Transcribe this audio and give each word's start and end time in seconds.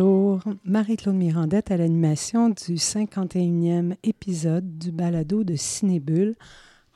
Bonjour, 0.00 0.40
Marie-Claude 0.64 1.14
Mirandette 1.14 1.70
à 1.70 1.76
l'animation 1.76 2.48
du 2.48 2.76
51e 2.76 3.96
épisode 4.02 4.78
du 4.78 4.92
balado 4.92 5.44
de 5.44 5.56
Cinébule, 5.56 6.36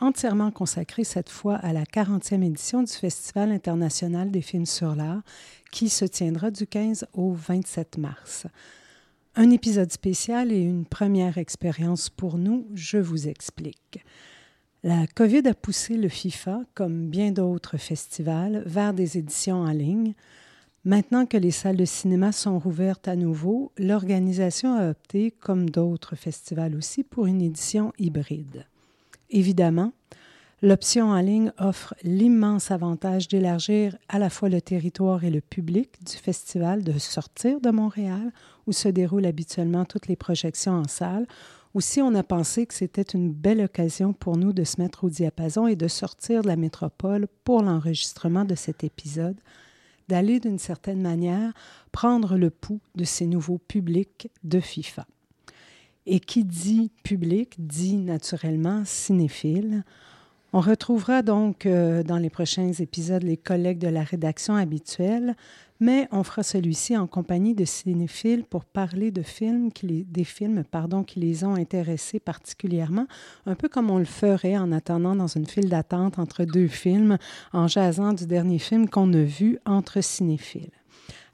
entièrement 0.01 0.51
consacré 0.51 1.05
cette 1.05 1.29
fois 1.29 1.57
à 1.57 1.75
la 1.75 1.85
40e 1.85 2.43
édition 2.43 2.83
du 2.83 2.91
Festival 2.91 3.53
international 3.53 4.31
des 4.31 4.41
films 4.41 4.65
sur 4.65 4.95
l'art 4.95 5.21
qui 5.71 5.91
se 5.91 6.07
tiendra 6.07 6.51
du 6.51 6.67
15 6.67 7.07
au 7.13 7.35
27 7.35 7.99
mars. 7.99 8.47
Un 9.37 9.51
épisode 9.51 9.93
spécial 9.93 10.51
et 10.51 10.63
une 10.63 10.87
première 10.87 11.37
expérience 11.37 12.09
pour 12.09 12.39
nous, 12.39 12.67
je 12.73 12.97
vous 12.97 13.29
explique. 13.29 14.03
La 14.83 15.07
COVID 15.09 15.47
a 15.47 15.53
poussé 15.53 15.99
le 15.99 16.09
FIFA, 16.09 16.63
comme 16.73 17.11
bien 17.11 17.33
d'autres 17.33 17.77
festivals, 17.77 18.63
vers 18.65 18.95
des 18.95 19.19
éditions 19.19 19.61
en 19.61 19.73
ligne. 19.73 20.15
Maintenant 20.87 21.25
que 21.25 21.39
les 21.39 21.51
salles 21.51 21.79
de 21.79 21.87
cinéma 21.87 22.31
sont 22.31 22.59
rouvertes 22.59 23.09
à 23.09 23.17
nouveau, 23.17 23.73
l'organisation 23.79 24.77
a 24.77 24.91
opté, 24.91 25.31
comme 25.31 25.71
d'autres 25.71 26.15
festivals 26.15 26.77
aussi, 26.77 27.03
pour 27.03 27.25
une 27.25 27.41
édition 27.41 27.95
hybride. 27.99 28.67
Évidemment, 29.31 29.95
l'option 30.61 31.07
en 31.07 31.21
ligne 31.21 31.53
offre 31.59 31.95
l'immense 32.03 32.71
avantage 32.71 33.29
d'élargir 33.29 33.97
à 34.11 34.19
la 34.19 34.29
fois 34.29 34.51
le 34.51 34.61
territoire 34.61 35.25
et 35.25 35.31
le 35.31 35.41
public 35.41 36.05
du 36.05 36.19
festival, 36.19 36.85
de 36.85 36.99
sortir 36.99 37.63
de 37.63 37.71
Montréal, 37.71 38.31
où 38.67 38.73
se 38.73 38.89
déroulent 38.89 39.25
habituellement 39.25 39.87
toutes 39.87 40.09
les 40.09 40.17
projections 40.17 40.75
en 40.75 40.87
salle. 40.87 41.27
Aussi, 41.73 42.03
on 42.03 42.15
a 42.15 42.23
pensé 42.23 42.67
que 42.67 42.75
c'était 42.75 43.01
une 43.01 43.33
belle 43.33 43.63
occasion 43.63 44.13
pour 44.13 44.37
nous 44.37 44.53
de 44.53 44.65
se 44.65 44.79
mettre 44.83 45.05
au 45.05 45.09
diapason 45.09 45.67
et 45.67 45.77
de 45.77 45.89
sortir 45.89 46.43
de 46.43 46.49
la 46.49 46.57
métropole 46.57 47.27
pour 47.43 47.63
l'enregistrement 47.63 48.45
de 48.45 48.55
cet 48.55 48.85
épisode, 48.85 49.41
d'aller 50.09 50.41
d'une 50.41 50.59
certaine 50.59 51.01
manière 51.01 51.53
prendre 51.93 52.37
le 52.37 52.51
pouls 52.51 52.81
de 52.95 53.05
ces 53.05 53.27
nouveaux 53.27 53.59
publics 53.59 54.29
de 54.43 54.61
FIFA. 54.61 55.07
Et 56.07 56.21
qui 56.21 56.45
dit 56.45 56.91
public 57.03 57.55
dit 57.59 57.97
naturellement 57.97 58.83
cinéphile. 58.85 59.85
On 60.57 60.61
retrouvera 60.61 61.23
donc 61.23 61.67
euh, 61.67 62.05
dans 62.05 62.17
les 62.17 62.31
prochains 62.31 62.71
épisodes 62.71 63.25
les 63.25 63.37
collègues 63.37 63.81
de 63.81 63.89
la 63.89 64.05
rédaction 64.05 64.55
habituelle, 64.55 65.35
mais 65.81 66.07
on 66.13 66.23
fera 66.23 66.45
celui-ci 66.45 66.97
en 66.97 67.09
compagnie 67.09 67.57
de 67.57 67.65
cinéphiles 67.65 68.45
pour 68.45 68.65
parler 68.65 69.11
de 69.11 69.23
films 69.23 69.73
qui 69.73 69.89
les, 69.89 70.05
des 70.05 70.23
films 70.23 70.63
pardon, 70.63 71.03
qui 71.03 71.19
les 71.19 71.43
ont 71.43 71.57
intéressés 71.57 72.21
particulièrement, 72.21 73.09
un 73.47 73.57
peu 73.57 73.69
comme 73.69 73.91
on 73.91 73.99
le 73.99 74.05
ferait 74.05 74.57
en 74.57 74.71
attendant 74.71 75.17
dans 75.17 75.27
une 75.27 75.49
file 75.49 75.69
d'attente 75.69 76.21
entre 76.21 76.45
deux 76.45 76.69
films, 76.69 77.19
en 77.53 77.67
jasant 77.67 78.13
du 78.13 78.29
dernier 78.29 78.61
film 78.61 78.89
qu'on 78.89 79.13
a 79.13 79.25
vu 79.25 79.59
entre 79.67 80.03
cinéphiles. 80.03 80.71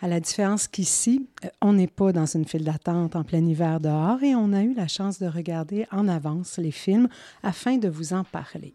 À 0.00 0.08
la 0.08 0.20
différence 0.20 0.66
qu'ici, 0.66 1.28
euh, 1.44 1.48
on 1.60 1.74
n'est 1.74 1.88
pas 1.88 2.12
dans 2.12 2.24
une 2.24 2.46
file 2.46 2.64
d'attente 2.64 3.16
en 3.16 3.24
plein 3.24 3.44
hiver 3.44 3.80
dehors 3.80 4.22
et 4.22 4.34
on 4.34 4.54
a 4.54 4.62
eu 4.62 4.72
la 4.72 4.88
chance 4.88 5.18
de 5.18 5.26
regarder 5.26 5.84
en 5.92 6.08
avance 6.08 6.56
les 6.56 6.70
films 6.70 7.08
afin 7.42 7.76
de 7.76 7.90
vous 7.90 8.14
en 8.14 8.24
parler. 8.24 8.72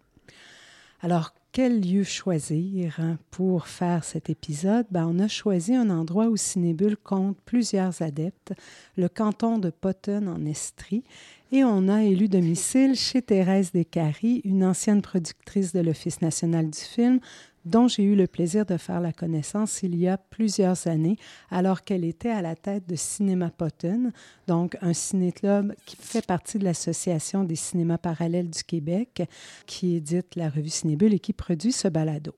Alors, 1.06 1.36
quel 1.52 1.82
lieu 1.82 2.04
choisir 2.04 2.96
hein, 2.98 3.20
pour 3.30 3.68
faire 3.68 4.04
cet 4.04 4.32
épisode? 4.32 4.88
Ben, 4.90 5.06
on 5.06 5.20
a 5.20 5.28
choisi 5.28 5.76
un 5.76 5.92
endroit 5.92 6.30
où 6.30 6.36
Cinébule 6.36 6.98
compte 6.98 7.38
plusieurs 7.46 8.02
adeptes, 8.02 8.54
le 8.98 9.08
canton 9.08 9.60
de 9.60 9.70
Potton 9.70 10.26
en 10.26 10.44
Estrie, 10.48 11.04
et 11.52 11.64
on 11.64 11.90
a 11.90 12.02
élu 12.02 12.28
domicile 12.28 12.96
chez 12.96 13.22
Thérèse 13.22 13.72
Descaries, 13.72 14.42
une 14.46 14.66
ancienne 14.66 15.04
productrice 15.04 15.74
de 15.74 15.80
l'Office 15.82 16.24
national 16.24 16.72
du 16.72 16.80
film, 16.80 17.20
dont 17.66 17.88
j'ai 17.88 18.04
eu 18.04 18.16
le 18.16 18.28
plaisir 18.28 18.66
de 18.66 18.78
faire 18.78 19.02
la 19.02 19.12
connaissance 19.12 19.82
il 19.84 19.96
y 19.96 20.08
a 20.08 20.18
plusieurs 20.18 20.88
années, 20.88 21.18
alors 21.50 21.84
qu'elle 21.84 22.06
était 22.06 22.30
à 22.30 22.42
la 22.42 22.56
tête 22.56 22.88
de 22.88 22.96
Cinéma 22.96 23.50
Potton, 23.50 24.12
donc 24.48 24.78
un 24.82 24.94
ciné-club 24.94 25.76
qui 25.86 25.98
fait 26.00 26.26
partie 26.26 26.60
de 26.60 26.64
l'Association 26.64 27.44
des 27.44 27.56
cinémas 27.56 27.98
parallèles 27.98 28.50
du 28.50 28.64
Québec, 28.64 29.24
qui 29.66 29.96
édite 29.96 30.36
la 30.36 30.50
revue 30.50 30.70
Cinébule 30.70 31.14
et 31.14 31.20
qui 31.20 31.34
produit 31.34 31.72
ce 31.72 31.88
balado. 31.88 32.36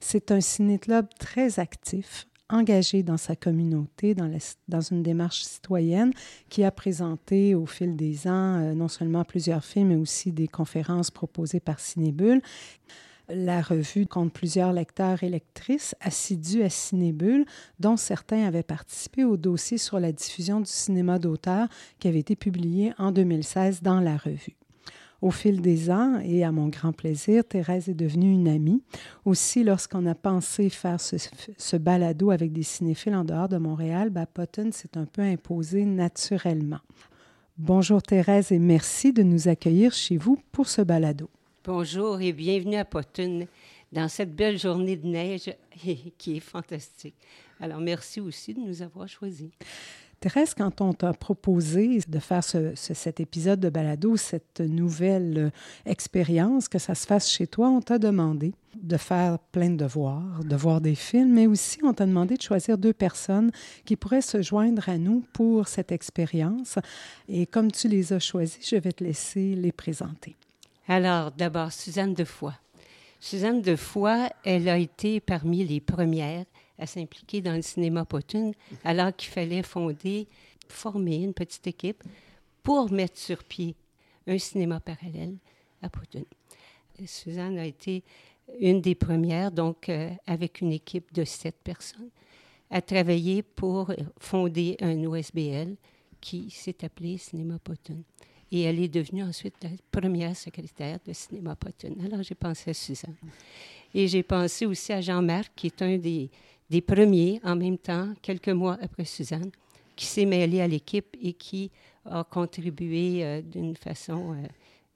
C'est 0.00 0.30
un 0.30 0.40
ciné-club 0.40 1.06
très 1.18 1.58
actif, 1.58 2.26
engagé 2.50 3.02
dans 3.02 3.16
sa 3.16 3.36
communauté, 3.36 4.14
dans, 4.14 4.80
une 4.80 5.02
démarche 5.02 5.42
citoyenne, 5.42 6.12
qui 6.48 6.64
a 6.64 6.70
présenté 6.70 7.54
au 7.54 7.66
fil 7.66 7.96
des 7.96 8.26
ans 8.26 8.60
euh, 8.60 8.74
non 8.74 8.88
seulement 8.88 9.24
plusieurs 9.24 9.64
films, 9.64 9.88
mais 9.88 9.96
aussi 9.96 10.32
des 10.32 10.48
conférences 10.48 11.10
proposées 11.10 11.60
par 11.60 11.80
Cinébule. 11.80 12.42
La 13.30 13.62
revue 13.62 14.06
compte 14.06 14.32
plusieurs 14.34 14.74
lecteurs 14.74 15.22
et 15.22 15.30
lectrices 15.30 15.94
assidus 16.00 16.62
à 16.62 16.68
Cinébule, 16.68 17.46
dont 17.80 17.96
certains 17.96 18.44
avaient 18.44 18.62
participé 18.62 19.24
au 19.24 19.38
dossier 19.38 19.78
sur 19.78 19.98
la 19.98 20.12
diffusion 20.12 20.60
du 20.60 20.70
cinéma 20.70 21.18
d'auteur 21.18 21.68
qui 21.98 22.08
avait 22.08 22.18
été 22.18 22.36
publié 22.36 22.92
en 22.98 23.12
2016 23.12 23.80
dans 23.80 24.00
la 24.00 24.18
revue. 24.18 24.56
Au 25.22 25.30
fil 25.30 25.62
des 25.62 25.90
ans, 25.90 26.20
et 26.22 26.44
à 26.44 26.52
mon 26.52 26.68
grand 26.68 26.92
plaisir, 26.92 27.46
Thérèse 27.48 27.88
est 27.88 27.94
devenue 27.94 28.30
une 28.30 28.46
amie. 28.46 28.82
Aussi, 29.24 29.64
lorsqu'on 29.64 30.04
a 30.04 30.14
pensé 30.14 30.68
faire 30.68 31.00
ce, 31.00 31.76
balado 31.78 32.30
avec 32.30 32.52
des 32.52 32.62
cinéphiles 32.62 33.14
en 33.14 33.24
dehors 33.24 33.48
de 33.48 33.56
Montréal, 33.56 34.10
ben, 34.10 34.26
Potton 34.26 34.68
s'est 34.70 34.98
un 34.98 35.06
peu 35.06 35.22
imposé 35.22 35.86
naturellement. 35.86 36.80
Bonjour 37.56 38.02
Thérèse 38.02 38.52
et 38.52 38.58
merci 38.58 39.14
de 39.14 39.22
nous 39.22 39.48
accueillir 39.48 39.94
chez 39.94 40.18
vous 40.18 40.38
pour 40.52 40.68
ce 40.68 40.82
balado. 40.82 41.30
Bonjour 41.66 42.20
et 42.20 42.34
bienvenue 42.34 42.76
à 42.76 42.84
Potton 42.84 43.46
dans 43.90 44.08
cette 44.08 44.36
belle 44.36 44.58
journée 44.58 44.96
de 44.96 45.06
neige 45.06 45.50
qui 46.18 46.36
est 46.36 46.40
fantastique. 46.40 47.14
Alors, 47.58 47.80
merci 47.80 48.20
aussi 48.20 48.52
de 48.52 48.60
nous 48.60 48.82
avoir 48.82 49.08
choisis. 49.08 49.48
Thérèse, 50.20 50.52
quand 50.52 50.82
on 50.82 50.92
t'a 50.92 51.14
proposé 51.14 52.00
de 52.06 52.18
faire 52.18 52.44
ce, 52.44 52.74
cet 52.74 53.18
épisode 53.18 53.60
de 53.60 53.70
balado, 53.70 54.18
cette 54.18 54.60
nouvelle 54.60 55.38
euh, 55.38 55.50
expérience, 55.86 56.68
que 56.68 56.78
ça 56.78 56.94
se 56.94 57.06
fasse 57.06 57.30
chez 57.30 57.46
toi, 57.46 57.70
on 57.70 57.80
t'a 57.80 57.98
demandé 57.98 58.52
de 58.74 58.98
faire 58.98 59.38
plein 59.38 59.70
de 59.70 59.76
devoirs, 59.76 60.44
de 60.44 60.56
voir 60.56 60.82
des 60.82 60.94
films, 60.94 61.32
mais 61.32 61.46
aussi 61.46 61.78
on 61.82 61.94
t'a 61.94 62.04
demandé 62.04 62.36
de 62.36 62.42
choisir 62.42 62.76
deux 62.76 62.92
personnes 62.92 63.50
qui 63.86 63.96
pourraient 63.96 64.20
se 64.20 64.42
joindre 64.42 64.86
à 64.90 64.98
nous 64.98 65.24
pour 65.32 65.66
cette 65.68 65.92
expérience. 65.92 66.78
Et 67.26 67.46
comme 67.46 67.72
tu 67.72 67.88
les 67.88 68.12
as 68.12 68.18
choisis, 68.18 68.68
je 68.68 68.76
vais 68.76 68.92
te 68.92 69.02
laisser 69.02 69.54
les 69.54 69.72
présenter. 69.72 70.36
Alors, 70.86 71.30
d'abord, 71.32 71.72
Suzanne 71.72 72.14
Defoy. 72.14 72.52
Suzanne 73.18 73.62
Defoy, 73.62 74.28
elle 74.44 74.68
a 74.68 74.76
été 74.76 75.18
parmi 75.20 75.64
les 75.64 75.80
premières 75.80 76.44
à 76.78 76.86
s'impliquer 76.86 77.40
dans 77.40 77.54
le 77.54 77.62
cinéma 77.62 78.04
Potun, 78.04 78.52
alors 78.84 79.14
qu'il 79.16 79.30
fallait 79.30 79.62
fonder, 79.62 80.28
former 80.68 81.22
une 81.22 81.32
petite 81.32 81.66
équipe 81.66 82.02
pour 82.62 82.90
mettre 82.92 83.18
sur 83.18 83.42
pied 83.44 83.74
un 84.26 84.38
cinéma 84.38 84.80
parallèle 84.80 85.36
à 85.80 85.88
Potun. 85.88 86.24
Suzanne 87.06 87.58
a 87.58 87.64
été 87.64 88.02
une 88.60 88.80
des 88.80 88.94
premières, 88.94 89.50
donc 89.50 89.88
euh, 89.88 90.10
avec 90.26 90.60
une 90.60 90.72
équipe 90.72 91.12
de 91.14 91.24
sept 91.24 91.56
personnes, 91.64 92.10
à 92.70 92.82
travailler 92.82 93.42
pour 93.42 93.92
fonder 94.18 94.76
un 94.80 95.02
OSBL 95.04 95.76
qui 96.20 96.50
s'est 96.50 96.84
appelé 96.84 97.18
Cinéma 97.18 97.58
Potun. 97.58 98.02
Et 98.54 98.60
elle 98.60 98.78
est 98.78 98.88
devenue 98.88 99.24
ensuite 99.24 99.56
la 99.64 99.70
première 99.90 100.36
secrétaire 100.36 101.00
de 101.04 101.12
Cinéma 101.12 101.56
Potton. 101.56 101.96
Alors, 102.04 102.22
j'ai 102.22 102.36
pensé 102.36 102.70
à 102.70 102.74
Suzanne. 102.74 103.16
Et 103.92 104.06
j'ai 104.06 104.22
pensé 104.22 104.64
aussi 104.64 104.92
à 104.92 105.00
Jean-Marc, 105.00 105.50
qui 105.56 105.66
est 105.66 105.82
un 105.82 105.98
des, 105.98 106.30
des 106.70 106.80
premiers, 106.80 107.40
en 107.42 107.56
même 107.56 107.78
temps, 107.78 108.14
quelques 108.22 108.50
mois 108.50 108.78
après 108.80 109.06
Suzanne, 109.06 109.50
qui 109.96 110.06
s'est 110.06 110.24
mêlé 110.24 110.60
à 110.60 110.68
l'équipe 110.68 111.16
et 111.20 111.32
qui 111.32 111.72
a 112.08 112.22
contribué 112.22 113.24
euh, 113.24 113.42
d'une 113.42 113.74
façon 113.74 114.34
euh, 114.34 114.46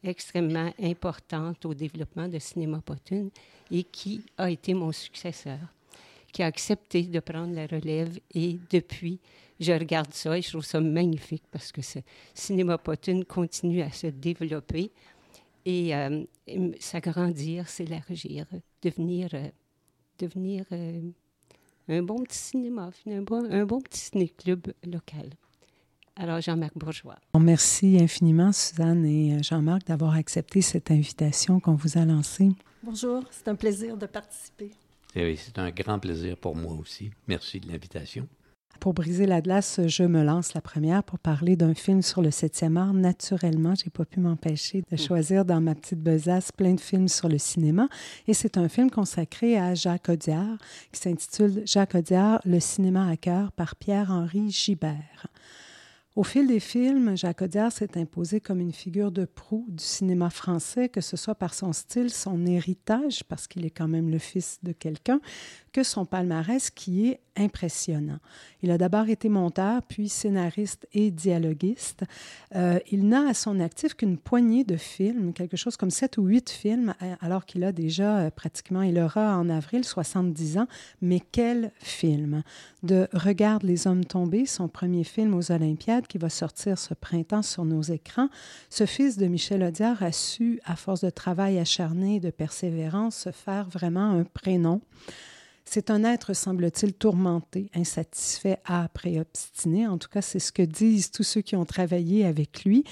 extrêmement 0.05 0.73
importante 0.81 1.67
au 1.67 1.75
développement 1.75 2.29
de 2.29 2.39
Cinéma 2.39 2.81
Potton 2.81 3.29
et 3.73 3.83
qui 3.83 4.23
a 4.37 4.53
été 4.53 4.73
mon 4.73 4.93
successeur, 4.93 5.59
qui 6.39 6.45
a 6.45 6.47
accepté 6.47 7.03
de 7.03 7.19
prendre 7.19 7.53
la 7.53 7.67
relève 7.67 8.17
et 8.33 8.61
depuis, 8.71 9.19
je 9.59 9.73
regarde 9.73 10.15
ça 10.15 10.39
et 10.39 10.43
je 10.43 10.51
trouve 10.51 10.65
ça 10.65 10.81
magnifique 10.81 11.43
parce 11.51 11.73
que 11.73 11.83
ce 11.83 11.99
cinéma 12.33 12.79
Potune 12.79 13.25
continue 13.25 13.83
à 13.83 13.91
se 13.91 14.07
développer 14.07 14.93
et 15.65 15.97
euh, 15.97 16.23
s'agrandir, 16.79 17.69
s'élargir, 17.69 18.47
devenir, 18.83 19.31
euh, 19.35 19.49
devenir 20.21 20.65
euh, 20.71 21.11
un 21.89 22.03
bon 22.03 22.23
petit 22.23 22.39
cinéma, 22.39 22.91
un 23.09 23.23
bon, 23.23 23.45
un 23.51 23.65
bon 23.65 23.81
petit 23.81 23.99
ciné-club 23.99 24.73
local. 24.87 25.31
Alors, 26.15 26.41
Jean-Marc 26.41 26.79
Bourgeois. 26.79 27.19
Merci 27.37 27.99
infiniment, 28.01 28.53
Suzanne 28.53 29.05
et 29.05 29.43
Jean-Marc, 29.43 29.89
d'avoir 29.89 30.15
accepté 30.15 30.61
cette 30.61 30.93
invitation 30.93 31.59
qu'on 31.59 31.75
vous 31.75 31.99
a 31.99 32.05
lancée. 32.05 32.51
Bonjour, 32.85 33.25
c'est 33.33 33.49
un 33.49 33.57
plaisir 33.57 33.97
de 33.97 34.07
participer. 34.07 34.71
Eh 35.21 35.25
oui, 35.25 35.37
c'est 35.37 35.59
un 35.59 35.71
grand 35.71 35.99
plaisir 35.99 36.37
pour 36.37 36.55
moi 36.55 36.75
aussi. 36.75 37.11
Merci 37.27 37.59
de 37.59 37.67
l'invitation. 37.67 38.29
Pour 38.79 38.95
briser 38.95 39.27
la 39.27 39.41
glace, 39.41 39.81
je 39.85 40.05
me 40.05 40.23
lance 40.23 40.55
la 40.55 40.61
première 40.61 41.03
pour 41.03 41.19
parler 41.19 41.57
d'un 41.57 41.75
film 41.75 42.03
sur 42.03 42.23
le 42.23 42.29
7e 42.29 42.77
art. 42.77 42.95
Naturellement, 42.95 43.75
j'ai 43.75 43.91
pas 43.91 44.05
pu 44.05 44.21
m'empêcher 44.21 44.85
de 44.89 44.95
mm. 44.95 44.99
choisir 44.99 45.45
dans 45.45 45.61
ma 45.61 45.75
petite 45.75 45.99
besace 45.99 46.53
plein 46.53 46.75
de 46.75 46.81
films 46.81 47.09
sur 47.09 47.29
le 47.29 47.39
cinéma. 47.39 47.89
Et 48.29 48.35
c'est 48.35 48.57
un 48.57 48.69
film 48.69 48.93
consacré 48.93 49.59
à 49.59 49.75
Jacques 49.75 50.09
Audiard 50.09 50.57
qui 50.93 51.01
s'intitule 51.01 51.63
Jacques 51.65 51.97
Audiard, 51.97 52.41
Le 52.45 52.61
cinéma 52.61 53.09
à 53.09 53.17
cœur 53.17 53.51
par 53.51 53.75
Pierre-Henri 53.75 54.53
Gibert. 54.53 55.27
Au 56.19 56.25
fil 56.25 56.49
des 56.49 56.59
films, 56.59 57.17
Jacques 57.17 57.43
Audiard 57.43 57.71
s'est 57.71 57.97
imposé 57.97 58.41
comme 58.41 58.59
une 58.59 58.73
figure 58.73 59.13
de 59.13 59.25
proue 59.25 59.67
du 59.69 59.85
cinéma 59.85 60.31
français, 60.31 60.89
que 60.89 61.01
ce 61.01 61.17
soit 61.17 61.37
par 61.37 61.55
son 61.55 61.73
style, 61.73 62.11
son 62.11 62.45
héritage, 62.45 63.23
parce 63.23 63.47
qu'il 63.47 63.65
est 63.65 63.71
quand 63.71 63.87
même 63.87 64.11
le 64.11 64.19
fils 64.19 64.59
de 64.65 64.73
quelqu'un, 64.73 65.21
que 65.73 65.83
son 65.83 66.05
palmarès 66.05 66.71
qui 66.71 67.09
est 67.09 67.21
impressionnant. 67.39 68.19
Il 68.63 68.71
a 68.71 68.79
d'abord 68.79 69.09
été 69.09 69.29
monteur, 69.29 69.83
puis 69.83 70.09
scénariste 70.09 70.89
et 70.93 71.11
dialoguiste. 71.11 72.05
Euh, 72.55 72.79
il 72.91 73.09
n'a 73.09 73.29
à 73.29 73.35
son 73.35 73.61
actif 73.61 73.95
qu'une 73.95 74.19
poignée 74.19 74.65
de 74.65 74.77
films, 74.77 75.33
quelque 75.33 75.57
chose 75.57 75.77
comme 75.77 75.91
sept 75.91 76.19
ou 76.19 76.25
huit 76.25 76.51
films, 76.51 76.95
euh, 77.03 77.15
alors 77.21 77.47
qu'il 77.47 77.63
a 77.65 77.73
déjà 77.73 78.19
euh, 78.19 78.31
pratiquement, 78.31 78.83
il 78.83 78.99
aura 78.99 79.39
en 79.39 79.49
avril 79.49 79.85
70 79.85 80.59
ans, 80.59 80.69
mais 81.01 81.21
quel 81.21 81.71
film! 81.79 82.43
De 82.83 83.09
Regarde 83.13 83.63
les 83.63 83.87
hommes 83.87 84.05
tombés, 84.05 84.47
son 84.47 84.69
premier 84.69 85.05
film 85.05 85.35
aux 85.35 85.53
Olympiades 85.53 86.07
qui 86.07 86.19
va 86.19 86.29
sortir 86.29 86.79
ce 86.79 86.95
printemps 86.95 87.43
sur 87.43 87.65
nos 87.65 87.83
écrans, 87.83 88.29
ce 88.71 88.87
fils 88.87 89.17
de 89.17 89.27
Michel 89.27 89.63
Audiard 89.63 90.03
a 90.03 90.13
su, 90.13 90.61
à 90.65 90.77
force 90.77 91.05
de 91.05 91.11
travail 91.11 91.59
acharné 91.59 92.17
et 92.17 92.21
de 92.21 92.31
persévérance, 92.31 93.17
se 93.17 93.31
faire 93.31 93.69
vraiment 93.69 94.11
un 94.11 94.25
prénom. 94.25 94.81
C'est 95.71 95.91
un 95.91 96.03
être, 96.03 96.33
semble-t-il, 96.33 96.95
tourmenté, 96.95 97.71
insatisfait, 97.75 98.57
âpre 98.67 99.05
et 99.05 99.21
obstiné. 99.21 99.87
En 99.87 99.99
tout 99.99 100.09
cas, 100.09 100.23
c'est 100.23 100.39
ce 100.39 100.51
que 100.51 100.63
disent 100.63 101.11
tous 101.11 101.25
ceux 101.25 101.43
qui 101.43 101.57
ont 101.57 101.67
travaillé 101.67 102.25
avec 102.25 102.65
lui. 102.65 102.85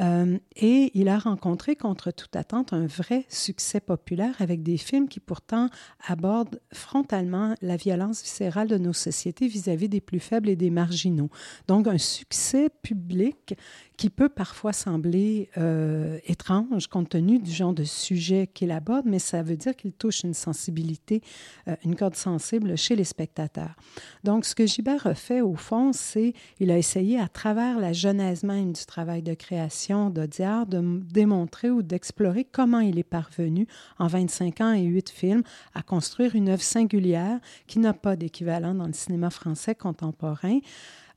Euh, 0.00 0.38
et 0.56 0.90
il 0.94 1.08
a 1.08 1.18
rencontré, 1.18 1.76
contre 1.76 2.10
toute 2.10 2.34
attente, 2.36 2.72
un 2.72 2.86
vrai 2.86 3.24
succès 3.28 3.80
populaire 3.80 4.34
avec 4.40 4.62
des 4.62 4.76
films 4.76 5.08
qui 5.08 5.20
pourtant 5.20 5.68
abordent 6.06 6.60
frontalement 6.72 7.54
la 7.62 7.76
violence 7.76 8.22
viscérale 8.22 8.68
de 8.68 8.78
nos 8.78 8.92
sociétés 8.92 9.46
vis-à-vis 9.46 9.88
des 9.88 10.00
plus 10.00 10.20
faibles 10.20 10.48
et 10.48 10.56
des 10.56 10.70
marginaux. 10.70 11.30
Donc 11.68 11.86
un 11.86 11.98
succès 11.98 12.68
public 12.82 13.54
qui 13.96 14.10
peut 14.10 14.28
parfois 14.28 14.72
sembler 14.72 15.48
euh, 15.56 16.18
étrange 16.26 16.88
compte 16.88 17.10
tenu 17.10 17.38
du 17.38 17.52
genre 17.52 17.72
de 17.72 17.84
sujet 17.84 18.48
qu'il 18.52 18.72
aborde, 18.72 19.06
mais 19.06 19.20
ça 19.20 19.42
veut 19.42 19.56
dire 19.56 19.76
qu'il 19.76 19.92
touche 19.92 20.24
une 20.24 20.34
sensibilité, 20.34 21.22
euh, 21.68 21.76
une 21.84 21.94
corde 21.94 22.16
sensible 22.16 22.76
chez 22.76 22.96
les 22.96 23.04
spectateurs. 23.04 23.76
Donc 24.24 24.44
ce 24.44 24.54
que 24.54 24.66
Gibert 24.66 25.06
a 25.06 25.14
fait 25.14 25.40
au 25.40 25.54
fond, 25.54 25.92
c'est 25.92 26.32
il 26.58 26.70
a 26.70 26.78
essayé 26.78 27.20
à 27.20 27.28
travers 27.28 27.78
la 27.78 27.92
genèse 27.92 28.42
même 28.42 28.72
du 28.72 28.84
travail 28.84 29.22
de 29.22 29.34
création 29.34 29.83
de 29.88 31.12
démontrer 31.12 31.70
ou 31.70 31.82
d'explorer 31.82 32.44
comment 32.44 32.80
il 32.80 32.98
est 32.98 33.02
parvenu, 33.02 33.66
en 33.98 34.06
25 34.06 34.60
ans 34.60 34.72
et 34.72 34.82
8 34.82 35.10
films, 35.10 35.42
à 35.74 35.82
construire 35.82 36.34
une 36.34 36.48
œuvre 36.48 36.62
singulière 36.62 37.38
qui 37.66 37.78
n'a 37.78 37.92
pas 37.92 38.16
d'équivalent 38.16 38.74
dans 38.74 38.86
le 38.86 38.92
cinéma 38.92 39.30
français 39.30 39.74
contemporain. 39.74 40.60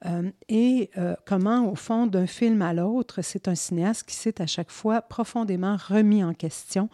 Euh, 0.06 0.30
et 0.48 0.92
euh, 0.98 1.16
comment, 1.26 1.72
au 1.72 1.76
fond, 1.76 2.06
d'un 2.06 2.28
film 2.28 2.62
à 2.62 2.74
l'autre, 2.74 3.22
c'est 3.24 3.48
un 3.48 3.56
cinéaste 3.56 4.04
qui 4.08 4.16
s'est 4.16 4.42
à 4.42 4.46
chaque 4.46 4.70
fois 4.70 5.02
profondément 5.02 5.76
remis 5.76 6.24
en 6.24 6.34
question 6.34 6.90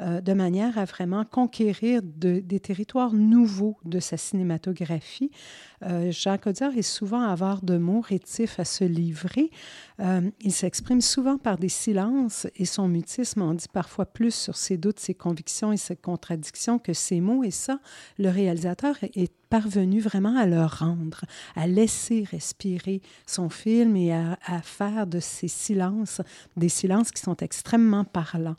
euh, 0.00 0.20
de 0.20 0.32
manière 0.32 0.78
à 0.78 0.84
vraiment 0.84 1.24
conquérir 1.24 2.02
des 2.02 2.60
territoires 2.60 3.12
nouveaux 3.12 3.76
de 3.84 4.00
sa 4.00 4.16
cinématographie. 4.16 5.30
Euh, 5.84 6.10
Jacques 6.10 6.46
est 6.46 6.82
souvent 6.82 7.22
avare 7.22 7.62
de 7.62 7.76
mots, 7.76 8.00
rétif 8.00 8.58
à 8.58 8.64
se 8.64 8.84
livrer. 8.84 9.50
Euh, 10.00 10.30
il 10.40 10.52
s'exprime 10.52 11.00
souvent 11.00 11.38
par 11.38 11.58
des 11.58 11.68
silences 11.68 12.46
et 12.56 12.64
son 12.64 12.88
mutisme 12.88 13.42
en 13.42 13.54
dit 13.54 13.66
parfois 13.72 14.06
plus 14.06 14.34
sur 14.34 14.56
ses 14.56 14.76
doutes, 14.76 14.98
ses 14.98 15.14
convictions 15.14 15.72
et 15.72 15.76
ses 15.76 15.96
contradictions 15.96 16.78
que 16.78 16.92
ses 16.92 17.20
mots. 17.20 17.44
Et 17.44 17.50
ça, 17.50 17.80
le 18.18 18.28
réalisateur 18.28 18.96
est 19.02 19.32
parvenu 19.48 20.00
vraiment 20.00 20.36
à 20.36 20.46
le 20.46 20.64
rendre, 20.64 21.24
à 21.54 21.66
laisser 21.66 22.24
respirer 22.28 23.00
son 23.26 23.48
film 23.48 23.96
et 23.96 24.12
à, 24.12 24.38
à 24.44 24.60
faire 24.60 25.06
de 25.06 25.20
ces 25.20 25.48
silences 25.48 26.20
des 26.56 26.68
silences 26.68 27.10
qui 27.10 27.22
sont 27.22 27.36
extrêmement 27.36 28.04
parlants. 28.04 28.56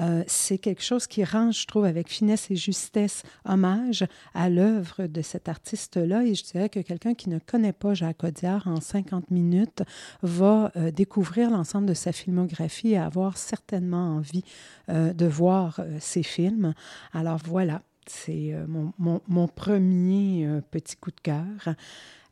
Euh, 0.00 0.24
c'est 0.26 0.58
quelque 0.74 0.84
chose 0.84 1.06
qui 1.06 1.22
rend, 1.22 1.52
je 1.52 1.66
trouve, 1.66 1.84
avec 1.84 2.08
finesse 2.08 2.50
et 2.50 2.56
justesse, 2.56 3.22
hommage 3.44 4.04
à 4.34 4.50
l'œuvre 4.50 5.06
de 5.06 5.22
cet 5.22 5.48
artiste-là. 5.48 6.24
Et 6.24 6.34
je 6.34 6.42
dirais 6.42 6.68
que 6.68 6.80
quelqu'un 6.80 7.14
qui 7.14 7.28
ne 7.28 7.38
connaît 7.38 7.72
pas 7.72 7.94
Jacques 7.94 8.24
Audiard 8.24 8.66
en 8.66 8.80
50 8.80 9.30
minutes 9.30 9.84
va 10.22 10.72
euh, 10.74 10.90
découvrir 10.90 11.48
l'ensemble 11.50 11.86
de 11.86 11.94
sa 11.94 12.10
filmographie 12.10 12.90
et 12.90 12.98
avoir 12.98 13.38
certainement 13.38 14.16
envie 14.16 14.42
euh, 14.88 15.12
de 15.12 15.26
voir 15.26 15.80
ses 16.00 16.24
films. 16.24 16.74
Alors 17.12 17.38
voilà, 17.44 17.82
c'est 18.06 18.52
mon, 18.66 18.92
mon, 18.98 19.20
mon, 19.28 19.46
premier 19.46 20.60
petit 20.72 20.96
coup 20.96 21.12
de 21.12 21.20
cœur. 21.20 21.76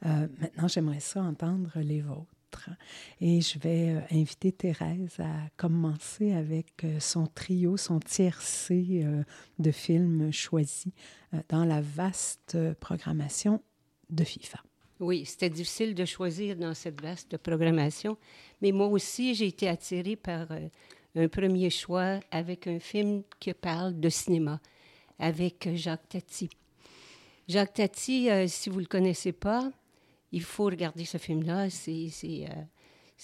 maintenant, 0.02 0.66
j'aimerais 0.66 1.00
ça 1.00 1.22
entendre 1.22 1.70
les 1.76 2.00
vôtres. 2.00 2.31
Et 3.20 3.40
je 3.40 3.58
vais 3.58 3.90
euh, 3.90 4.00
inviter 4.10 4.52
Thérèse 4.52 5.19
à 5.19 5.49
commencer 5.56 6.32
avec 6.32 6.84
euh, 6.84 7.00
son 7.00 7.26
trio, 7.26 7.76
son 7.76 8.00
tiercé 8.00 9.02
euh, 9.04 9.22
de 9.58 9.70
films 9.70 10.32
choisis 10.32 10.93
dans 11.49 11.64
la 11.64 11.81
vaste 11.81 12.58
programmation 12.81 13.62
de 14.10 14.25
FIFA. 14.25 14.58
Oui, 15.00 15.25
c'était 15.25 15.50
difficile 15.50 15.94
de 15.94 16.04
choisir 16.04 16.56
dans 16.56 16.75
cette 16.75 17.00
vaste 17.00 17.37
programmation, 17.38 18.16
mais 18.60 18.70
moi 18.70 18.87
aussi, 18.87 19.34
j'ai 19.34 19.46
été 19.46 19.69
attirée 19.69 20.16
par 20.16 20.46
un 21.16 21.28
premier 21.28 21.70
choix 21.70 22.20
avec 22.31 22.66
un 22.66 22.78
film 22.78 23.22
qui 23.40 23.52
parle 23.55 23.98
de 23.98 24.08
cinéma, 24.08 24.60
avec 25.19 25.69
Jacques 25.75 26.08
Tati. 26.08 26.50
Jacques 27.48 27.75
Tati, 27.75 28.28
si 28.46 28.70
vous 28.70 28.76
ne 28.76 28.82
le 28.82 28.87
connaissez 28.87 29.32
pas, 29.32 29.72
il 30.32 30.43
faut 30.43 30.64
regarder 30.64 31.05
ce 31.05 31.19
film-là. 31.19 31.69
C'est 31.70 32.11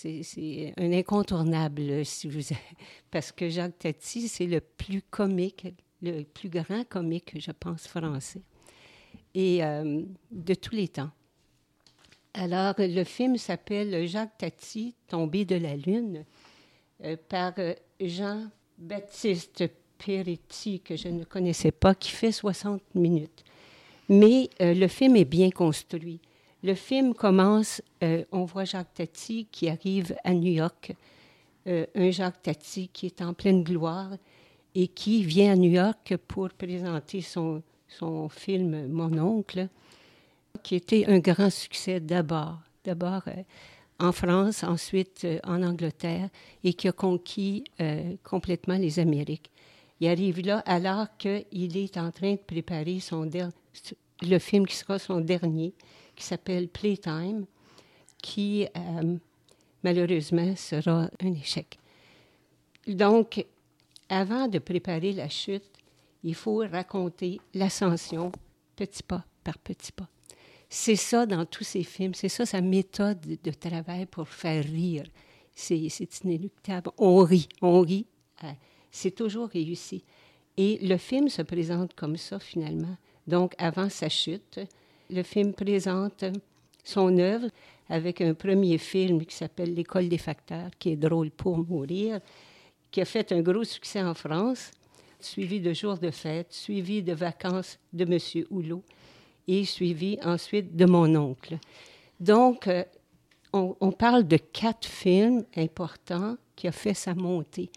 euh, 0.04 0.70
un 0.76 0.92
incontournable, 0.92 2.04
si 2.04 2.28
vous 2.28 2.54
parce 3.10 3.32
que 3.32 3.48
Jacques 3.48 3.78
Tati, 3.78 4.28
c'est 4.28 4.46
le 4.46 4.60
plus 4.60 5.02
comique, 5.02 5.66
le 6.02 6.22
plus 6.22 6.50
grand 6.50 6.86
comique, 6.86 7.32
je 7.40 7.50
pense, 7.50 7.88
français, 7.88 8.42
et 9.34 9.64
euh, 9.64 10.02
de 10.30 10.54
tous 10.54 10.74
les 10.74 10.88
temps. 10.88 11.10
Alors, 12.34 12.74
le 12.78 13.02
film 13.04 13.36
s'appelle 13.38 14.06
Jacques 14.06 14.38
Tati, 14.38 14.94
Tombé 15.08 15.44
de 15.44 15.56
la 15.56 15.74
Lune, 15.74 16.24
euh, 17.02 17.16
par 17.28 17.54
Jean-Baptiste 17.98 19.64
Peretti, 19.96 20.80
que 20.80 20.94
je 20.94 21.08
ne 21.08 21.24
connaissais 21.24 21.72
pas, 21.72 21.94
qui 21.94 22.10
fait 22.10 22.30
60 22.30 22.82
minutes. 22.94 23.44
Mais 24.08 24.48
le 24.60 24.86
film 24.86 25.16
est 25.16 25.26
bien 25.26 25.50
construit. 25.50 26.20
Le 26.64 26.74
film 26.74 27.14
commence, 27.14 27.80
euh, 28.02 28.24
on 28.32 28.44
voit 28.44 28.64
Jacques 28.64 28.94
Tati 28.94 29.46
qui 29.50 29.68
arrive 29.68 30.16
à 30.24 30.34
New 30.34 30.50
York, 30.50 30.92
euh, 31.68 31.86
un 31.94 32.10
Jacques 32.10 32.42
Tati 32.42 32.88
qui 32.88 33.06
est 33.06 33.22
en 33.22 33.32
pleine 33.32 33.62
gloire 33.62 34.10
et 34.74 34.88
qui 34.88 35.22
vient 35.22 35.52
à 35.52 35.56
New 35.56 35.70
York 35.70 36.16
pour 36.26 36.50
présenter 36.50 37.20
son, 37.20 37.62
son 37.86 38.28
film 38.28 38.88
Mon 38.88 39.16
oncle, 39.18 39.68
qui 40.64 40.74
était 40.74 41.06
un 41.06 41.20
grand 41.20 41.50
succès 41.50 42.00
d'abord, 42.00 42.58
d'abord 42.84 43.22
euh, 43.28 43.42
en 44.00 44.10
France, 44.10 44.64
ensuite 44.64 45.26
en 45.44 45.62
Angleterre, 45.62 46.28
et 46.62 46.72
qui 46.72 46.86
a 46.86 46.92
conquis 46.92 47.64
complètement 48.22 48.76
les 48.76 49.00
Amériques. 49.00 49.50
Il 49.98 50.06
arrive 50.06 50.40
là 50.46 50.60
alors 50.66 51.08
qu'il 51.18 51.76
est 51.76 51.96
en 51.96 52.12
train 52.12 52.34
de 52.34 52.38
préparer 52.38 53.00
son 53.00 53.28
le 54.22 54.38
film 54.38 54.66
qui 54.66 54.76
sera 54.76 55.00
son 55.00 55.20
dernier, 55.20 55.74
qui 56.18 56.24
s'appelle 56.24 56.68
Playtime, 56.68 57.46
qui 58.20 58.66
euh, 58.76 59.16
malheureusement 59.84 60.54
sera 60.56 61.08
un 61.22 61.32
échec. 61.32 61.78
Donc, 62.86 63.44
avant 64.08 64.48
de 64.48 64.58
préparer 64.58 65.12
la 65.12 65.28
chute, 65.28 65.70
il 66.24 66.34
faut 66.34 66.58
raconter 66.58 67.40
l'ascension 67.54 68.32
petit 68.74 69.02
pas 69.02 69.24
par 69.44 69.58
petit 69.58 69.92
pas. 69.92 70.08
C'est 70.68 70.96
ça 70.96 71.24
dans 71.24 71.46
tous 71.46 71.64
ces 71.64 71.84
films, 71.84 72.14
c'est 72.14 72.28
ça 72.28 72.44
sa 72.44 72.60
méthode 72.60 73.20
de 73.42 73.50
travail 73.52 74.06
pour 74.06 74.28
faire 74.28 74.64
rire. 74.64 75.04
C'est 75.54 75.76
inéluctable. 76.24 76.90
On 76.98 77.18
rit, 77.18 77.48
on 77.62 77.80
rit. 77.80 78.06
Euh, 78.44 78.52
c'est 78.90 79.14
toujours 79.14 79.48
réussi. 79.48 80.04
Et 80.56 80.78
le 80.82 80.96
film 80.96 81.28
se 81.28 81.42
présente 81.42 81.94
comme 81.94 82.16
ça 82.16 82.38
finalement. 82.38 82.96
Donc, 83.26 83.54
avant 83.58 83.88
sa 83.88 84.08
chute, 84.08 84.60
le 85.10 85.22
film 85.22 85.52
présente 85.54 86.24
son 86.84 87.16
œuvre 87.18 87.48
avec 87.88 88.20
un 88.20 88.34
premier 88.34 88.78
film 88.78 89.24
qui 89.24 89.34
s'appelle 89.34 89.74
L'école 89.74 90.08
des 90.08 90.18
facteurs, 90.18 90.70
qui 90.78 90.90
est 90.90 90.96
drôle 90.96 91.30
pour 91.30 91.58
mourir, 91.58 92.20
qui 92.90 93.00
a 93.00 93.04
fait 93.04 93.32
un 93.32 93.40
gros 93.40 93.64
succès 93.64 94.02
en 94.02 94.14
France, 94.14 94.70
suivi 95.20 95.60
de 95.60 95.72
jours 95.72 95.98
de 95.98 96.10
fête, 96.10 96.52
suivi 96.52 97.02
de 97.02 97.12
vacances 97.14 97.78
de 97.92 98.04
M. 98.04 98.44
Houlot 98.50 98.82
et 99.46 99.64
suivi 99.64 100.18
ensuite 100.22 100.76
de 100.76 100.84
mon 100.84 101.14
oncle. 101.16 101.58
Donc, 102.20 102.66
euh, 102.66 102.84
on, 103.52 103.92
parle 103.92 104.26
de 104.26 104.36
quatre 104.36 104.86
films 104.86 105.44
importants 105.56 106.36
qui 106.54 106.68
ont 106.68 106.72
fait 106.72 106.94
sa 106.94 107.14
montée. 107.14 107.70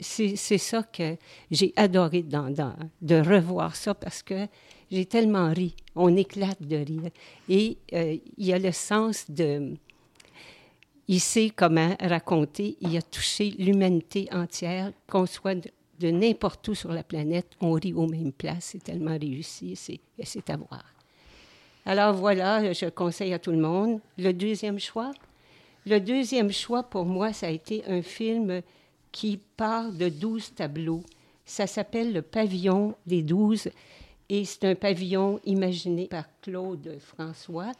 C'est 0.00 0.36
ça 0.36 0.82
que 0.82 1.16
j'ai 1.52 1.72
adoré 1.76 2.24
de 2.24 3.14
revoir 3.20 3.76
ça 3.76 3.94
parce 3.94 4.24
que 4.24 4.48
j'ai 4.90 5.06
tellement 5.06 5.52
ri. 5.52 5.74
On 5.94 6.16
éclate 6.16 6.62
de 6.62 6.76
rire. 6.76 7.10
Et 7.48 7.76
euh, 7.92 8.16
il 8.36 8.46
y 8.46 8.52
a 8.52 8.58
le 8.58 8.72
sens 8.72 9.30
de... 9.30 9.74
Il 11.06 11.20
sait 11.20 11.50
comment 11.54 11.94
raconter. 12.00 12.76
Il 12.80 12.96
a 12.96 13.02
touché 13.02 13.50
l'humanité 13.58 14.28
entière, 14.32 14.92
qu'on 15.06 15.26
soit 15.26 15.54
de, 15.54 15.70
de 16.00 16.10
n'importe 16.10 16.66
où 16.68 16.74
sur 16.74 16.92
la 16.92 17.02
planète, 17.02 17.48
on 17.60 17.72
rit 17.72 17.92
aux 17.92 18.06
mêmes 18.06 18.32
places. 18.32 18.70
C'est 18.72 18.84
tellement 18.84 19.18
réussi. 19.18 19.76
C'est 19.76 20.50
à 20.50 20.56
voir. 20.56 20.84
Alors 21.86 22.14
voilà, 22.14 22.72
je 22.72 22.86
conseille 22.86 23.34
à 23.34 23.38
tout 23.38 23.50
le 23.50 23.58
monde. 23.58 24.00
Le 24.16 24.32
deuxième 24.32 24.78
choix, 24.78 25.12
le 25.86 26.00
deuxième 26.00 26.50
choix 26.50 26.82
pour 26.82 27.04
moi, 27.04 27.34
ça 27.34 27.48
a 27.48 27.50
été 27.50 27.84
un 27.86 28.00
film 28.00 28.62
qui 29.12 29.38
part 29.56 29.92
de 29.92 30.08
douze 30.08 30.54
tableaux. 30.54 31.02
Ça 31.44 31.66
s'appelle 31.66 32.14
Le 32.14 32.22
pavillon 32.22 32.94
des 33.06 33.22
douze 33.22 33.68
et 34.28 34.44
c'est 34.44 34.64
un 34.64 34.74
pavillon 34.74 35.40
imaginé 35.44 36.06
par 36.06 36.24
Claude 36.40 36.98
François 37.00 37.72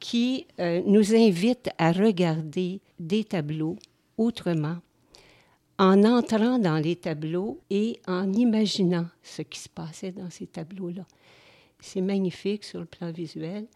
qui 0.00 0.46
euh, 0.60 0.82
nous 0.86 1.14
invite 1.14 1.70
à 1.78 1.92
regarder 1.92 2.80
des 2.98 3.24
tableaux 3.24 3.76
autrement, 4.18 4.76
en 5.78 6.04
entrant 6.04 6.58
dans 6.58 6.76
les 6.76 6.96
tableaux 6.96 7.60
et 7.70 8.00
en 8.06 8.32
imaginant 8.32 9.06
ce 9.22 9.42
qui 9.42 9.58
se 9.58 9.68
passait 9.68 10.12
dans 10.12 10.30
ces 10.30 10.46
tableaux-là. 10.46 11.06
C'est 11.80 12.00
magnifique 12.00 12.64
sur 12.64 12.80
le 12.80 12.86
plan 12.86 13.10
visuel 13.10 13.66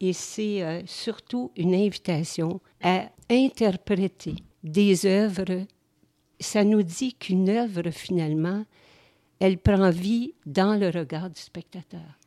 et 0.00 0.12
c'est 0.12 0.62
euh, 0.62 0.82
surtout 0.86 1.50
une 1.56 1.74
invitation 1.74 2.60
à 2.82 3.10
interpréter 3.30 4.36
des 4.62 5.06
œuvres. 5.06 5.66
Ça 6.38 6.64
nous 6.64 6.82
dit 6.82 7.14
qu'une 7.14 7.48
œuvre, 7.48 7.90
finalement, 7.90 8.64
elle 9.40 9.58
prend 9.58 9.90
vie 9.90 10.34
dans 10.46 10.78
le 10.78 10.88
regard 10.90 11.30
du 11.30 11.40
spectateur. 11.40 12.20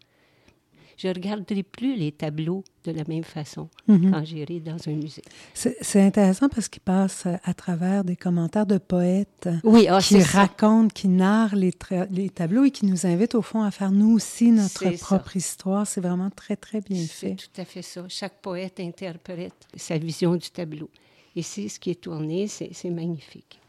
Je 0.98 1.08
ne 1.08 1.13
regarderai 1.13 1.63
plus 1.63 1.96
les 1.96 2.12
tableaux 2.12 2.63
de 2.86 2.91
la 2.91 3.03
même 3.08 3.24
façon 3.24 3.67
mm 3.88 3.96
-hmm. 3.96 4.12
quand 4.12 4.24
j'irai 4.24 4.60
dans 4.60 4.77
un 4.88 4.93
musée. 4.93 5.24
C'est 5.53 6.01
intéressant 6.01 6.50
parce 6.50 6.67
qu'il 6.70 6.82
passe 6.82 7.25
à 7.43 7.53
travers 7.53 8.03
des 8.03 8.15
commentaires 8.15 8.65
de 8.65 8.77
poètes 8.77 9.50
oui, 9.63 9.88
oh, 9.91 9.98
qui 10.00 10.22
racontent, 10.22 10.89
ça. 10.89 10.93
qui 11.01 11.08
narrent 11.08 11.55
les, 11.55 11.74
les, 12.12 12.29
tableaux 12.29 12.65
et 12.65 12.72
qui 12.72 12.86
nous 12.86 13.05
invitent 13.05 13.36
au 13.36 13.41
fond 13.41 13.62
à 13.63 13.72
faire 13.72 13.91
nous 13.91 14.13
aussi 14.17 14.51
notre 14.51 14.88
propre 15.08 15.32
ça. 15.34 15.39
histoire. 15.43 15.86
C'est 15.88 16.01
vraiment 16.08 16.32
très, 16.41 16.55
très 16.55 16.82
bien 16.82 17.03
fait. 17.20 17.36
C'est 17.38 17.41
tout 17.46 17.62
à 17.63 17.65
fait 17.65 17.86
ça. 17.93 18.01
Chaque 18.08 18.38
poète 18.41 18.79
interprète 18.79 19.60
sa 19.88 19.98
vision 19.98 20.32
du 20.43 20.50
tableau. 20.60 20.89
Et 21.36 21.41
c'est 21.41 21.67
ce 21.74 21.77
qui 21.82 21.89
est 21.93 22.01
tourné, 22.08 22.48
c'est 22.48 22.93
magnifique. 23.01 23.60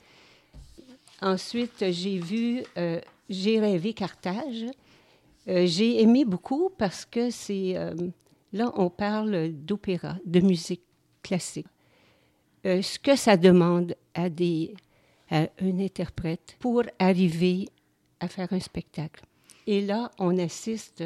Ensuite, 1.23 1.79
j'ai 1.99 2.19
vu 2.19 2.63
euh, 2.77 3.01
j'ai 3.29 3.61
rêvé 3.61 3.93
Carthage. 3.93 4.67
Euh, 5.49 5.67
j'ai 5.67 6.03
aimé 6.03 6.25
beaucoup 6.25 6.71
parce 6.79 7.05
que 7.05 7.31
c'est 7.31 7.77
euh, 7.77 7.95
là 8.53 8.73
on 8.77 8.89
parle 8.91 9.51
d'opéra, 9.53 10.17
de 10.25 10.41
musique 10.41 10.83
classique. 11.23 11.67
Euh, 12.67 12.81
ce 12.81 12.99
que 12.99 13.17
ça 13.17 13.37
demande 13.37 13.95
à 14.15 14.31
des 14.31 14.75
à 15.31 15.49
un 15.61 15.79
interprète 15.81 16.57
pour 16.59 16.83
arriver 16.99 17.69
à 18.21 18.29
faire 18.29 18.53
un 18.53 18.61
spectacle. 18.61 19.25
Et 19.67 19.81
là, 19.81 20.11
on 20.19 20.39
assiste, 20.39 21.03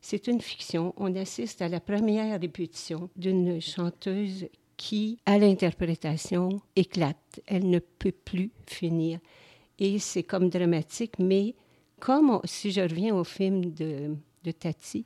c'est 0.00 0.26
une 0.26 0.40
fiction, 0.40 0.94
on 0.96 1.14
assiste 1.16 1.60
à 1.60 1.68
la 1.68 1.80
première 1.80 2.40
répétition 2.40 3.10
d'une 3.16 3.60
chanteuse 3.60 4.48
qui, 4.76 5.18
à 5.26 5.38
l'interprétation, 5.38 6.60
éclate. 6.76 7.40
Elle 7.46 7.68
ne 7.68 7.78
peut 7.78 8.12
plus 8.12 8.50
finir 8.66 9.18
et 9.78 9.98
c'est 9.98 10.22
comme 10.22 10.48
dramatique, 10.48 11.18
mais 11.18 11.54
comme 12.00 12.40
si 12.44 12.70
je 12.70 12.80
reviens 12.80 13.14
au 13.14 13.24
film 13.24 13.72
de 13.72 14.50
Tati, 14.52 15.04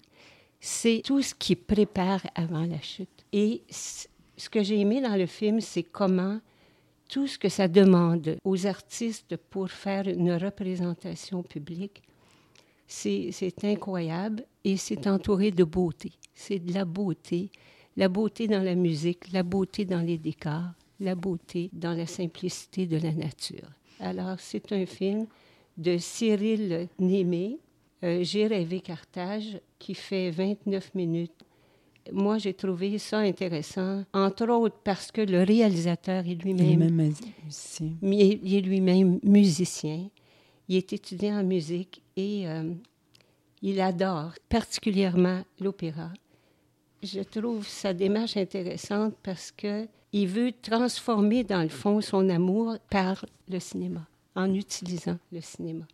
c'est 0.60 1.02
tout 1.04 1.22
ce 1.22 1.34
qui 1.34 1.56
prépare 1.56 2.22
avant 2.34 2.64
la 2.64 2.80
chute. 2.80 3.24
Et 3.32 3.62
ce 3.68 4.48
que 4.48 4.62
j'ai 4.62 4.78
aimé 4.78 5.00
dans 5.00 5.16
le 5.16 5.26
film, 5.26 5.60
c'est 5.60 5.82
comment 5.82 6.40
tout 7.08 7.26
ce 7.26 7.36
que 7.36 7.48
ça 7.48 7.68
demande 7.68 8.36
aux 8.44 8.66
artistes 8.66 9.36
pour 9.36 9.70
faire 9.70 10.08
une 10.08 10.32
représentation 10.32 11.42
publique, 11.42 12.02
c'est 12.86 13.64
incroyable 13.64 14.44
et 14.64 14.76
c'est 14.76 15.06
entouré 15.06 15.50
de 15.50 15.64
beauté. 15.64 16.12
C'est 16.32 16.58
de 16.60 16.72
la 16.72 16.84
beauté, 16.84 17.50
la 17.96 18.08
beauté 18.08 18.46
dans 18.46 18.62
la 18.62 18.74
musique, 18.74 19.32
la 19.32 19.42
beauté 19.42 19.84
dans 19.84 20.00
les 20.00 20.16
décors, 20.16 20.72
la 21.00 21.14
beauté 21.14 21.68
dans 21.72 21.92
la 21.92 22.06
simplicité 22.06 22.86
de 22.86 22.96
la 22.98 23.12
nature. 23.12 23.68
Alors, 24.02 24.36
c'est 24.38 24.72
un 24.72 24.84
film 24.84 25.26
de 25.78 25.96
Cyril 25.96 26.88
Némé, 26.98 27.58
euh, 28.02 28.24
J'ai 28.24 28.48
rêvé 28.48 28.80
Carthage, 28.80 29.60
qui 29.78 29.94
fait 29.94 30.30
29 30.30 30.94
minutes. 30.96 31.32
Moi, 32.10 32.38
j'ai 32.38 32.52
trouvé 32.52 32.98
ça 32.98 33.18
intéressant, 33.18 34.04
entre 34.12 34.48
autres 34.48 34.78
parce 34.82 35.12
que 35.12 35.20
le 35.20 35.44
réalisateur 35.44 36.26
est 36.26 36.34
lui-même 36.34 36.90
musicien. 36.90 37.92
Il 38.02 38.54
est 38.54 38.60
lui-même 38.60 39.20
musicien. 39.22 40.08
Il 40.68 40.76
est 40.76 40.92
étudiant 40.92 41.38
en 41.38 41.44
musique 41.44 42.02
et 42.16 42.48
euh, 42.48 42.72
il 43.62 43.80
adore 43.80 44.32
particulièrement 44.48 45.42
l'opéra. 45.60 46.10
Je 47.04 47.20
trouve 47.20 47.66
sa 47.68 47.94
démarche 47.94 48.36
intéressante 48.36 49.14
parce 49.22 49.52
que 49.52 49.86
il 50.12 50.28
veut 50.28 50.52
transformer 50.52 51.44
dans 51.44 51.62
le 51.62 51.68
fond 51.68 52.00
son 52.00 52.28
amour 52.28 52.76
par 52.90 53.24
le 53.48 53.58
cinéma, 53.58 54.06
en 54.34 54.52
utilisant 54.54 55.18
le 55.32 55.40
cinéma. 55.40 55.84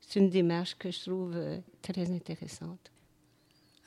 C'est 0.00 0.20
une 0.20 0.30
démarche 0.30 0.76
que 0.78 0.90
je 0.90 1.00
trouve 1.00 1.32
euh, 1.34 1.58
très 1.82 2.10
intéressante. 2.10 2.90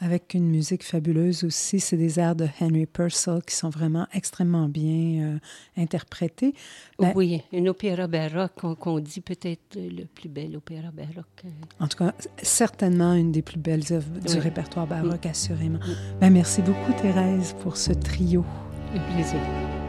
Avec 0.04 0.34
une 0.34 0.50
musique 0.50 0.84
fabuleuse 0.84 1.44
aussi, 1.44 1.80
c'est 1.80 1.96
des 1.96 2.20
airs 2.20 2.36
de 2.36 2.48
Henry 2.60 2.88
Purcell 2.88 3.40
qui 3.46 3.56
sont 3.56 3.70
vraiment 3.70 4.08
extrêmement 4.14 4.68
bien 4.68 5.36
euh, 5.36 5.38
interprétés. 5.78 6.56
Ben, 6.98 7.14
oui, 7.16 7.44
un 7.54 7.68
opéra 7.68 8.08
baroque 8.08 8.54
qu'on 8.56 8.76
qu 8.76 9.02
dit 9.02 9.22
peut-être 9.22 9.76
le 9.76 10.06
plus 10.06 10.28
bel 10.28 10.58
opéra 10.58 10.90
baroque. 10.90 11.44
En 11.80 11.88
tout 11.88 12.00
cas, 12.00 12.16
certainement 12.42 13.14
une 13.14 13.32
des 13.32 13.44
plus 13.44 13.60
belles 13.60 13.84
œuvres 13.92 14.20
du 14.20 14.40
répertoire 14.40 14.88
baroque, 14.88 15.22
oui. 15.24 15.30
assurément. 15.30 15.80
Oui. 15.88 15.94
Ben, 16.20 16.32
merci 16.32 16.64
beaucoup, 16.64 16.94
Thérèse, 17.00 17.56
pour 17.62 17.78
ce 17.78 17.94
trio. 17.94 18.44
Un. 18.94 19.81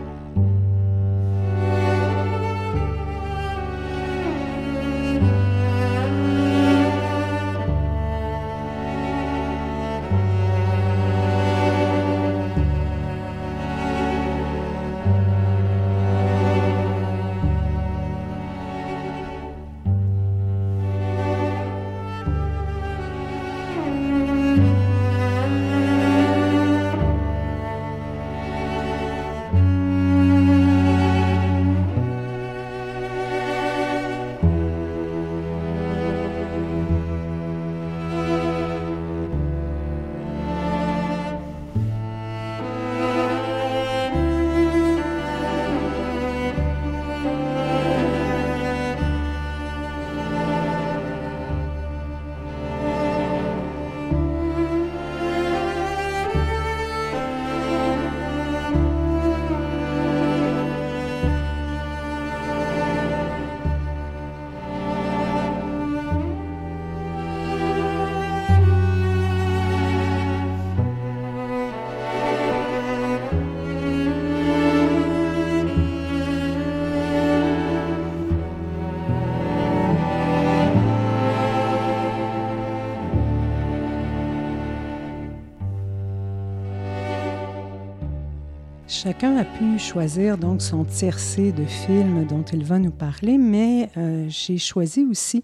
Chacun 89.02 89.36
a 89.36 89.44
pu 89.44 89.80
choisir 89.80 90.38
donc 90.38 90.62
son 90.62 90.84
tiercé 90.84 91.50
de 91.50 91.64
films 91.64 92.24
dont 92.24 92.44
il 92.44 92.62
va 92.64 92.78
nous 92.78 92.92
parler, 92.92 93.36
mais 93.36 93.90
euh, 93.96 94.26
j'ai 94.28 94.58
choisi 94.58 95.04
aussi 95.04 95.42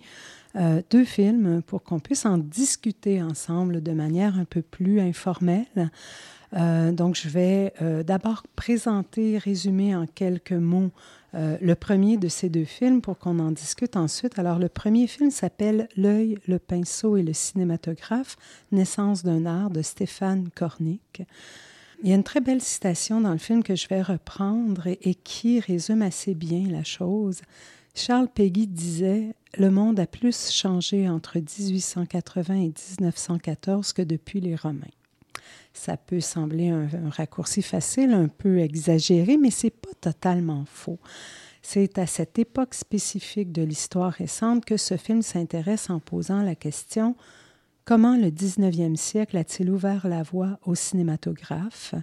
euh, 0.55 0.81
deux 0.91 1.05
films 1.05 1.61
pour 1.63 1.83
qu'on 1.83 1.99
puisse 1.99 2.25
en 2.25 2.39
discuter 2.39 3.21
ensemble 3.21 3.83
de 3.83 3.91
manière 3.91 4.39
un 4.39 4.45
peu 4.45 4.63
plus 4.63 5.01
informelle. 5.01 5.91
Euh, 6.57 6.93
donc, 6.93 7.17
je 7.17 7.29
vais 7.29 7.73
d'abord 8.07 8.45
présenter, 8.55 9.39
résumer 9.39 9.97
en 9.97 10.07
quelques 10.07 10.53
mots 10.53 10.93
le 11.35 11.75
premier 11.75 12.17
de 12.17 12.29
ces 12.29 12.49
deux 12.49 12.65
films 12.65 13.01
pour 13.01 13.19
qu'on 13.19 13.41
en 13.41 13.51
discute 13.51 13.97
ensuite. 13.97 14.39
Alors, 14.39 14.61
le 14.61 14.69
premier 14.69 15.09
film 15.09 15.33
s'appelle 15.33 15.89
L'œil, 15.97 16.39
le 16.47 16.61
pinceau 16.61 17.17
et 17.17 17.25
le 17.25 17.33
cinématographe, 17.33 18.37
naissance 18.71 19.25
d'un 19.25 19.47
art 19.47 19.71
de 19.71 19.83
Stéphane 19.83 20.49
Kornick. 20.55 21.25
Il 22.03 22.09
y 22.09 22.13
a 22.13 22.15
une 22.15 22.23
très 22.23 22.41
belle 22.41 22.63
citation 22.63 23.21
dans 23.21 23.33
le 23.33 23.39
film 23.39 23.65
que 23.65 23.75
je 23.75 23.89
vais 23.89 24.03
reprendre 24.03 24.87
et, 24.87 25.15
qui 25.17 25.59
résume 25.59 26.03
assez 26.03 26.35
bien 26.35 26.69
la 26.71 26.85
chose. 26.85 27.41
Charles 27.95 28.29
Péguy 28.29 28.69
disait 28.69 29.35
Le 29.57 29.71
monde 29.71 29.99
a 29.99 30.07
plus 30.07 30.51
changé 30.53 31.09
entre 31.09 31.39
1880 31.39 32.55
et 32.55 32.73
1914 32.93 33.93
que 33.93 34.03
depuis 34.03 34.41
les 34.41 34.55
Romains. 34.55 34.87
Ça 35.73 35.97
peut 35.97 36.21
sembler 36.21 36.69
un, 36.69 36.89
un 37.05 37.11
raccourci 37.11 37.63
facile, 37.63 38.13
un 38.13 38.29
peu 38.29 38.61
exagéré, 38.61 39.37
mais 39.37 39.51
c'est 39.51 39.71
pas 39.71 39.95
totalement 40.01 40.65
faux. 40.67 41.01
C'est 41.63 41.99
à 41.99 42.07
cette 42.07 42.39
époque 42.39 42.75
spécifique 42.75 43.51
de 43.51 43.63
l'histoire 43.63 44.13
récente 44.13 44.65
que 44.65 44.77
ce 44.77 44.97
film 44.97 45.23
s'intéresse 45.23 45.91
en 45.91 45.99
posant 45.99 46.43
la 46.43 46.55
question 46.55 47.17
Comment 47.89 48.19
le 48.19 48.29
19e 48.29 48.97
siècle 48.97 49.39
a-t-il 49.39 49.71
ouvert 49.71 50.09
la 50.09 50.23
voie 50.23 50.59
au 50.67 50.75
cinématographe? 50.75 51.95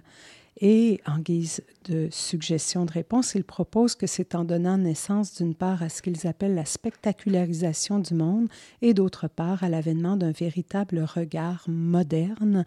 Et 0.58 1.00
en 1.06 1.18
guise 1.18 1.62
de 1.84 2.08
suggestion 2.10 2.86
de 2.86 2.92
réponse, 2.92 3.34
ils 3.34 3.44
proposent 3.44 3.94
que 3.94 4.06
c'est 4.06 4.34
en 4.34 4.44
donnant 4.44 4.78
naissance 4.78 5.34
d'une 5.34 5.54
part 5.54 5.82
à 5.82 5.88
ce 5.88 6.00
qu'ils 6.00 6.26
appellent 6.26 6.54
la 6.54 6.64
spectacularisation 6.64 7.98
du 7.98 8.14
monde 8.14 8.48
et 8.80 8.94
d'autre 8.94 9.28
part 9.28 9.62
à 9.62 9.68
l'avènement 9.68 10.16
d'un 10.16 10.32
véritable 10.32 11.00
regard 11.00 11.64
moderne 11.68 12.64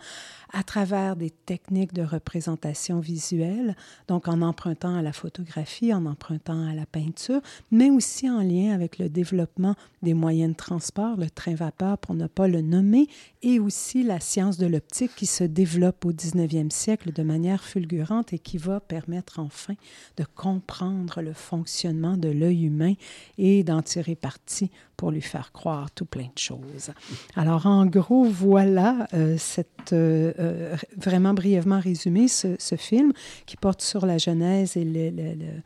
à 0.53 0.63
travers 0.63 1.15
des 1.15 1.31
techniques 1.31 1.93
de 1.93 2.03
représentation 2.03 3.00
visuelle, 3.00 3.75
donc 4.08 4.27
en 4.27 4.41
empruntant 4.41 4.96
à 4.96 5.01
la 5.01 5.13
photographie, 5.13 5.93
en 5.93 6.05
empruntant 6.05 6.67
à 6.67 6.75
la 6.75 6.86
peinture, 6.86 7.41
mais 7.72 7.89
aussi 7.89 8.29
en 8.29 8.41
lien 8.41 8.74
avec 8.74 9.00
le 9.00 9.10
développement 9.10 9.75
des 10.03 10.13
moyens 10.13 10.51
de 10.51 10.58
transport, 10.58 11.17
le 11.17 11.29
train-vapeur 11.29 11.98
pour 11.98 12.15
ne 12.15 12.27
pas 12.27 12.48
le 12.48 12.62
nommer, 12.62 13.08
et 13.41 13.60
aussi 13.60 14.03
la 14.03 14.19
science 14.19 14.58
de 14.58 14.67
l'optique 14.67 15.15
qui 15.15 15.25
se 15.25 15.43
développe 15.43 16.05
au 16.05 16.13
19e 16.13 16.69
siècle 16.69 17.12
de 17.12 17.24
manière 17.24 17.63
fulgurante 17.63 17.79
et 18.32 18.40
qui 18.40 18.58
va 18.58 18.80
permettre 18.80 19.40
enfin 19.40 19.76
de 20.18 20.24
comprendre 20.36 21.22
le 21.22 21.34
fonctionnement 21.34 22.18
de 22.18 22.30
l'œil 22.30 22.66
humain 22.66 22.94
et 23.38 23.64
d'en 23.64 23.82
tirer 23.82 24.16
parti 24.16 24.72
pour 24.98 25.12
lui 25.12 25.22
faire 25.22 25.52
croire 25.52 25.92
tout 25.92 26.06
plein 26.06 26.30
de 26.34 26.40
choses. 26.40 26.92
Alors, 27.36 27.66
en 27.66 27.86
gros, 27.86 28.26
voilà 28.26 29.08
euh, 29.14 29.38
cette, 29.38 29.94
euh, 29.94 30.34
euh, 30.40 30.76
vraiment 30.98 31.34
brièvement 31.34 31.80
résumé 31.80 32.28
ce, 32.28 32.58
film 32.78 33.12
qui 33.46 33.58
porte 33.58 33.82
sur 33.82 34.06
la 34.06 34.18
genèse 34.18 34.78
et 34.78 34.86
le, 34.86 35.10
le, 35.10 35.34
le 35.34 35.62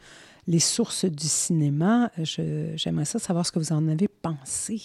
les 0.47 0.59
sources 0.59 1.05
du 1.05 1.27
cinéma. 1.27 2.11
J'aimerais 2.17 3.05
ça 3.05 3.19
savoir 3.19 3.45
ce 3.45 3.51
que 3.51 3.59
vous 3.59 3.71
en 3.71 3.87
avez 3.87 4.07
pensé. 4.07 4.81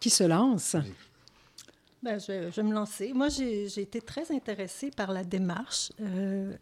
Qui 0.00 0.10
se 0.10 0.24
lance? 0.24 0.76
Ben, 2.02 2.18
je, 2.18 2.50
vais 2.50 2.62
me 2.64 2.74
lancer. 2.74 3.12
Moi, 3.14 3.28
j'ai 3.28 3.80
été 3.80 4.00
très 4.00 4.32
intéressée 4.32 4.90
par 4.90 5.12
la 5.12 5.22
démarche. 5.22 5.92
Euh, 6.00 6.52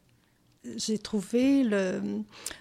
j'ai 0.76 0.98
trouvé 0.98 1.62
le, 1.62 2.02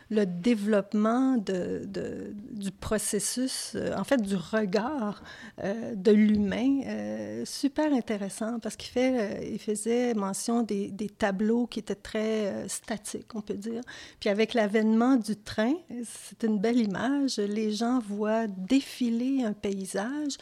le 0.10 0.26
développement 0.26 1.36
de, 1.36 1.82
de, 1.84 2.32
du 2.52 2.72
processus, 2.72 3.74
euh, 3.76 3.94
en 3.98 4.06
fait, 4.06 4.22
du 4.22 4.38
regard 4.38 5.22
euh, 5.62 5.94
de 5.94 6.12
l'humain 6.12 7.44
super 7.44 7.92
intéressant 7.92 8.60
parce 8.60 8.78
qu'il 8.78 8.92
fait, 8.92 9.52
il 9.52 9.60
faisait 9.60 10.14
mention 10.14 10.64
des, 10.64 10.90
des, 10.90 11.10
tableaux 11.10 11.68
qui 11.68 11.80
étaient 11.80 11.96
très 11.96 12.66
statiques, 12.70 13.36
on 13.36 13.42
peut 13.42 13.56
dire. 13.56 13.82
Puis 14.22 14.30
avec 14.30 14.54
l'avènement 14.54 15.18
du 15.18 15.36
train, 15.36 15.74
c'est 16.06 16.46
une 16.46 16.60
belle 16.60 16.80
image. 16.80 17.40
Les 17.40 17.74
gens 17.74 18.00
voient 18.00 18.48
défiler 18.48 19.44
un 19.44 19.54
paysage 19.54 20.38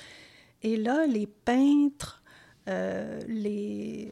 et 0.61 0.77
là, 0.77 1.07
les 1.07 1.25
peintres 1.25 2.21
euh, 2.67 3.21
les, 3.27 4.11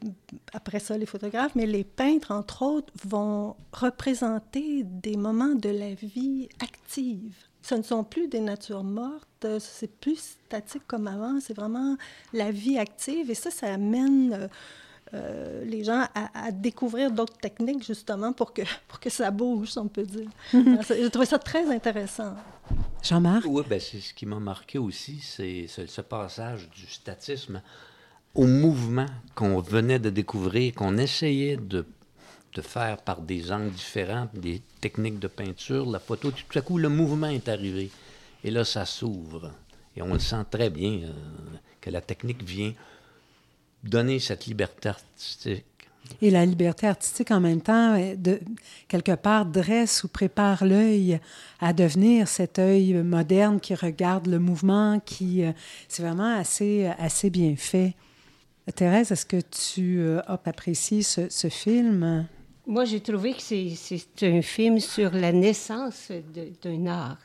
après 0.53 0.79
ça, 0.79 0.97
les 0.97 1.05
photographes, 1.05 1.55
mais 1.55 1.65
les 1.65 1.83
peintres, 1.83 2.31
entre 2.31 2.61
autres, 2.61 2.93
vont 3.03 3.55
représenter 3.73 4.83
des 4.83 5.17
moments 5.17 5.55
de 5.55 5.69
la 5.69 5.93
vie 5.93 6.47
active. 6.61 7.35
Ce 7.61 7.75
ne 7.75 7.81
sont 7.81 8.03
plus 8.03 8.27
des 8.27 8.39
natures 8.39 8.83
mortes, 8.83 9.47
c'est 9.59 9.91
plus 9.99 10.37
statique 10.45 10.83
comme 10.87 11.07
avant, 11.07 11.39
c'est 11.41 11.55
vraiment 11.55 11.97
la 12.31 12.51
vie 12.51 12.77
active. 12.77 13.29
Et 13.29 13.35
ça, 13.35 13.51
ça 13.51 13.73
amène 13.73 14.33
euh, 14.33 14.47
euh 15.13 15.65
les 15.65 15.83
gens 15.83 16.05
à, 16.13 16.45
à 16.47 16.51
découvrir 16.51 17.11
d'autres 17.11 17.37
techniques, 17.37 17.83
justement, 17.83 18.31
pour 18.31 18.53
que, 18.53 18.61
pour 18.87 19.01
que 19.01 19.09
ça 19.09 19.31
bouge, 19.31 19.71
on 19.77 19.87
peut 19.87 20.05
dire. 20.05 20.29
J'ai 20.53 21.09
trouvé 21.09 21.25
ça 21.25 21.39
très 21.39 21.69
intéressant. 21.69 22.35
Jean-Marc? 23.03 23.45
Oui, 23.47 23.63
ben 23.69 23.79
c'est 23.81 23.99
ce 23.99 24.13
qui 24.13 24.25
m'a 24.25 24.39
marqué 24.39 24.77
aussi, 24.77 25.19
c'est 25.19 25.67
ce, 25.67 25.85
ce 25.87 26.01
passage 26.01 26.69
du 26.69 26.87
statisme 26.87 27.61
au 28.35 28.45
mouvement 28.45 29.07
qu'on 29.33 29.59
venait 29.59 29.99
de 29.99 30.09
découvrir, 30.09 30.73
qu'on 30.75 30.97
essayait 30.97 31.57
de, 31.57 31.85
de, 32.53 32.61
faire 32.61 32.97
par 32.97 33.21
des 33.21 33.51
angles 33.51 33.71
différents, 33.71 34.27
des 34.33 34.61
techniques 34.81 35.19
de 35.19 35.27
peinture, 35.27 35.89
la 35.89 35.99
photo, 35.99 36.31
tout 36.31 36.59
à 36.59 36.61
coup, 36.61 36.77
le 36.77 36.89
mouvement 36.89 37.27
est 37.27 37.47
arrivé. 37.47 37.89
Et 38.43 38.51
là, 38.51 38.63
ça 38.63 38.85
s'ouvre. 38.85 39.51
Et 39.95 40.01
on 40.01 40.13
le 40.13 40.19
sent 40.19 40.43
très 40.51 40.69
bien 40.69 40.99
euh, 41.03 41.11
que 41.79 41.89
la 41.89 42.01
technique 42.01 42.43
vient 42.43 42.73
donner 43.83 44.19
cette 44.19 44.45
liberté 44.45 44.89
artistique. 44.89 45.65
Et 46.21 46.29
la 46.29 46.45
liberté 46.45 46.87
artistique, 46.87 47.31
en 47.31 47.39
même 47.39 47.61
temps, 47.61 47.97
de, 48.15 48.39
quelque 48.87 49.15
part, 49.15 49.45
dresse 49.45 50.03
ou 50.03 50.07
prépare 50.07 50.63
l'œil 50.63 51.19
à 51.59 51.73
devenir 51.73 52.27
cet 52.27 52.59
œil 52.59 52.93
moderne 52.93 53.59
qui 53.59 53.73
regarde 53.73 54.27
le 54.27 54.39
mouvement, 54.39 54.99
qui... 54.99 55.43
Euh, 55.43 55.51
c'est 55.87 56.03
vraiment 56.03 56.37
assez, 56.37 56.91
assez 56.99 57.29
bien 57.29 57.55
fait. 57.55 57.95
Thérèse, 58.73 59.11
est-ce 59.11 59.25
que 59.25 59.41
tu 59.41 59.99
euh, 59.99 60.21
as 60.25 60.39
apprécié 60.45 61.03
ce, 61.03 61.49
film? 61.49 62.27
Moi, 62.65 62.85
j'ai 62.85 62.99
trouvé 62.99 63.33
que 63.33 63.41
c'est 63.41 64.23
un 64.23 64.41
film 64.41 64.79
sur 64.79 65.11
la 65.11 65.31
naissance 65.31 66.11
d'un 66.63 66.87
art. 66.87 67.19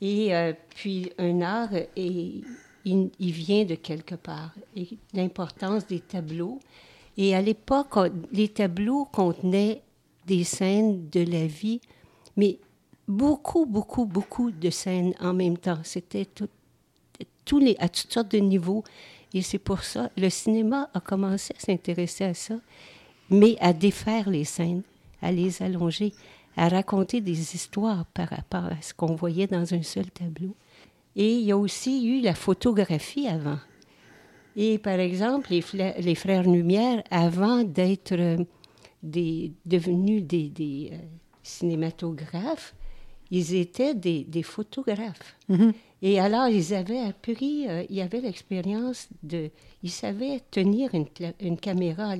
Et 0.00 0.34
euh, 0.34 0.52
puis, 0.74 1.10
un 1.18 1.40
art, 1.40 1.70
et, 1.96 2.42
il, 2.84 3.10
vient 3.18 3.64
de 3.64 3.76
quelque 3.76 4.14
part. 4.14 4.52
Et 4.76 4.88
l'importance 5.14 5.86
des 5.86 6.00
tableaux. 6.00 6.60
Et 7.16 7.34
à 7.34 7.40
l'époque, 7.40 7.96
les 8.30 8.48
tableaux 8.48 9.06
contenaient 9.06 9.80
des 10.26 10.44
scènes 10.44 11.08
de 11.08 11.20
la 11.20 11.46
vie, 11.46 11.80
mais 12.36 12.58
beaucoup, 13.08 13.64
beaucoup, 13.64 14.04
beaucoup 14.04 14.50
de 14.50 14.68
scènes 14.68 15.14
en 15.18 15.32
même 15.32 15.56
temps. 15.56 15.78
C'était 15.82 16.28
les, 17.54 17.76
à 17.78 17.88
toutes 17.88 18.12
sortes 18.12 18.30
de 18.32 18.38
niveaux. 18.38 18.84
Et 19.34 19.42
c'est 19.42 19.58
pour 19.58 19.82
ça, 19.82 20.10
le 20.16 20.30
cinéma 20.30 20.88
a 20.94 21.00
commencé 21.00 21.54
à 21.56 21.60
s'intéresser 21.60 22.24
à 22.24 22.34
ça, 22.34 22.54
mais 23.30 23.56
à 23.60 23.72
défaire 23.72 24.30
les 24.30 24.44
scènes, 24.44 24.82
à 25.20 25.32
les 25.32 25.62
allonger, 25.62 26.12
à 26.56 26.68
raconter 26.68 27.20
des 27.20 27.54
histoires 27.54 28.06
par 28.14 28.28
rapport 28.30 28.64
à 28.66 28.80
ce 28.80 28.94
qu'on 28.94 29.14
voyait 29.14 29.46
dans 29.46 29.74
un 29.74 29.82
seul 29.82 30.10
tableau. 30.10 30.54
Et 31.14 31.34
il 31.34 31.42
y 31.44 31.52
a 31.52 31.56
aussi 31.56 32.06
eu 32.06 32.20
la 32.20 32.34
photographie 32.34 33.26
avant. 33.26 33.58
Et 34.56 34.78
par 34.78 34.98
exemple, 35.00 35.50
les, 35.50 35.62
les 35.98 36.14
frères 36.14 36.44
Lumière, 36.44 37.02
avant 37.10 37.62
d'être 37.62 38.12
euh, 38.12 38.36
devenus 39.02 40.22
des, 40.24 40.90
euh, 40.92 40.96
cinématographes, 41.42 42.74
ils 43.30 43.54
étaient 43.54 43.94
des, 43.94 44.42
photographes. 44.42 45.36
Mm 45.48 45.56
-hmm. 45.56 45.72
Et 46.02 46.20
alors, 46.20 46.48
ils 46.48 46.74
avaient 46.74 47.00
appris, 47.00 47.68
euh, 47.68 47.84
ils 47.88 48.00
avaient 48.00 48.20
l'expérience 48.20 49.08
de... 49.22 49.50
Ils 49.82 49.90
savaient 49.90 50.40
tenir 50.50 50.90
une, 50.94 51.56
caméra, 51.56 52.14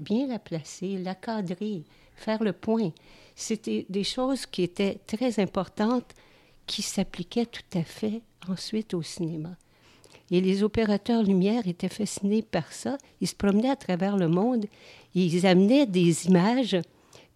bien 0.00 0.26
la 0.26 0.38
placer, 0.38 0.98
la 0.98 1.14
cadrer, 1.14 1.82
faire 2.14 2.42
le 2.42 2.52
point. 2.52 2.92
C'était 3.34 3.86
des 3.88 4.04
choses 4.04 4.46
qui 4.46 4.62
étaient 4.62 5.00
très 5.06 5.40
importantes, 5.40 6.14
qui 6.66 6.82
s'appliquaient 6.82 7.46
tout 7.46 7.78
à 7.78 7.82
fait 7.82 8.22
ensuite 8.48 8.94
au 8.94 9.02
cinéma. 9.02 9.56
Et 10.30 10.40
les 10.40 10.62
opérateurs 10.62 11.22
lumière 11.22 11.66
étaient 11.66 11.88
fascinés 11.88 12.42
par 12.42 12.72
ça. 12.72 12.98
Ils 13.20 13.28
se 13.28 13.34
promenaient 13.34 13.70
à 13.70 13.76
travers 13.76 14.16
le 14.16 14.28
monde 14.28 14.66
et 15.14 15.24
ils 15.24 15.46
amenaient 15.46 15.86
des 15.86 16.26
images 16.26 16.76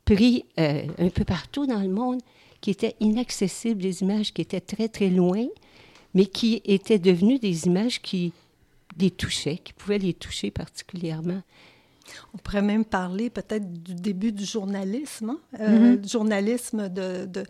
prises 0.05 0.43
euh, 0.59 0.87
un 0.99 1.09
peu 1.09 1.25
partout 1.25 1.67
dans 1.67 1.81
le 1.81 1.89
monde 1.89 2.21
qui 2.61 2.71
étaient 2.71 2.97
inaccessibles, 3.01 3.83
des 3.83 4.03
images 4.03 4.33
qui 4.33 4.43
étaient 4.43 4.61
très, 4.61 4.89
très 4.89 5.09
loin, 5.09 5.47
mais 6.15 6.27
qui 6.27 6.63
étaient 6.65 6.99
devenues 6.99 7.39
des 7.39 7.67
images 7.67 8.01
qui 8.01 8.33
les 8.99 9.11
touchaient, 9.11 9.59
qui 9.59 9.73
pouvaient 9.73 9.99
les 9.99 10.15
toucher 10.15 10.51
particulièrement. 10.51 11.43
On 12.35 12.39
pourrait 12.39 12.63
même 12.63 12.85
parler 12.85 13.31
peut-être 13.31 13.73
du 13.73 13.95
début 13.95 14.33
du 14.33 14.45
journalisme, 14.45 15.31
hein, 15.31 15.39
euh, 15.61 15.97
mm-hmm. 15.97 16.11
journalisme 16.11 16.89
de, 16.89 17.27
de 17.27 17.45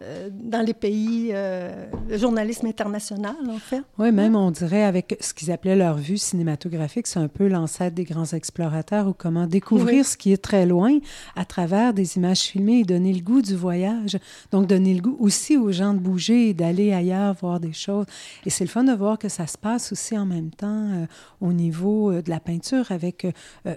euh, 0.00 0.28
dans 0.32 0.64
les 0.64 0.74
pays, 0.74 1.30
euh, 1.32 1.86
le 2.08 2.16
journalisme 2.16 2.66
international, 2.66 3.34
en 3.48 3.58
fait. 3.58 3.82
Oui, 3.98 4.12
même 4.12 4.36
on 4.36 4.52
dirait 4.52 4.84
avec 4.84 5.16
ce 5.20 5.34
qu'ils 5.34 5.50
appelaient 5.50 5.74
leur 5.74 5.96
vue 5.96 6.18
cinématographique, 6.18 7.08
c'est 7.08 7.18
un 7.18 7.26
peu 7.26 7.48
l'ancêtre 7.48 7.96
des 7.96 8.04
grands 8.04 8.32
explorateurs 8.32 9.08
ou 9.08 9.12
comment 9.12 9.48
découvrir 9.48 10.06
ce 10.06 10.16
qui 10.16 10.32
est 10.32 10.40
très 10.40 10.66
loin 10.66 10.98
à 11.34 11.44
travers 11.44 11.94
des 11.94 12.16
images 12.16 12.42
filmées 12.42 12.80
et 12.80 12.84
donner 12.84 13.12
le 13.12 13.22
goût 13.22 13.42
du 13.42 13.56
voyage. 13.56 14.18
Donc, 14.52 14.68
donner 14.68 14.94
le 14.94 15.00
goût 15.00 15.16
aussi 15.18 15.56
aux 15.56 15.72
gens 15.72 15.94
de 15.94 15.98
bouger 15.98 16.50
et 16.50 16.54
d'aller 16.54 16.92
ailleurs 16.92 17.34
voir 17.34 17.58
des 17.58 17.72
choses. 17.72 18.06
Et 18.46 18.50
c'est 18.50 18.64
le 18.64 18.70
fun 18.70 18.84
de 18.84 18.92
voir 18.92 19.18
que 19.18 19.28
ça 19.28 19.48
se 19.48 19.58
passe 19.58 19.90
aussi 19.90 20.16
en 20.16 20.26
même 20.26 20.50
temps 20.50 21.06
au 21.40 21.52
niveau 21.52 22.12
de 22.12 22.30
la 22.30 22.38
peinture 22.38 22.92
avec 22.92 23.26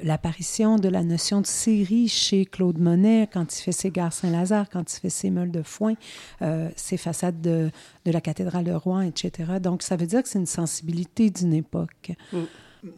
l'apparition 0.04 0.76
de 0.76 0.88
la 0.88 1.04
notion 1.04 1.42
de 1.42 1.48
série 1.48 2.08
chez 2.08 2.46
Claude 2.46 2.78
Monet 2.78 3.28
quand 3.34 3.58
il 3.58 3.62
fait 3.64 3.72
ses 3.72 3.90
gares 3.90 4.14
Saint-Lazare, 4.14 4.70
quand 4.70 4.94
il 4.94 5.00
fait 5.00 5.10
ses 5.10 5.32
meules 5.32 5.52
de 5.52 5.64
foin, 5.64 5.96
euh, 6.42 6.70
ses 6.76 6.98
façades 6.98 7.42
de, 7.42 7.72
de, 8.06 8.12
la 8.12 8.22
cathédrale 8.22 8.64
de 8.64 8.72
Rouen, 8.72 9.02
etc. 9.02 9.54
Donc, 9.62 9.84
ça 9.84 9.96
veut 9.96 10.08
dire 10.08 10.24
que 10.24 10.30
c'est 10.30 10.40
une 10.40 10.46
sensibilité 10.46 11.30
d'une 11.30 11.54
époque. 11.54 12.12
Mm. 12.34 12.40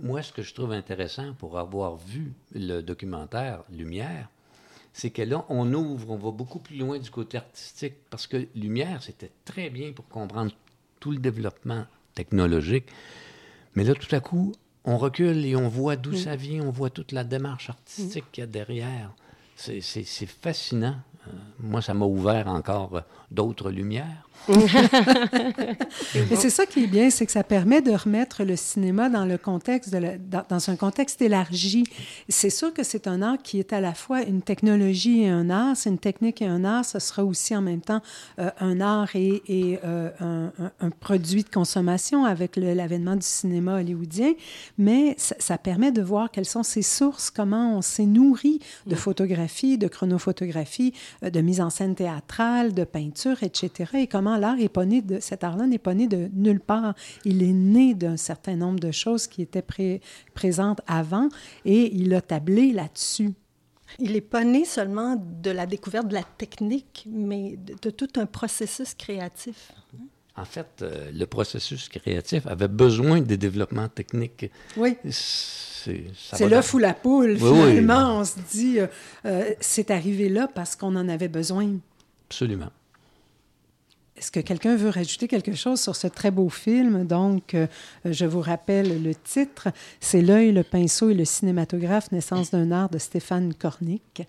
Moi, 0.02 0.22
ce 0.22 0.32
que 0.32 0.42
je 0.42 0.54
trouve 0.54 0.72
intéressant 0.72 1.34
pour 1.34 1.60
avoir 1.60 1.98
vu 1.98 2.34
le 2.54 2.82
documentaire 2.82 3.64
Lumière, 3.70 4.30
c'est 4.94 5.10
que 5.10 5.24
là, 5.24 5.46
on 5.50 5.74
ouvre, 5.74 6.12
on 6.12 6.18
va 6.18 6.32
beaucoup 6.32 6.60
plus 6.60 6.78
loin 6.78 7.00
du 7.00 7.10
côté 7.10 7.38
artistique, 7.38 7.96
parce 8.10 8.28
que 8.28 8.48
Lumière, 8.56 9.02
c'était 9.04 9.32
très 9.44 9.70
bien 9.70 9.92
pour 9.92 10.08
comprendre 10.08 10.52
tout 11.00 11.12
le 11.12 11.18
développement 11.18 11.86
technologique. 12.14 12.86
Mais 13.76 13.84
là, 13.84 13.94
tout 13.94 14.16
à 14.16 14.20
coup, 14.20 14.54
on 14.86 14.98
recule 14.98 15.46
et 15.46 15.56
on 15.56 15.68
voit 15.68 15.96
d'où 15.96 16.12
mm. 16.12 16.18
ça 16.18 16.36
vient, 16.36 16.64
on 16.64 16.72
voit 16.72 16.90
toute 16.90 17.12
la 17.12 17.24
démarche 17.24 17.70
artistique 17.70 18.26
qu'il 18.32 18.42
y 18.42 18.46
a 18.46 18.48
derrière. 18.48 19.12
C'est 19.56 20.26
fascinant. 20.26 20.96
Euh, 21.28 21.32
moi, 21.60 21.82
ça 21.82 21.94
m'a 21.94 22.06
ouvert 22.06 22.48
encore 22.48 23.02
d'autres 23.32 23.72
lumières. 23.72 24.28
Mais 24.50 26.36
c'est 26.36 26.50
ça 26.50 26.66
qui 26.66 26.84
est 26.84 26.88
bien, 26.88 27.10
c'est 27.10 27.26
que 27.26 27.32
ça 27.32 27.44
permet 27.44 27.82
de 27.82 27.92
remettre 27.92 28.44
le 28.44 28.56
cinéma 28.56 29.10
dans 29.10 29.26
le 29.26 29.38
contexte, 29.38 29.94
de 29.94 30.20
dans, 30.50 30.70
un 30.70 30.76
contexte 30.76 31.22
élargi. 31.22 31.86
C'est 32.28 32.50
sûr 32.50 32.74
que 32.74 32.84
c'est 32.84 33.08
un 33.08 33.22
art 33.22 33.38
qui 33.42 33.60
est 33.60 33.72
à 33.72 33.80
la 33.80 33.94
fois 33.94 34.22
une 34.22 34.42
technologie 34.42 35.24
et 35.24 35.30
un 35.30 35.50
art. 35.50 35.78
C'est 35.78 35.90
une 35.90 35.98
technique 35.98 36.42
et 36.42 36.46
un 36.46 36.66
art. 36.66 36.84
Ce 36.84 37.00
sera 37.00 37.24
aussi 37.24 37.56
en 37.56 37.62
même 37.62 37.82
temps 37.82 38.02
euh, 38.40 38.50
un 38.60 38.82
art 38.82 39.16
et, 39.16 39.42
et 39.48 39.80
euh, 39.86 40.10
un, 40.20 40.52
un, 40.82 40.90
produit 40.90 41.44
de 41.44 41.50
consommation 41.50 42.26
avec 42.26 42.58
l'avènement 42.58 43.16
du 43.16 43.26
cinéma 43.26 43.80
hollywoodien. 43.80 44.34
Mais 44.78 45.16
ça, 45.18 45.36
ça, 45.40 45.58
permet 45.58 45.92
de 45.92 46.02
voir 46.02 46.32
quelles 46.32 46.46
sont 46.46 46.64
ses 46.64 46.82
sources, 46.82 47.30
comment 47.30 47.78
on 47.78 47.82
s'est 47.82 48.06
nourri 48.06 48.60
de 48.88 48.96
mm. 48.96 48.98
photographie, 48.98 49.78
de 49.78 49.88
chronophotographie, 49.88 50.94
euh, 51.24 51.30
de 51.30 51.40
mise 51.40 51.62
en 51.62 51.70
scène 51.70 51.96
théâtrale, 51.96 52.74
de 52.74 52.84
peinture, 52.84 53.42
etc. 53.42 53.92
Et 53.94 54.08
comment 54.08 54.23
l'art 54.38 54.60
est 54.60 54.70
pas 54.70 54.86
né 54.86 55.02
de 55.02 55.20
cet 55.20 55.44
art-là 55.44 55.68
n'est 55.68 55.78
pas 55.78 55.94
né 55.94 56.08
de 56.08 56.30
nulle 56.34 56.60
part. 56.60 56.96
Il 57.26 57.44
est 57.44 57.54
né 57.54 57.94
d'un 57.94 58.18
certain 58.18 58.56
nombre 58.56 58.80
de 58.80 58.92
choses 58.92 59.28
qui 59.28 59.42
étaient 59.42 59.64
présentes 60.34 60.82
avant 60.88 61.30
et 61.66 61.96
il 61.96 62.14
a 62.14 62.22
tablé 62.22 62.72
là-dessus. 62.72 63.34
Il 64.00 64.14
n'est 64.14 64.22
pas 64.22 64.44
né 64.44 64.66
seulement 64.66 65.22
de 65.42 65.52
la 65.52 65.66
découverte 65.66 66.08
de 66.08 66.14
la 66.14 66.24
technique, 66.24 67.06
mais 67.10 67.58
de, 67.58 67.90
tout 67.90 68.08
un 68.16 68.26
processus 68.26 68.94
créatif. 68.94 69.72
En 70.36 70.46
fait, 70.46 70.68
euh, 70.82 71.12
le 71.14 71.26
processus 71.26 71.90
créatif 71.90 72.48
avait 72.48 72.68
besoin 72.68 73.22
des 73.22 73.38
développements 73.38 73.88
techniques. 73.88 74.50
Oui. 74.78 74.98
C'est 75.12 76.50
l'œuf 76.50 76.74
ou 76.74 76.80
la 76.80 76.96
poule, 76.96 77.38
finalement. 77.38 78.20
On 78.20 78.26
se 78.26 78.40
dit, 78.52 78.80
euh, 78.80 78.88
euh, 79.26 79.52
c'est 79.60 79.92
arrivé 79.92 80.30
là 80.30 80.48
parce 80.48 80.76
qu'on 80.76 80.96
en 80.96 81.08
avait 81.08 81.28
besoin. 81.28 81.76
Absolument. 82.30 82.72
Est-ce 84.16 84.32
que 84.32 84.40
quelqu'un 84.40 84.76
veut 84.76 84.90
rajouter 84.90 85.28
quelque 85.28 85.56
chose 85.56 85.82
sur 85.82 85.96
ce 85.96 86.08
très 86.08 86.30
beau 86.30 86.50
film? 86.50 87.06
Donc, 87.06 87.56
euh, 87.56 87.68
je 88.06 88.26
vous 88.26 88.42
rappelle 88.42 89.02
le 89.02 89.16
titre. 89.16 89.70
C'est 90.00 90.22
L'œil, 90.22 90.52
le 90.52 90.64
pinceau 90.64 91.10
et 91.10 91.16
le 91.16 91.26
cinématographe, 91.26 92.12
naissance 92.12 92.52
d'un 92.52 92.72
art 92.72 92.90
de 92.90 93.00
Stéphane 93.00 93.54
Cornic. 93.54 94.22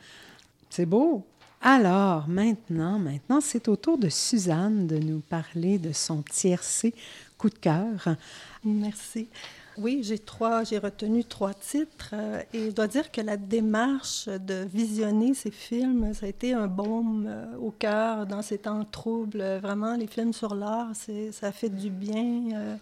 C'est 0.71 0.87
beau. 0.87 1.27
Alors, 1.61 2.29
maintenant, 2.29 2.99
maintenant, 2.99 3.41
c'est 3.41 3.69
au 3.69 3.77
tour 3.77 3.97
de 3.99 4.09
Suzanne 4.09 4.87
de 4.87 4.99
nous 4.99 5.21
parler 5.21 5.79
de 5.79 5.93
son 5.93 6.23
tiercé 6.23 6.95
coup 7.39 7.49
de 7.49 7.59
cœur. 7.59 8.17
Merci. 8.65 9.29
Oui, 9.77 10.01
j'ai 10.03 10.19
trois, 10.19 10.63
j'ai 10.63 10.79
retenu 10.79 11.25
trois 11.25 11.53
titres 11.53 12.11
euh, 12.13 12.41
et 12.53 12.67
je 12.67 12.71
dois 12.71 12.87
dire 12.87 13.11
que 13.11 13.21
la 13.21 13.37
démarche 13.37 14.29
de 14.29 14.65
visionner 14.73 15.35
ces 15.35 15.51
films, 15.51 16.15
ça 16.15 16.27
a 16.27 16.29
été 16.29 16.55
un 16.55 16.69
baume 16.69 17.27
euh, 17.29 17.57
au 17.59 17.73
cœur 17.73 18.27
dans 18.27 18.41
ces 18.41 18.59
temps 18.59 18.85
troubles. 18.85 19.43
Vraiment, 19.61 19.97
les 19.97 20.07
films 20.07 20.33
sur 20.33 20.55
l'art, 20.55 20.93
ça 21.33 21.53
fait 21.53 21.71
du 21.71 21.91
bien. 21.91 22.77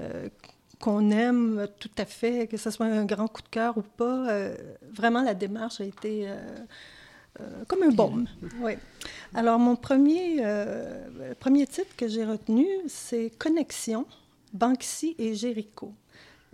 Euh, 0.00 0.28
qu'on 0.80 1.10
aime 1.12 1.68
tout 1.78 1.90
à 1.96 2.04
fait, 2.04 2.46
que 2.48 2.56
ce 2.56 2.68
soit 2.68 2.86
un 2.86 3.04
grand 3.04 3.28
coup 3.28 3.40
de 3.40 3.48
cœur 3.48 3.78
ou 3.78 3.82
pas, 3.82 4.26
vraiment 4.92 5.22
la 5.22 5.32
démarche 5.32 5.80
a 5.80 5.84
été 5.84 6.28
comme 7.68 7.84
un 7.84 7.92
baume. 7.92 8.26
Oui. 8.60 8.72
Alors 9.34 9.58
mon 9.58 9.76
premier, 9.76 10.44
premier 11.40 11.66
titre 11.68 11.96
que 11.96 12.06
j'ai 12.06 12.24
retenu, 12.24 12.66
c'est 12.88 13.30
Connexion, 13.38 14.04
Banksy 14.52 15.14
et 15.18 15.34
Jéricho. 15.34 15.94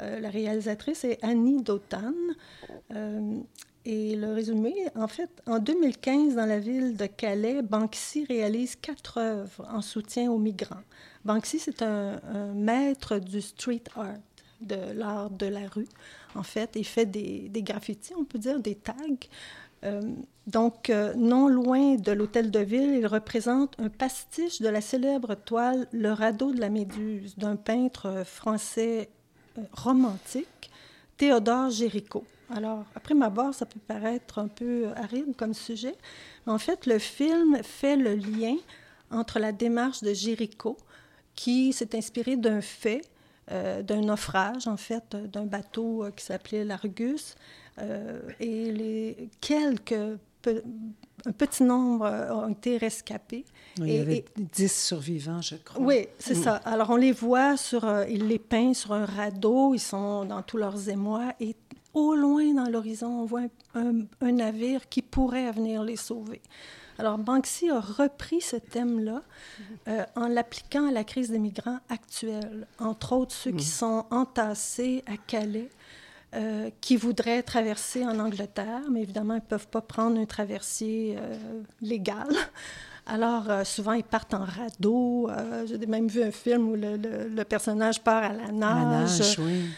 Euh, 0.00 0.20
la 0.20 0.30
réalisatrice 0.30 1.04
est 1.04 1.22
Annie 1.22 1.62
Dotan. 1.62 2.12
Euh, 2.94 3.38
et 3.84 4.14
le 4.14 4.32
résumé, 4.32 4.74
en 4.94 5.08
fait, 5.08 5.30
en 5.46 5.58
2015, 5.58 6.34
dans 6.34 6.46
la 6.46 6.58
ville 6.58 6.96
de 6.96 7.06
Calais, 7.06 7.62
Banksy 7.62 8.24
réalise 8.24 8.76
quatre 8.76 9.18
œuvres 9.18 9.66
en 9.70 9.80
soutien 9.80 10.30
aux 10.30 10.38
migrants. 10.38 10.82
Banksy, 11.24 11.58
c'est 11.58 11.82
un, 11.82 12.20
maître 12.54 13.18
du 13.18 13.40
street 13.40 13.84
art, 13.96 14.18
de 14.60 14.76
l'art 14.94 15.30
de 15.30 15.46
la 15.46 15.66
rue. 15.66 15.88
En 16.34 16.42
fait, 16.42 16.72
il 16.74 16.84
fait 16.84 17.06
des, 17.06 17.48
des 17.48 17.62
graffitis, 17.62 18.14
on 18.18 18.24
peut 18.24 18.38
dire, 18.38 18.60
des 18.60 18.74
tags. 18.74 18.94
Euh, 19.84 20.02
donc, 20.46 20.92
non 21.16 21.48
loin 21.48 21.94
de 21.94 22.12
l'hôtel 22.12 22.50
de 22.50 22.60
ville, 22.60 22.94
il 22.94 23.06
représente 23.06 23.74
un 23.80 23.88
pastiche 23.88 24.60
de 24.60 24.68
la 24.68 24.82
célèbre 24.82 25.36
toile 25.36 25.86
Le 25.92 26.12
radeau 26.12 26.52
de 26.52 26.60
la 26.60 26.68
Méduse 26.68 27.34
d'un 27.38 27.56
peintre 27.56 28.24
français 28.26 29.08
romantique, 29.72 30.70
Théodore 31.16 31.70
Géricault. 31.70 32.24
Alors, 32.54 32.84
après 32.94 33.14
ma 33.14 33.30
barre, 33.30 33.54
ça 33.54 33.66
peut 33.66 33.80
paraître 33.86 34.38
un 34.38 34.48
peu 34.48 34.88
aride 34.96 35.36
comme 35.36 35.54
sujet, 35.54 35.94
en 36.46 36.58
fait, 36.58 36.86
le 36.86 36.98
film 36.98 37.62
fait 37.62 37.96
le 37.96 38.14
lien 38.14 38.56
entre 39.10 39.38
la 39.38 39.52
démarche 39.52 40.02
de 40.02 40.12
Géricault, 40.12 40.78
qui 41.34 41.72
s'est 41.72 41.96
inspiré 41.96 42.36
d'un 42.36 42.60
fait, 42.60 43.02
euh, 43.50 43.82
d'un 43.82 44.00
naufrage, 44.00 44.66
en 44.66 44.76
fait, 44.76 45.14
d'un 45.14 45.44
bateau 45.44 46.04
euh, 46.04 46.10
qui 46.10 46.24
s'appelait 46.24 46.64
l'Argus, 46.64 47.34
euh, 47.78 48.20
et 48.40 48.72
les 48.72 49.30
quelques 49.40 50.18
un 50.46 51.32
petit 51.32 51.62
nombre 51.62 52.06
ont 52.32 52.48
été 52.48 52.76
rescapés. 52.78 53.44
il 53.78 53.88
y 53.88 53.98
avait 53.98 54.24
dix 54.36 54.72
survivants, 54.72 55.42
je 55.42 55.56
crois. 55.56 55.82
Oui, 55.82 56.08
c'est 56.18 56.36
mm. 56.36 56.42
ça. 56.42 56.56
Alors, 56.56 56.90
on 56.90 56.96
les 56.96 57.12
voit 57.12 57.56
sur... 57.56 57.84
Euh, 57.84 58.04
ils 58.08 58.26
les 58.26 58.38
peignent 58.38 58.74
sur 58.74 58.92
un 58.92 59.04
radeau, 59.04 59.74
ils 59.74 59.80
sont 59.80 60.24
dans 60.24 60.42
tous 60.42 60.56
leurs 60.56 60.88
émois, 60.88 61.34
et 61.40 61.56
au 61.92 62.14
loin, 62.14 62.54
dans 62.54 62.68
l'horizon, 62.68 63.20
on 63.20 63.24
voit 63.24 63.46
un, 63.74 64.32
navire 64.32 64.88
qui 64.88 65.02
pourrait 65.02 65.50
venir 65.52 65.82
les 65.82 65.96
sauver. 65.96 66.40
Alors, 66.98 67.18
Banksy 67.18 67.70
a 67.70 67.80
repris 67.80 68.40
ce 68.40 68.56
thème-là 68.56 69.22
euh, 69.88 70.04
en 70.16 70.28
l'appliquant 70.28 70.88
à 70.88 70.92
la 70.92 71.02
crise 71.02 71.30
des 71.30 71.38
migrants 71.38 71.80
actuelle, 71.88 72.66
entre 72.78 73.14
autres 73.14 73.34
ceux 73.34 73.52
qui 73.52 73.66
mm. 73.66 73.70
sont 73.70 74.06
entassés 74.10 75.02
à 75.06 75.16
Calais 75.16 75.70
euh, 76.32 76.70
qui 76.80 76.96
voudraient 76.96 77.42
traverser 77.42 78.06
en 78.06 78.20
Angleterre, 78.20 78.82
mais 78.88 79.02
évidemment, 79.02 79.34
ils 79.34 79.38
ne 79.38 79.48
peuvent 79.48 79.66
pas 79.66 79.80
prendre 79.80 80.16
un 80.16 80.26
traversier 80.26 81.16
euh, 81.18 81.34
légal. 81.82 82.28
Alors, 83.06 83.50
euh, 83.50 83.64
souvent, 83.64 83.94
ils 83.94 84.04
partent 84.04 84.34
en 84.34 84.44
radeau. 84.44 85.28
J'ai 85.66 85.84
même 85.86 86.06
vu 86.06 86.22
un 86.22 86.30
film 86.30 86.68
où 86.68 86.76
le, 86.76 87.42
personnage 87.42 88.00
part 88.04 88.22
à 88.22 88.32
la 88.32 88.52
nage. 88.52 89.18
La 89.18 89.26
nage 89.26 89.38
oui. 89.40 89.70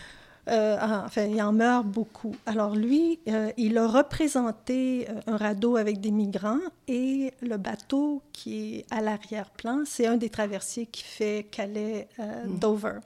Ah, 0.46 1.04
enfin, 1.06 1.22
il 1.22 1.40
en 1.40 1.54
meurt 1.54 1.86
beaucoup. 1.86 2.36
Alors, 2.44 2.76
lui, 2.76 3.18
il 3.56 3.78
a 3.78 3.88
représenté 3.88 5.08
un 5.26 5.38
radeau 5.38 5.78
avec 5.78 6.02
des 6.02 6.10
migrants 6.10 6.60
et 6.86 7.32
le 7.40 7.56
bateau 7.56 8.20
qui 8.34 8.80
est 8.80 8.86
à 8.90 9.00
l'arrière-plan, 9.00 9.84
c'est 9.86 10.06
un 10.06 10.18
des 10.18 10.28
traversiers 10.28 10.84
qui 10.84 11.04
fait 11.04 11.46
Calais-Dover. 11.50 12.98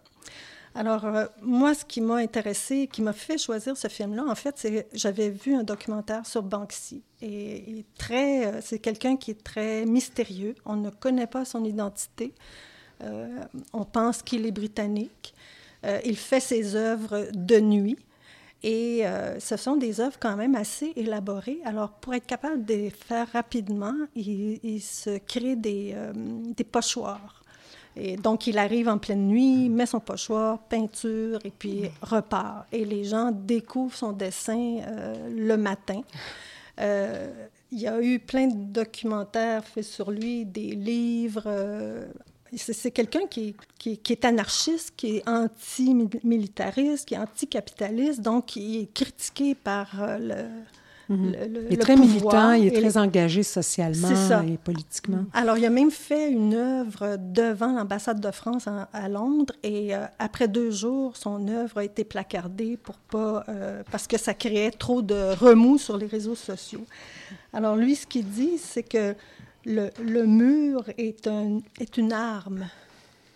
Alors, 0.77 1.07
euh, 1.07 1.25
moi, 1.41 1.73
ce 1.75 1.87
qui 1.87 2.03
m'a 2.03 2.17
intéressé, 2.17 2.87
qui 2.87 3.01
m'a 3.01 3.15
fait 3.15 3.39
choisir 3.39 3.79
ce 3.79 3.89
film-là, 3.89 4.25
en 4.29 4.35
fait, 4.35 4.57
c'est 4.59 4.87
j'avais 4.93 5.31
vu 5.31 5.55
un 5.55 5.63
documentaire 5.63 6.27
sur 6.27 6.43
Banksy. 6.43 7.03
Et, 7.23 7.87
très, 7.97 8.47
euh, 8.47 8.61
c'est 8.61 8.79
quelqu'un 8.79 9.17
qui 9.17 9.31
est 9.31 9.43
très 9.43 9.87
mystérieux. 9.87 10.55
On 10.67 10.77
ne 10.77 10.91
connaît 10.91 11.27
pas 11.27 11.47
son 11.47 11.65
identité. 11.65 12.35
Euh, 13.03 13.41
on 13.73 13.87
pense 13.87 14.23
qu'il 14.23 14.45
est 14.45 14.53
britannique. 14.53 15.35
il 16.05 16.17
fait 16.17 16.41
ses 16.41 16.75
œuvres 16.75 17.29
de 17.33 17.59
nuit. 17.59 17.97
Et 18.63 19.05
ce 19.39 19.57
sont 19.57 19.77
des 19.77 20.01
œuvres 20.01 20.19
quand 20.19 20.37
même 20.37 20.57
assez 20.57 20.93
élaborées. 20.97 21.61
Alors, 21.65 21.91
pour 21.93 22.15
être 22.15 22.27
capable 22.27 22.65
de 22.65 22.75
les 22.75 22.91
faire 22.91 23.29
rapidement, 23.33 23.95
il, 24.17 24.81
se 24.83 25.19
crée 25.19 25.55
des, 25.55 25.95
des 26.15 26.65
pochoirs. 26.65 27.45
Et 27.97 28.17
donc, 28.17 28.47
il 28.47 28.59
arrive 28.59 28.89
en 28.89 28.99
pleine 28.99 29.27
nuit, 29.27 29.69
met 29.71 29.87
son 29.87 30.01
pochoir, 30.01 30.59
peinture, 30.59 31.39
et 31.45 31.51
puis 31.51 31.83
repart. 32.03 32.67
Et 32.73 32.85
les 32.85 33.05
gens 33.05 33.31
découvrent 33.33 33.97
son 33.97 34.13
dessin 34.13 34.79
euh, 34.87 35.29
le 35.31 35.57
matin. 35.57 36.03
Euh, 36.79 37.31
il 37.73 37.81
y 37.81 37.89
a 37.89 38.01
eu 38.03 38.19
plein 38.19 38.49
de 38.49 38.55
documentaires 38.73 39.65
faits 39.65 39.85
sur 39.85 40.11
lui, 40.11 40.45
des 40.45 40.73
livres. 40.75 41.45
euh, 41.47 42.07
c'est 42.55 42.91
quelqu'un 42.91 43.27
qui, 43.27 43.57
qui- 43.79 43.99
qui 43.99 44.13
est 44.13 44.25
anarchiste, 44.25 44.93
qui 44.97 45.17
est 45.17 45.29
anti-militariste, 45.29 47.07
qui 47.09 47.15
est 47.15 47.19
anticapitaliste, 47.19 48.21
donc 48.21 48.57
il 48.57 48.83
est 48.83 48.93
critiqué 48.95 49.55
par 49.55 49.89
le, 50.21 50.47
Mhm. 51.09 51.33
le- 51.33 51.47
le- 51.47 51.67
Il 51.69 51.73
est 51.73 51.77
le 51.77 51.77
très 51.77 51.95
pouvoir 51.95 52.09
militant, 52.35 52.53
il 52.53 52.67
est 52.67 52.71
très 52.73 52.81
les- 52.81 52.99
engagé 52.99 53.43
socialement 53.43 54.09
C'est 54.09 54.29
ça. 54.29 54.45
et 54.45 54.57
politiquement. 54.57 55.25
alors, 55.33 55.57
il 55.57 55.65
a 55.65 55.71
même 55.71 55.91
fait 55.93 56.31
une 56.31 56.55
œuvre 56.55 57.17
devant 57.19 57.73
l'ambassade 57.73 58.21
de 58.21 58.31
France 58.33 58.67
en- 58.67 58.87
à 58.93 59.09
Londres 59.09 59.55
et 59.63 59.95
euh, 59.95 60.05
après 60.19 60.49
deux 60.49 60.71
jours, 60.71 61.17
son 61.17 61.47
œuvre 61.49 61.79
a 61.79 61.85
été 61.85 62.03
placardée 62.05 62.77
pour 62.77 62.97
pas, 62.97 63.45
euh, 63.49 63.83
parce 63.91 64.07
que 64.07 64.19
ça 64.19 64.35
créait 64.35 64.71
trop 64.73 65.01
de 65.03 65.35
remous 65.39 65.79
sur 65.79 65.97
les 65.97 66.07
réseaux 66.07 66.35
sociaux. 66.35 66.85
Alors, 67.53 67.77
lui, 67.77 67.95
ce 67.95 68.07
qu'il 68.07 68.29
dit, 68.29 68.59
c'est 68.59 68.83
que 68.83 69.15
le, 69.65 69.91
le 70.03 70.27
mur 70.27 70.85
est, 70.99 71.27
un, 71.27 71.59
est 71.81 71.97
une 71.97 72.13
arme 72.13 72.67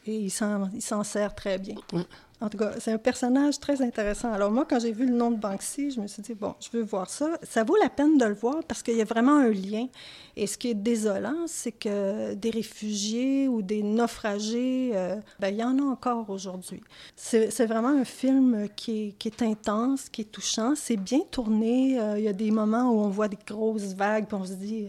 et 0.06 0.16
il 0.16 0.30
s'en 0.30 0.68
il 0.74 0.82
s'en 0.82 1.02
sert 1.04 1.34
très 1.34 1.58
bien. 1.58 1.74
En 2.42 2.48
tout 2.48 2.56
cas, 2.56 2.72
c'est 2.78 2.92
un 2.92 2.98
personnage 2.98 3.60
très 3.60 3.82
intéressant. 3.82 4.32
Alors 4.32 4.50
moi, 4.50 4.64
quand 4.68 4.78
j'ai 4.78 4.92
vu 4.92 5.04
le 5.04 5.14
nom 5.14 5.30
de 5.30 5.36
Banksy, 5.36 5.90
je 5.90 6.00
me 6.00 6.06
suis 6.06 6.22
dit, 6.22 6.32
bon, 6.32 6.54
je 6.58 6.70
veux 6.72 6.82
voir 6.82 7.10
ça. 7.10 7.38
Ça 7.42 7.64
vaut 7.64 7.76
la 7.76 7.90
peine 7.90 8.16
de 8.16 8.24
le 8.24 8.32
voir 8.32 8.64
parce 8.66 8.82
qu'il 8.82 8.96
y 8.96 9.02
a 9.02 9.04
vraiment 9.04 9.36
un 9.36 9.50
lien. 9.50 9.88
Et 10.36 10.46
ce 10.46 10.56
qui 10.56 10.70
est 10.70 10.74
désolant, 10.74 11.46
c'est 11.46 11.72
que 11.72 12.32
des 12.32 12.48
réfugiés 12.48 13.46
ou 13.46 13.60
des 13.60 13.82
naufragés, 13.82 14.92
euh, 14.94 15.16
ben, 15.38 15.48
il 15.48 15.56
y 15.56 15.64
en 15.64 15.78
a 15.78 15.82
encore 15.82 16.30
aujourd'hui. 16.30 16.82
C'est 17.14 17.66
vraiment 17.66 17.88
un 17.88 18.06
film 18.06 18.68
qui 18.74 19.14
est, 19.22 19.42
intense, 19.42 20.08
qui 20.08 20.22
est 20.22 20.32
touchant. 20.32 20.74
C'est 20.74 20.96
bien 20.96 21.20
tourné. 21.30 22.00
Euh, 22.00 22.18
Il 22.18 22.24
y 22.24 22.28
a 22.28 22.32
des 22.32 22.50
moments 22.50 22.90
où 22.90 23.00
on 23.00 23.10
voit 23.10 23.28
des 23.28 23.38
grosses 23.46 23.92
vagues, 23.92 24.26
puis 24.26 24.36
on 24.40 24.46
se 24.46 24.54
dit, 24.54 24.88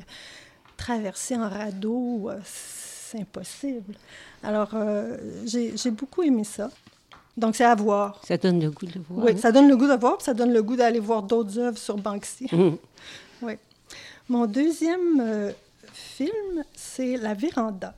traverser 0.78 1.36
en 1.36 1.50
radeau, 1.50 2.30
euh, 2.30 2.40
c'est 2.46 3.20
impossible. 3.20 3.94
Alors, 4.42 4.74
j'ai 5.46 5.92
beaucoup 5.92 6.24
aimé 6.24 6.46
ça. 6.46 6.70
Donc, 7.38 7.56
c'est 7.56 7.64
à 7.66 7.76
voir. 7.76 8.20
Ça 8.28 8.38
donne 8.38 8.60
le 8.62 8.70
goût 8.72 8.86
de 8.86 8.94
le 8.96 9.02
voir. 9.10 9.26
Oui, 9.26 9.32
hein? 9.34 9.38
ça 9.38 9.52
donne 9.52 9.68
le 9.70 9.78
goût 9.78 9.88
de 9.88 9.94
voir, 9.96 10.18
puis 10.18 10.26
ça 10.26 10.34
donne 10.34 10.52
le 10.54 10.62
goût 10.62 10.76
d'aller 10.76 11.00
voir 11.00 11.24
d'autres 11.24 11.58
œuvres 11.60 11.78
sur 11.78 11.98
Banksy. 11.98 12.48
Mhm. 12.52 12.78
oui. 13.44 13.54
Mon 14.30 14.46
deuxième 14.46 15.20
euh, 15.22 15.52
film, 15.94 16.64
c'est 16.76 17.18
La 17.18 17.34
Véranda. 17.34 17.94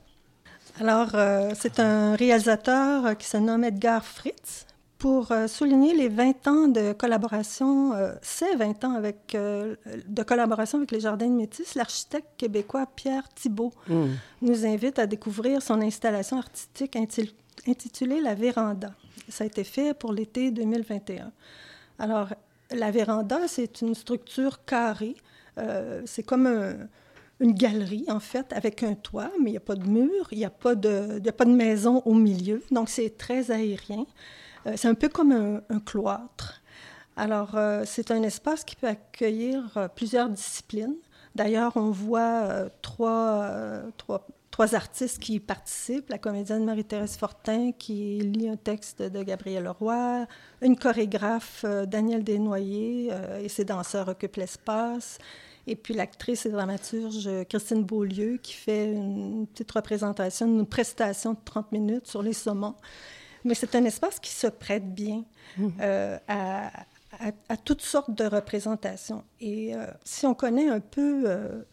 Alors, 0.79 1.09
euh, 1.13 1.51
c'est 1.59 1.79
un 1.79 2.15
réalisateur 2.15 3.05
euh, 3.05 3.13
qui 3.13 3.27
se 3.27 3.37
nomme 3.37 3.63
Edgar 3.63 4.03
Fritz. 4.05 4.65
Pour 4.97 5.33
euh, 5.33 5.47
souligner 5.47 5.93
les 5.93 6.07
20 6.07 6.47
ans 6.47 6.67
de 6.69 6.93
collaboration, 6.93 7.91
ces 8.21 8.55
20 8.55 8.85
ans 8.85 8.93
avec, 8.95 9.35
de 9.35 10.23
collaboration 10.23 10.77
avec 10.77 10.91
les 10.91 11.01
Jardins 11.01 11.27
de 11.27 11.33
Métis, 11.33 11.75
l'architecte 11.75 12.29
québécois 12.37 12.85
Pierre 12.95 13.27
Thibault 13.35 13.73
Mhm. 13.89 14.15
nous 14.43 14.65
invite 14.65 14.99
à 14.99 15.05
découvrir 15.05 15.61
son 15.61 15.81
installation 15.81 16.37
artistique 16.37 16.95
intil- 16.95 17.35
intitulée 17.67 18.21
La 18.21 18.35
Véranda. 18.35 18.93
Ça 19.29 19.43
a 19.43 19.47
été 19.47 19.63
fait 19.63 19.93
pour 19.93 20.11
l'été 20.13 20.51
2021. 20.51 21.31
Alors, 21.99 22.29
la 22.71 22.91
véranda, 22.91 23.47
c'est 23.47 23.81
une 23.81 23.95
structure 23.95 24.65
carrée. 24.65 25.15
Euh, 25.57 26.01
c'est 26.05 26.23
comme 26.23 26.47
un- 26.47 26.75
une 27.39 27.53
galerie, 27.53 28.05
en 28.09 28.19
fait, 28.19 28.51
avec 28.53 28.83
un 28.83 28.95
toit, 28.95 29.31
mais 29.39 29.49
il 29.49 29.53
n'y 29.53 29.57
a 29.57 29.61
pas 29.61 29.75
de 29.75 29.87
mur, 29.87 30.27
il 30.31 30.37
n'y 30.39 30.45
a, 30.45 30.49
pas 30.49 30.75
de- 30.75 31.21
a 31.27 31.31
pas 31.31 31.45
de 31.45 31.51
maison 31.51 32.01
au 32.05 32.13
milieu. 32.13 32.63
Donc, 32.71 32.89
c'est 32.89 33.17
très 33.17 33.51
aérien. 33.51 34.05
Euh, 34.65 34.73
c'est 34.75 34.87
un 34.87 34.93
peu 34.95 35.09
comme 35.09 35.61
un, 35.69 35.79
cloître. 35.79 36.61
Alors, 37.15 37.55
euh, 37.55 37.83
c'est 37.85 38.11
un 38.11 38.23
espace 38.23 38.63
qui 38.63 38.75
peut 38.75 38.87
accueillir 38.87 39.89
plusieurs 39.95 40.29
disciplines. 40.29 40.95
D'ailleurs, 41.35 41.73
on 41.77 41.91
voit 41.91 42.69
trois, 42.81 43.81
trois 44.53 44.75
artistes 44.75 45.17
qui 45.17 45.33
y 45.33 45.39
participent. 45.39 46.09
La 46.09 46.19
comédienne 46.19 46.63
Marie-Thérèse 46.63 47.17
Fortin 47.17 47.71
qui 47.71 48.19
lit 48.19 48.47
un 48.47 48.55
texte 48.55 49.01
de 49.01 49.23
Gabriel 49.23 49.63
Leroy, 49.63 50.27
une 50.61 50.77
chorégraphe, 50.77 51.65
euh, 51.67 51.87
Danielle 51.87 52.23
Desnoyers, 52.23 53.09
euh, 53.11 53.39
et 53.43 53.49
ses 53.49 53.65
danseurs 53.65 54.09
occupent 54.09 54.35
l'espace. 54.35 55.17
Et 55.65 55.75
puis 55.75 55.95
l'actrice 55.95 56.45
et 56.45 56.49
dramaturge 56.51 57.25
euh, 57.25 57.43
Christine 57.45 57.83
Beaulieu 57.83 58.37
qui 58.43 58.53
fait 58.53 58.91
une 58.93 59.47
petite 59.47 59.71
représentation, 59.71 60.45
une 60.45 60.67
prestation 60.67 61.33
de 61.33 61.39
30 61.43 61.71
minutes 61.71 62.05
sur 62.07 62.21
les 62.21 62.33
saumons. 62.33 62.75
Mais 63.45 63.55
c'est 63.55 63.73
un 63.73 63.83
espace 63.85 64.19
qui 64.19 64.29
se 64.31 64.45
prête 64.47 64.93
bien 64.93 65.23
euh, 65.81 66.17
à, 66.27 66.67
à- 67.19 67.31
à 67.49 67.57
toutes 67.57 67.81
sortes 67.81 68.11
de 68.13 68.25
représentations. 68.25 69.23
Et 69.41 69.75
euh, 69.75 69.87
si 70.03 70.27
on 70.27 70.35
connaît 70.35 70.69
un 70.69 70.79
peu 70.79 71.23
euh, 71.25 71.63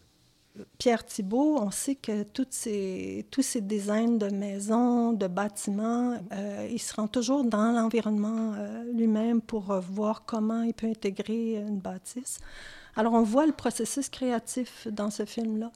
Pierre 0.79 1.05
Thibault, 1.05 1.59
on 1.61 1.71
sait 1.71 1.95
que 1.95 2.25
ces, 2.51 3.27
tous 3.31 3.43
ces 3.43 3.61
designs 3.61 4.19
de 4.19 4.29
maisons, 4.29 5.13
de 5.13 5.27
bâtiments, 5.27 6.19
il 6.71 6.79
se 6.79 6.95
rend 6.95 7.09
toujours 7.09 7.45
dans 7.45 7.73
l'environnement 7.73 8.55
euh, 8.57 8.85
lui-même 8.93 9.41
pour 9.41 9.75
voir 9.81 10.25
comment 10.25 10.63
il 10.63 10.75
peut 10.75 10.87
intégrer 10.87 11.57
une 11.57 11.79
bâtisse. 11.79 12.39
Alors 12.97 13.15
on 13.15 13.23
voit 13.23 13.47
le 13.47 13.53
processus 13.53 14.09
créatif 14.09 14.89
dans 14.91 15.11
ce 15.11 15.25
film-là. 15.25 15.71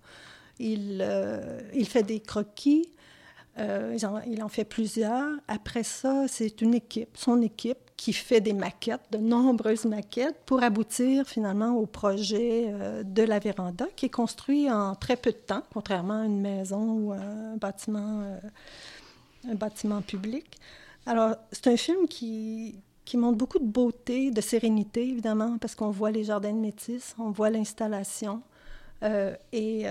Il, 0.59 1.01
euh, 1.03 1.61
il 1.75 1.87
fait 1.87 2.03
des 2.03 2.20
croquis, 2.20 2.88
euh, 3.58 3.96
il, 4.26 4.42
en, 4.42 4.48
fait 4.48 4.64
plusieurs. 4.64 5.28
Après 5.46 5.84
ça, 5.84 6.26
c'est 6.26 6.60
une 6.60 6.74
équipe, 6.74 7.10
son 7.14 7.40
équipe, 7.40 7.78
qui 7.96 8.12
fait 8.12 8.40
des 8.40 8.52
maquettes, 8.52 9.02
de 9.12 9.18
nombreuses 9.18 9.84
maquettes, 9.84 10.36
pour 10.44 10.62
aboutir 10.62 11.26
finalement 11.26 11.76
au 11.76 11.86
projet 11.86 12.66
euh, 12.66 13.04
de 13.04 13.22
la 13.22 13.38
véranda, 13.38 13.86
qui 13.94 14.06
est 14.06 14.10
construit 14.10 14.70
en 14.70 14.96
très 14.96 15.16
peu 15.16 15.30
de 15.30 15.36
temps, 15.36 15.62
contrairement 15.72 16.22
à 16.22 16.24
une 16.24 16.40
maison 16.40 16.98
ou 16.98 17.12
un 17.12 17.56
bâtiment, 17.56 18.22
euh, 18.22 18.38
un 19.48 19.54
bâtiment 19.54 20.02
public. 20.02 20.58
Alors, 21.06 21.36
c'est 21.52 21.68
un 21.68 21.76
film 21.76 22.08
qui, 22.08 22.80
qui 23.04 23.16
montre 23.16 23.38
beaucoup 23.38 23.60
de 23.60 23.66
beauté, 23.66 24.32
de 24.32 24.40
sérénité, 24.40 25.08
évidemment, 25.08 25.58
parce 25.58 25.76
qu'on 25.76 25.90
voit 25.90 26.10
les 26.10 26.24
jardins 26.24 26.52
de 26.52 26.58
métis, 26.58 27.14
on 27.18 27.30
voit 27.30 27.50
l'installation. 27.50 28.42
Et 29.52 29.86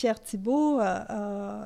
Pierre 0.00 0.22
Thibault 0.22 0.78
a, 0.80 1.04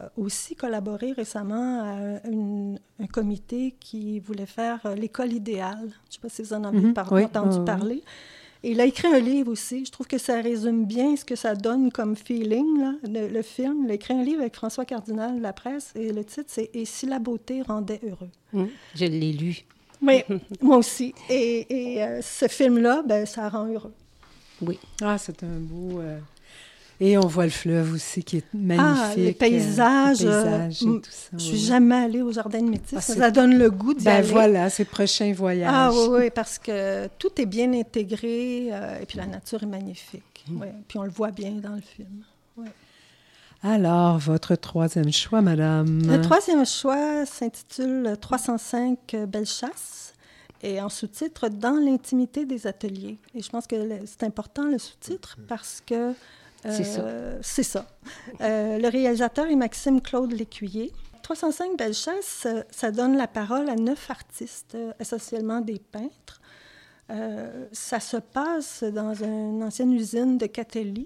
a 0.07 0.11
aussi 0.17 0.57
collaboré 0.57 1.13
récemment 1.13 1.83
à 1.85 2.27
une- 2.29 2.81
un 2.99 3.07
comité 3.07 3.77
qui 3.79 4.19
voulait 4.19 4.45
faire 4.61 4.81
euh, 4.87 4.97
l'école 4.97 5.33
idéale. 5.33 5.79
Je 5.83 5.85
ne 6.09 6.13
sais 6.15 6.19
pas 6.21 6.29
si 6.29 6.43
vous 6.43 6.53
en 6.53 6.65
avez 6.65 6.81
Mhm, 6.81 6.95
par- 6.95 7.13
oui, 7.13 7.23
entendu 7.25 7.65
parler. 7.65 8.03
Et 8.65 8.73
il 8.73 8.81
a 8.81 8.87
écrit 8.87 9.07
un 9.07 9.21
livre 9.21 9.53
aussi. 9.53 9.85
Je 9.85 9.93
trouve 9.93 10.09
que 10.09 10.19
ça 10.19 10.41
résume 10.41 10.85
bien 10.85 11.15
ce 11.15 11.25
que 11.25 11.37
ça 11.37 11.55
donne 11.55 11.93
comme 11.93 12.17
feeling, 12.17 12.81
là, 12.81 12.95
le, 13.09 13.29
le 13.29 13.43
film. 13.43 13.85
Il 13.85 13.91
a 13.93 13.95
écrit 13.95 14.15
un 14.15 14.25
livre 14.25 14.41
avec 14.41 14.57
François 14.57 14.85
Cardinal 14.85 15.37
de 15.37 15.41
la 15.43 15.53
presse 15.53 15.93
et 15.95 16.13
le 16.13 16.25
titre, 16.25 16.49
c'est 16.49 16.71
«Et 16.75 16.87
si 16.87 17.07
la 17.07 17.21
beauté 17.21 17.63
rendait 17.63 18.01
heureux». 18.03 18.31
Mhm. 18.53 18.69
Je 18.97 19.05
l'ai 19.05 19.33
lu. 19.33 19.61
Oui, 20.03 20.23
moi 20.61 20.79
aussi. 20.79 21.15
Et, 21.31 21.67
et, 21.95 22.03
euh, 22.03 22.21
ce 22.21 22.49
film-là, 22.49 23.03
ben, 23.07 23.27
ça 23.27 23.49
rend 23.49 23.67
heureux. 23.67 23.95
Oui. 24.61 24.79
Ah, 25.03 25.19
c'est 25.19 25.41
un 25.45 25.61
beau... 25.61 26.01
euh, 26.01 26.19
Et 27.01 27.19
on 27.19 27.27
voit 27.27 27.45
le 27.45 27.51
fleuve 27.51 27.95
aussi 27.95 28.23
qui 28.23 28.39
est 28.39 28.55
magnifique. 28.55 28.87
Ah, 28.89 29.13
les 29.17 29.31
euh, 29.31 29.35
paysages. 29.35 30.21
les 30.21 30.27
euh, 30.27 30.43
paysages 30.43 30.83
et 30.83 30.87
mm, 30.87 31.01
tout 31.01 31.11
ça. 31.11 31.29
Je 31.33 31.39
suis 31.39 31.53
oui. 31.55 31.65
jamais 31.65 31.95
allée 31.97 32.23
au 32.23 32.33
Jardin 32.33 32.61
de 32.61 32.71
Métis, 32.71 32.97
Ah, 32.97 33.01
ça 33.01 33.31
donne 33.31 33.59
le 33.59 33.71
goût 33.71 33.95
d'y 33.95 34.05
Ben 34.05 34.17
aller. 34.17 34.29
voilà, 34.29 34.71
c'est 34.71 34.85
le 34.85 34.91
prochain 34.91 35.33
voyage. 35.33 35.71
Ah 35.73 35.91
oui, 35.93 36.07
oui, 36.11 36.31
parce 36.31 36.59
que 36.59 37.09
tout 37.19 37.31
est 37.41 37.47
bien 37.47 37.73
intégré 37.73 38.69
euh, 38.71 39.01
et 39.01 39.07
puis 39.07 39.19
la 39.19 39.27
nature 39.27 39.63
est 39.63 39.67
magnifique. 39.67 40.45
Mm. 40.49 40.61
Ouais, 40.61 40.75
puis 40.87 40.99
on 40.99 41.03
le 41.03 41.11
voit 41.11 41.33
bien 41.33 41.53
dans 41.53 41.75
le 41.75 41.83
film. 41.83 42.25
Alors, 43.67 44.19
votre 44.19 44.57
troisième 44.57 45.11
choix, 45.11 45.41
madame? 45.41 46.03
Le 46.07 46.21
troisième 46.21 46.67
choix 46.67 47.25
s'intitule 47.25 48.15
305 48.21 49.17
Belle 49.27 49.47
Chasse 49.47 50.13
et 50.63 50.83
en 50.83 50.91
sous-titre 50.91 51.49
Dans 51.49 51.79
l'intimité 51.83 52.45
des 52.45 52.67
ateliers. 52.67 53.17
Et 53.35 53.41
je 53.41 53.49
pense 53.49 53.67
que 53.67 53.77
c'est 54.05 54.23
important 54.25 54.65
le 54.65 54.79
sous-titre 54.79 55.39
parce 55.49 55.83
que 55.87 56.13
C'est 56.71 56.85
ça. 56.85 57.01
euh. 57.01 57.41
Euh, 58.41 58.79
le 58.79 58.89
réalisateur 58.89 59.47
est 59.47 59.57
Maxime 59.57 60.01
Claude 60.01 60.33
Lécuyer. 60.33 60.93
305 61.23 61.77
Belle 61.79 61.95
Chasse, 61.95 62.45
euh, 62.47 62.63
ça 62.71 62.91
donne 62.91 63.17
la 63.17 63.27
parole 63.27 63.69
à 63.69 63.77
neuf 63.77 64.11
artistes, 64.11 64.77
essentiellement 65.01 65.61
des 65.61 65.79
peintres. 65.79 66.41
Ça 67.73 68.01
se 68.01 68.17
passe 68.17 68.83
dans 68.83 69.13
une 69.15 69.63
ancienne 69.63 69.93
usine 69.93 70.39
de 70.39 70.47
Catelli. 70.47 71.05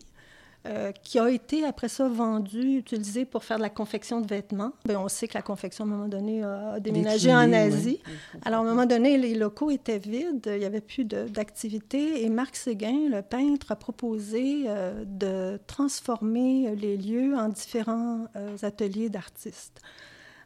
Euh, 0.66 0.92
qui 0.92 1.18
a 1.18 1.30
été 1.30 1.64
après 1.64 1.88
ça 1.88 2.08
vendu, 2.08 2.78
utilisé 2.78 3.24
pour 3.24 3.44
faire 3.44 3.58
de 3.58 3.62
la 3.62 3.70
confection 3.70 4.20
de 4.20 4.26
vêtements. 4.26 4.72
Bien, 4.84 5.00
on 5.00 5.08
sait 5.08 5.28
que 5.28 5.34
la 5.34 5.42
confection, 5.42 5.84
à 5.84 5.86
un 5.86 5.90
moment 5.90 6.08
donné, 6.08 6.42
a 6.42 6.80
déménagé 6.80 7.32
en 7.32 7.52
Asie. 7.52 8.00
Alors, 8.44 8.60
à 8.60 8.62
un 8.64 8.70
moment 8.70 8.86
donné, 8.86 9.18
les 9.18 9.34
locaux 9.34 9.70
étaient 9.70 9.98
vides, 9.98 10.50
il 10.52 10.58
n'y 10.58 10.64
avait 10.64 10.80
plus 10.80 11.04
d'activité, 11.04 12.24
et 12.24 12.28
Marc 12.28 12.56
Séguin, 12.56 13.08
le 13.08 13.22
peintre, 13.22 13.72
a 13.72 13.76
proposé 13.76 14.64
euh, 14.66 15.04
de 15.06 15.60
transformer 15.66 16.74
les 16.74 16.96
lieux 16.96 17.34
en 17.36 17.48
différents 17.48 18.26
euh, 18.36 18.56
ateliers 18.62 19.08
d'artistes. 19.08 19.80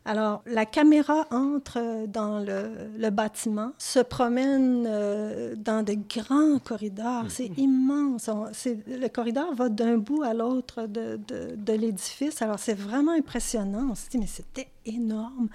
Alors, 0.05 0.43
la 0.47 0.67
caméra 0.67 1.27
entre 1.31 2.07
dans 2.09 2.41
le, 2.41 3.11
bâtiment, 3.11 3.73
se 3.79 4.01
promène 4.01 4.85
euh, 4.89 5.55
dans 5.57 5.85
de 5.85 5.95
grands 5.95 6.59
corridors. 6.59 7.27
C'est 7.29 7.45
mm-hmm. 7.45 7.61
immense. 7.61 8.29
le 8.29 9.09
corridor 9.09 9.55
va 9.55 9.69
d'un 9.69 9.99
bout 9.99 10.23
à 10.23 10.35
l'autre 10.35 10.87
de, 10.87 11.21
de, 11.29 11.73
l'édifice. 11.73 12.43
Alors, 12.43 12.59
c'est 12.59 12.75
vraiment 12.75 13.13
impressionnant. 13.13 13.89
On 13.93 13.95
se 13.95 14.09
dit, 14.09 14.19
mais 14.19 14.27
c'était 14.27 14.69
énorme. 14.85 15.49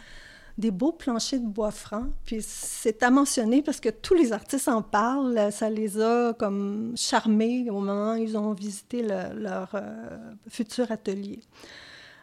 Des 0.57 0.71
beaux 0.71 0.93
planchers 0.93 1.41
de 1.41 1.45
bois 1.45 1.71
franc. 1.71 2.05
Puis, 2.25 2.37
c'est 2.41 3.03
à 3.03 3.11
mentionner 3.11 3.61
parce 3.61 3.81
que 3.81 3.89
tous 3.89 4.13
les 4.13 4.31
artistes 4.31 4.69
en 4.69 4.81
parlent. 4.81 5.51
Ça 5.51 5.69
les 5.69 5.99
a 5.99 6.33
comme 6.33 6.93
charmés 6.95 7.69
au 7.69 7.81
moment 7.81 8.13
où 8.13 8.17
ils 8.17 8.37
ont 8.37 8.53
visité 8.53 9.03
leur 9.03 9.71
euh, 9.75 10.17
futur 10.47 10.89
atelier. 10.89 11.41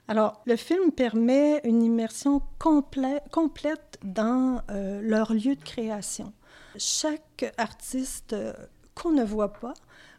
Alors, 0.07 0.43
le 0.45 0.57
film 0.57 0.93
permet 0.93 1.61
une 1.65 1.83
immersion 1.83 2.43
complète 2.59 3.99
dans 4.03 4.61
euh, 4.71 5.01
leur 5.01 5.33
lieu 5.33 5.57
de 5.57 5.65
création. 5.65 6.33
Chaque 6.77 7.55
artiste 7.57 8.35
euh, 8.35 8.53
qu'on 8.95 9.13
ne 9.13 9.25
voit 9.25 9.55
pas 9.55 9.73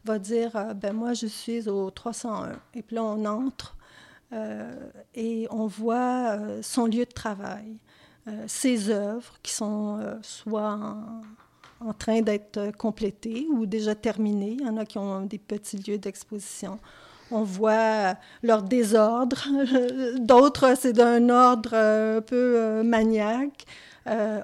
va 0.04 0.18
dire 0.18 0.56
euh, 0.56 0.74
ben 0.74 0.94
moi 0.94 1.14
je 1.14 1.28
suis 1.28 1.70
au 1.70 1.92
301 1.92 2.60
et 2.74 2.82
puis 2.82 2.96
là 2.96 3.04
on 3.04 3.26
entre 3.26 3.78
et 5.14 5.48
on 5.50 5.68
voit 5.68 6.38
son 6.62 6.88
lieu 6.88 7.06
de 7.06 7.12
travail, 7.12 7.78
ses 8.48 8.90
œuvres 8.90 9.36
qui 9.42 9.54
sont 9.54 10.00
soit 10.24 10.74
en, 10.74 11.22
en 11.80 11.94
train 11.94 12.22
d'être 12.22 12.72
complétées 12.76 13.48
ou 13.50 13.66
déjà 13.66 13.96
terminées. 13.96 14.58
Il 14.60 14.66
y 14.66 14.68
en 14.68 14.76
a 14.76 14.84
qui 14.84 14.98
ont 14.98 15.22
des 15.22 15.38
petits 15.38 15.78
lieux 15.78 16.00
d'exposition 16.00 16.80
on 17.36 17.44
voit 17.44 18.16
leur 18.44 18.64
désordre. 18.64 19.46
D'autres, 20.20 20.76
c'est 20.80 20.94
d'un 20.94 21.30
ordre 21.30 21.72
euh, 21.74 22.18
un 22.20 22.22
peu 22.22 22.56
euh, 22.58 22.84
maniaque. 22.84 23.66
Euh, 24.08 24.42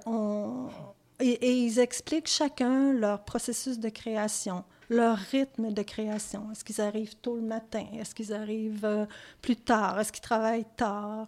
et, 1.19 1.53
ils 1.63 1.79
expliquent 1.79 2.27
chacun 2.27 2.93
leur 2.93 3.23
processus 3.23 3.79
de 3.79 3.89
création, 3.89 4.63
leur 4.89 5.17
rythme 5.17 5.71
de 5.71 5.81
création. 5.83 6.51
Est-ce 6.51 6.65
qu'ils 6.65 6.81
arrivent 6.81 7.15
tôt 7.21 7.35
le 7.35 7.43
matin? 7.43 7.85
Est-ce 7.97 8.13
qu'ils 8.13 8.33
arrivent 8.33 9.07
plus 9.41 9.55
tard? 9.55 9.99
Est-ce 9.99 10.11
qu'ils 10.11 10.23
travaillent 10.23 10.65
tard? 10.75 11.27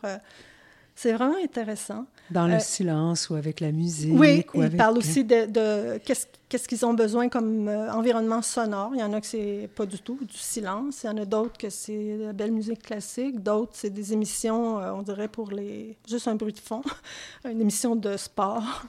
C'est 0.96 1.14
vraiment 1.14 1.38
intéressant. 1.44 2.06
Dans 2.30 2.48
le 2.48 2.60
silence 2.60 3.30
ou 3.30 3.36
avec 3.36 3.60
la 3.60 3.72
musique. 3.72 4.18
Oui, 4.18 4.46
ils 4.54 4.78
parlent 4.78 4.98
aussi 4.98 5.24
de, 5.24 5.98
qu'est-ce 5.98 6.68
qu'ils 6.68 6.86
ont 6.86 6.94
besoin 6.94 7.30
comme 7.30 7.68
environnement 7.68 8.42
sonore. 8.42 8.92
Il 8.94 9.00
y 9.00 9.04
en 9.04 9.12
a 9.14 9.20
que 9.20 9.28
c'est 9.28 9.70
pas 9.76 9.86
du 9.86 10.00
tout 10.00 10.20
du 10.22 10.38
silence. 10.38 11.04
Il 11.04 11.08
y 11.08 11.10
en 11.10 11.18
a 11.18 11.26
d'autres 11.26 11.58
que 11.58 11.70
c'est 11.70 12.18
de 12.18 12.26
la 12.26 12.34
belle 12.34 12.52
musique 12.52 12.84
classique. 12.84 13.42
D'autres, 13.42 13.74
c'est 13.74 13.90
des 13.90 14.14
émissions, 14.14 14.78
on 14.78 15.02
dirait 15.02 15.28
pour 15.28 15.52
les... 15.52 15.98
juste 16.08 16.28
un 16.28 16.36
bruit 16.36 16.54
de 16.54 16.60
fond. 16.60 16.82
Une 17.46 17.62
émission 17.62 17.96
de 17.96 18.16
sport. 18.16 18.86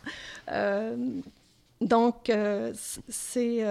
donc, 1.80 2.30
c'est 3.08 3.64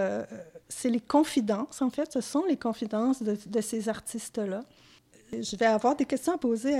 c'est 0.70 0.90
les 0.90 1.00
confidences, 1.00 1.82
en 1.82 1.90
fait. 1.90 2.12
Ce 2.12 2.22
sont 2.22 2.44
les 2.48 2.58
confidences 2.58 3.22
de, 3.22 3.38
de 3.46 3.62
ces 3.62 3.90
artistes-là. 3.90 4.64
Je 5.42 5.56
vais 5.56 5.66
avoir 5.66 5.96
des 5.96 6.06
questions 6.06 6.34
à 6.34 6.38
poser 6.38 6.76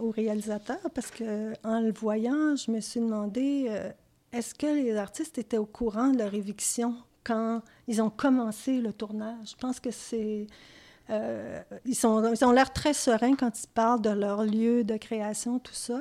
au 0.00 0.10
réalisateur 0.10 0.78
parce 0.94 1.10
que 1.10 1.52
en 1.64 1.80
le 1.80 1.92
voyant, 1.92 2.56
je 2.56 2.70
me 2.70 2.80
suis 2.80 3.00
demandé 3.00 3.66
euh, 3.68 3.90
est-ce 4.32 4.54
que 4.54 4.66
les 4.66 4.96
artistes 4.96 5.38
étaient 5.38 5.58
au 5.58 5.66
courant 5.66 6.08
de 6.08 6.18
leur 6.18 6.32
éviction 6.34 6.94
quand 7.24 7.62
ils 7.88 8.00
ont 8.00 8.10
commencé 8.10 8.80
le 8.80 8.92
tournage? 8.92 9.50
Je 9.50 9.56
pense 9.56 9.80
que 9.80 9.90
c'est 9.90 10.46
euh, 11.10 11.60
ils, 11.84 11.94
sont, 11.94 12.32
ils 12.32 12.44
ont 12.44 12.52
l'air 12.52 12.72
très 12.72 12.94
sereins 12.94 13.34
quand 13.34 13.60
ils 13.62 13.68
parlent 13.68 14.02
de 14.02 14.10
leur 14.10 14.44
lieu 14.44 14.84
de 14.84 14.96
création, 14.96 15.58
tout 15.58 15.74
ça. 15.74 16.00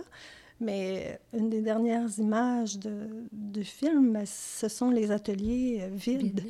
Mais 0.62 1.20
une 1.34 1.50
des 1.50 1.62
dernières 1.62 2.10
images 2.20 2.78
de, 2.78 3.08
du 3.32 3.64
film, 3.64 4.22
ce 4.26 4.68
sont 4.68 4.92
les 4.92 5.12
ateliers 5.12 5.80
euh, 5.82 5.90
vides, 5.92 6.44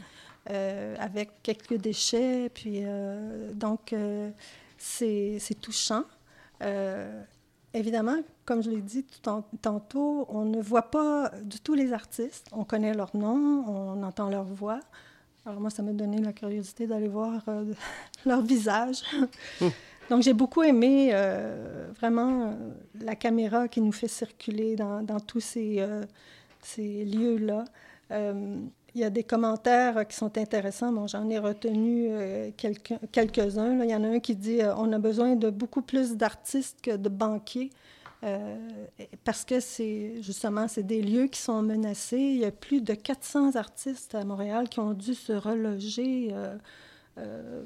avec 1.00 1.30
quelques 1.44 1.76
déchets. 1.78 2.50
Puis, 2.50 2.82
donc, 3.54 3.94
c'est 4.80 5.60
touchant. 5.62 6.04
Euh, 6.64 7.22
évidemment, 7.74 8.18
comme 8.46 8.64
je 8.64 8.70
l'ai 8.70 8.82
dit 8.82 9.06
tantôt, 9.62 10.26
on 10.30 10.46
ne 10.46 10.62
voit 10.62 10.90
pas 10.90 11.32
du 11.44 11.60
tout 11.60 11.74
les 11.74 11.94
artistes. 11.94 12.48
On 12.52 12.64
connaît 12.64 12.94
leur 12.94 13.16
nom, 13.16 13.64
on 13.68 14.04
entend 14.04 14.30
leur 14.30 14.46
voix. 14.46 14.80
Alors 15.46 15.60
moi, 15.60 15.70
ça 15.70 15.84
m'a 15.84 15.92
donné 15.92 16.22
la 16.22 16.34
curiosité 16.34 16.88
d'aller 16.88 17.08
voir 17.08 17.44
euh, 17.48 17.74
leur 18.26 18.42
visage. 18.42 19.04
Donc 20.10 20.24
j'ai 20.24 20.34
beaucoup 20.34 20.64
aimé 20.64 21.12
euh, 21.14 21.92
vraiment 22.00 22.58
la 23.00 23.16
caméra 23.16 23.68
qui 23.68 23.80
nous 23.82 23.92
fait 23.92 24.08
circuler 24.08 24.76
dans, 24.76 25.04
dans 25.04 25.20
tous 25.20 25.40
ces, 25.40 25.86
ces 26.62 27.06
lieux-là. 27.06 27.66
Il 28.96 29.02
y 29.02 29.04
a 29.04 29.10
des 29.10 29.24
commentaires 29.24 30.08
qui 30.08 30.16
sont 30.16 30.38
intéressants. 30.38 30.92
Bon, 30.92 31.08
j'en 31.08 31.30
ai 31.30 31.38
retenu 31.38 32.08
euh, 32.10 32.50
quelques-uns. 33.12 33.84
Il 33.84 33.90
y 33.90 33.96
en 33.96 34.04
a 34.04 34.08
un 34.08 34.20
qui 34.20 34.36
dit 34.36 34.62
euh, 34.62 34.74
on 34.78 34.92
a 34.94 35.00
besoin 35.00 35.36
de 35.36 35.50
beaucoup 35.50 35.82
plus 35.82 36.16
d'artistes 36.16 36.80
que 36.82 36.96
de 36.96 37.10
banquiers. 37.10 37.70
Euh, 38.26 38.58
parce 39.24 39.46
que 39.46 39.62
c'est 39.62 40.22
justement 40.22 40.68
c'est 40.68 40.84
des 40.84 41.02
lieux 41.02 41.28
qui 41.28 41.40
sont 41.40 41.62
menacés. 41.62 42.18
Il 42.18 42.38
y 42.38 42.46
a 42.46 42.52
plus 42.52 42.82
de 42.82 42.94
400 42.94 43.56
artistes 43.56 44.16
à 44.16 44.26
Montréal 44.26 44.68
qui 44.68 44.80
ont 44.80 44.94
dû 44.94 45.14
se 45.14 45.34
reloger 45.34 46.34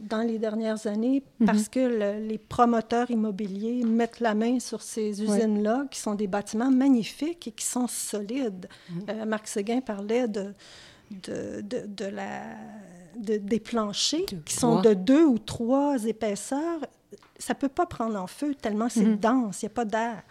dans 0.09 0.21
les 0.21 0.39
dernières 0.39 0.87
années 0.87 1.21
mhm. 1.39 1.45
parce 1.45 1.69
que 1.69 2.17
les 2.19 2.37
promoteurs 2.39 3.11
immobiliers 3.11 3.83
mettent 3.83 4.19
la 4.19 4.33
main 4.33 4.59
sur 4.59 4.81
ces 4.81 5.21
usines-là, 5.21 5.85
qui 5.91 5.99
sont 5.99 6.15
des 6.15 6.25
bâtiments 6.25 6.71
magnifiques 6.71 7.47
et 7.47 7.51
qui 7.51 7.65
sont 7.65 7.87
solides. 7.87 8.67
Mhm. 8.89 9.25
Marc 9.25 9.47
Séguin 9.47 9.81
parlait 9.81 10.27
de 10.27 10.53
de, 11.11 11.61
de, 11.61 12.05
la, 12.05 12.41
des 13.15 13.59
planchers 13.59 14.25
qui 14.45 14.53
sont 14.53 14.81
de 14.81 14.93
deux 14.93 15.25
ou 15.25 15.39
trois 15.39 16.03
épaisseurs, 16.05 16.79
ça 17.37 17.53
ne 17.53 17.59
peut 17.59 17.69
pas 17.69 17.85
prendre 17.85 18.19
en 18.19 18.27
feu 18.27 18.55
tellement 18.55 18.89
c'est 18.89 19.05
mhm. 19.05 19.17
dense, 19.17 19.61
il 19.61 19.65
n'y 19.65 19.71
a 19.71 19.75
pas 19.75 19.85
d'air. 19.85 20.23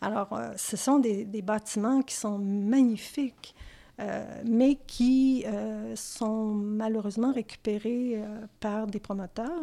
Alors, 0.00 0.32
euh, 0.32 0.52
ce 0.56 0.76
sont 0.76 0.98
des, 0.98 1.24
des, 1.24 1.42
bâtiments 1.42 2.02
qui 2.02 2.14
sont 2.14 2.38
magnifiques, 2.38 3.54
euh, 4.00 4.24
mais 4.46 4.78
qui 4.86 5.44
euh, 5.46 5.94
sont 5.94 6.46
malheureusement 6.54 7.32
récupérés 7.32 8.22
par 8.60 8.86
des 8.86 9.00
promoteurs 9.00 9.60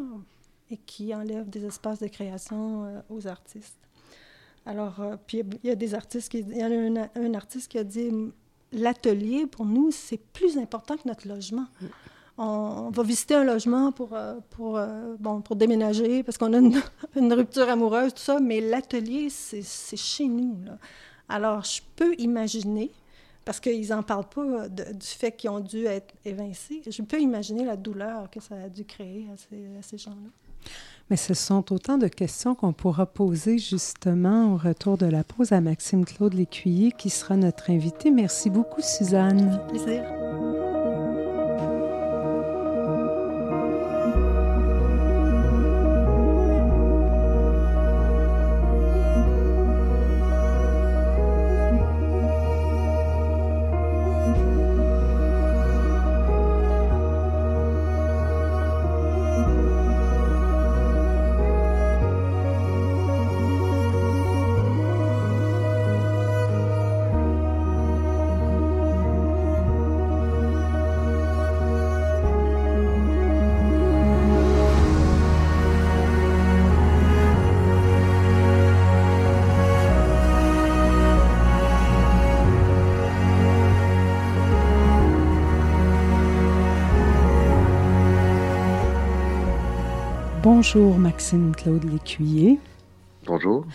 et 0.69 0.77
qui 0.77 1.15
enlèvent 1.15 1.49
des 1.49 1.65
espaces 1.65 1.99
de 1.99 2.07
création 2.07 3.03
aux 3.09 3.25
artistes. 3.27 3.79
Alors, 4.65 5.01
puis 5.25 5.43
il 5.63 5.69
y 5.69 5.71
a 5.71 5.75
des 5.75 5.95
artistes 5.95 6.29
qui... 6.29 6.39
Il 6.39 6.57
y 6.57 6.61
a 6.61 6.67
un 6.67 7.33
artiste 7.33 7.71
qui 7.71 7.77
a 7.77 7.85
dit 7.85 8.11
l'atelier, 8.71 9.47
pour 9.47 9.65
nous, 9.65 9.91
c'est 9.91 10.19
plus 10.33 10.57
important 10.57 10.97
que 10.97 11.07
notre 11.07 11.27
logement. 11.27 11.65
On, 12.37 12.91
va 12.91 13.03
visiter 13.03 13.33
un 13.33 13.43
logement 13.43 13.91
pour, 13.91 14.13
euh, 14.13 14.35
pour, 14.51 14.77
euh, 14.77 15.15
bon, 15.19 15.41
pour 15.41 15.55
déménager 15.55 16.21
parce 16.21 16.37
qu'on 16.37 16.53
a 16.53 16.59
une, 16.59 16.81
rupture 17.33 17.67
amoureuse, 17.67 18.13
tout 18.13 18.21
ça, 18.21 18.39
mais 18.39 18.61
l'atelier, 18.61 19.29
c'est 19.29 19.97
chez 19.97 20.27
nous. 20.27 20.55
Alors, 21.29 21.63
je 21.63 21.81
peux 21.95 22.13
imaginer, 22.19 22.91
parce 23.43 23.59
qu'ils 23.59 23.89
n'en 23.89 24.03
parlent 24.03 24.29
pas 24.29 24.69
du 24.69 25.07
fait 25.07 25.31
qu'ils 25.31 25.49
ont 25.49 25.59
dû 25.59 25.85
être 25.85 26.13
évincés, 26.25 26.83
je 26.87 27.01
peux 27.01 27.19
imaginer 27.19 27.65
la 27.65 27.75
douleur 27.75 28.29
que 28.29 28.39
ça 28.39 28.55
a 28.55 28.69
dû 28.69 28.85
créer 28.85 29.25
à 29.31 29.81
ces 29.81 29.97
gens-là. 29.97 30.29
Mais 31.09 31.17
ce 31.17 31.33
sont 31.33 31.71
autant 31.71 31.97
de 31.97 32.07
questions 32.07 32.53
qu'on 32.53 32.73
pourra 32.73 33.05
poser 33.05 33.57
justement 33.57 34.53
au 34.53 34.57
retour 34.57 34.97
de 34.97 35.05
la 35.05 35.23
pause 35.23 35.53
à 35.53 35.61
Maxime 35.61 36.03
Claude 36.03 36.33
Lécuyer 36.33 36.91
qui 36.91 37.09
sera 37.09 37.37
notre 37.37 37.69
invité. 37.69 38.11
Merci 38.11 38.49
beaucoup, 38.49 38.81
Suzanne. 38.81 39.61
Bonjour 90.59 90.97
Maxime 90.97 91.53
Claude 91.55 91.83
Lécuyer. 91.83 92.57
Bonjour. 93.27 93.67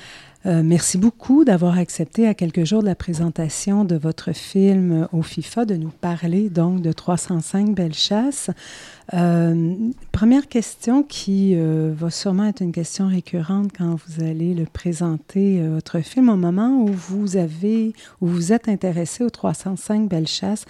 Euh, 0.47 0.64
merci 0.64 0.99
beaucoup 0.99 1.45
d'avoir 1.45 1.78
accepté 1.78 2.26
à 2.26 2.35
quelques 2.35 2.64
jours 2.64 2.83
de 2.83 2.89
la 2.89 2.97
présentation 2.97 3.85
de 3.85 3.95
votre 3.95 4.33
film 4.33 5.07
au 5.12 5.22
FIFA 5.22 5.64
de 5.64 5.76
nous 5.76 5.91
parler 5.91 6.51
donc 6.51 6.83
de 6.83 6.91
305 6.91 7.72
Belles 7.72 7.95
Chasses. 7.95 8.51
Euh, 9.14 9.76
première 10.11 10.49
question 10.49 11.05
qui 11.05 11.53
euh, 11.55 11.95
va 11.97 12.11
sûrement 12.11 12.47
être 12.47 12.62
une 12.62 12.72
question 12.72 13.07
récurrente 13.07 13.70
quand 13.78 13.95
vous 13.95 14.24
allez 14.24 14.53
le 14.53 14.64
présenter, 14.64 15.64
votre 15.64 16.01
film, 16.01 16.30
au 16.30 16.37
moment 16.37 16.83
où 16.83 16.89
vous 16.89 17.37
avez, 17.37 17.93
où 18.20 18.26
vous 18.26 18.53
êtes 18.53 18.68
intéressé 18.68 19.22
aux 19.22 19.30
305 19.30 20.09
Belles 20.09 20.26
Chasses. 20.26 20.64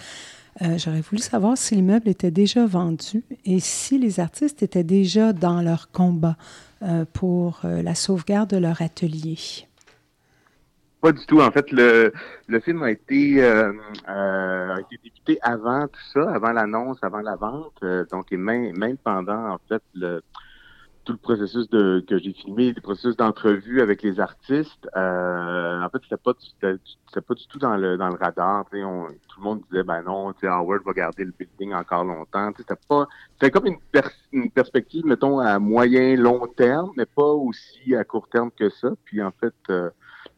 J'aurais 0.61 1.01
voulu 1.01 1.21
savoir 1.21 1.57
si 1.57 1.75
l'immeuble 1.75 2.07
était 2.07 2.31
déjà 2.31 2.65
vendu 2.65 3.23
et 3.43 3.59
si 3.59 3.97
les 3.97 4.19
artistes 4.19 4.61
étaient 4.61 4.83
déjà 4.83 5.33
dans 5.33 5.61
leur 5.61 5.89
combat 5.91 6.37
euh, 6.83 7.05
pour 7.13 7.61
euh, 7.63 7.81
la 7.81 7.95
sauvegarde 7.95 8.49
de 8.49 8.57
leur 8.57 8.81
atelier? 8.81 9.37
Pas 10.99 11.13
du 11.13 11.25
tout. 11.25 11.39
En 11.39 11.49
fait, 11.49 11.71
le, 11.71 12.11
le 12.47 12.59
film 12.59 12.83
a 12.83 12.91
été, 12.91 13.41
euh, 13.41 13.71
a 14.05 14.79
été 14.81 14.99
débuté 15.01 15.37
avant 15.41 15.87
tout 15.87 16.01
ça, 16.13 16.29
avant 16.33 16.51
l'annonce, 16.51 16.97
avant 17.01 17.21
la 17.21 17.35
vente. 17.35 17.81
donc, 18.11 18.31
et 18.31 18.37
même, 18.37 18.77
même 18.77 18.97
pendant, 18.97 19.53
en 19.53 19.59
fait, 19.69 19.81
le, 19.93 20.21
tout 21.03 21.13
le 21.13 21.17
processus 21.17 21.69
de, 21.69 22.03
que 22.07 22.17
j'ai 22.17 22.33
filmé, 22.33 22.71
le 22.71 22.81
processus 22.81 23.15
d'entrevue 23.17 23.81
avec 23.81 24.01
les 24.03 24.19
artistes, 24.19 24.87
euh, 24.95 25.81
en 25.81 25.89
fait, 25.89 25.99
c'était 26.03 26.17
pas, 26.17 26.33
c'était 26.39 27.21
pas 27.21 27.33
du 27.33 27.47
tout 27.47 27.59
dans 27.59 27.75
le, 27.75 27.97
dans 27.97 28.07
le 28.09 28.15
radar. 28.15 28.65
On, 28.73 29.07
tout 29.07 29.39
le 29.39 29.43
monde 29.43 29.61
disait, 29.69 29.83
ben 29.83 30.01
non, 30.03 30.33
Howard 30.43 30.83
va 30.85 30.93
garder 30.93 31.25
le 31.25 31.31
building 31.31 31.73
encore 31.73 32.03
longtemps. 32.03 32.51
C'était 32.57 32.79
pas, 32.87 33.07
c'était 33.33 33.51
comme 33.51 33.67
une, 33.67 33.77
une, 34.31 34.51
perspective, 34.51 35.05
mettons, 35.05 35.39
à 35.39 35.59
moyen, 35.59 36.15
long 36.15 36.47
terme, 36.47 36.91
mais 36.95 37.05
pas 37.05 37.31
aussi 37.31 37.95
à 37.95 38.03
court 38.03 38.29
terme 38.29 38.51
que 38.51 38.69
ça. 38.69 38.89
Puis 39.03 39.21
en 39.21 39.31
fait, 39.31 39.53
euh, 39.69 39.89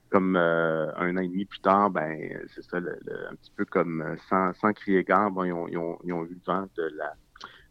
comme 0.09 0.35
euh, 0.35 0.91
un 0.97 1.17
an 1.17 1.21
et 1.21 1.27
demi 1.27 1.45
plus 1.45 1.59
tard, 1.59 1.89
ben 1.89 2.39
c'est 2.53 2.63
ça, 2.63 2.79
le, 2.79 2.97
un 3.29 3.35
petit 3.35 3.51
peu 3.55 3.65
comme 3.65 4.01
euh, 4.01 4.15
sans, 4.29 4.53
sans 4.53 4.73
crier 4.73 5.03
gare, 5.03 5.29
bon, 5.29 5.43
ils, 5.43 5.53
ont, 5.53 5.67
ils, 5.67 5.77
ont, 5.77 5.99
ils 6.03 6.13
ont 6.13 6.23
eu 6.23 6.29
le 6.29 6.41
vent 6.45 6.67
de 6.75 6.83
la 6.95 7.13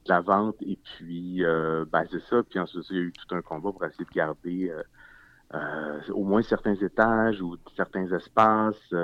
la 0.07 0.21
vente 0.21 0.57
et 0.63 0.77
puis 0.77 1.45
euh, 1.45 1.85
ben, 1.91 2.05
c'est 2.11 2.23
ça. 2.29 2.43
Puis 2.49 2.59
ensuite, 2.59 2.85
il 2.91 2.97
y 2.97 3.01
a 3.01 3.03
eu 3.03 3.13
tout 3.13 3.35
un 3.35 3.43
combat 3.43 3.73
pour 3.73 3.85
essayer 3.85 4.05
de 4.05 4.15
garder 4.15 4.71
euh, 4.71 4.83
euh, 5.55 6.13
au 6.13 6.25
moins 6.25 6.43
certains 6.43 6.75
étages 6.75 7.41
ou 7.41 7.57
certains 7.77 8.11
espaces 8.13 8.95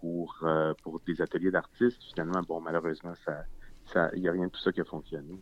pour, 0.00 0.44
pour 0.82 1.00
des 1.06 1.20
ateliers 1.20 1.50
d'artistes. 1.50 2.02
Finalement, 2.12 2.40
bon, 2.46 2.60
malheureusement, 2.60 3.14
ça, 3.24 3.44
ça, 3.92 4.10
il 4.14 4.22
n'y 4.22 4.28
a 4.28 4.32
rien 4.32 4.46
de 4.46 4.50
tout 4.50 4.60
ça 4.60 4.72
qui 4.72 4.80
a 4.80 4.84
fonctionné. 4.84 5.38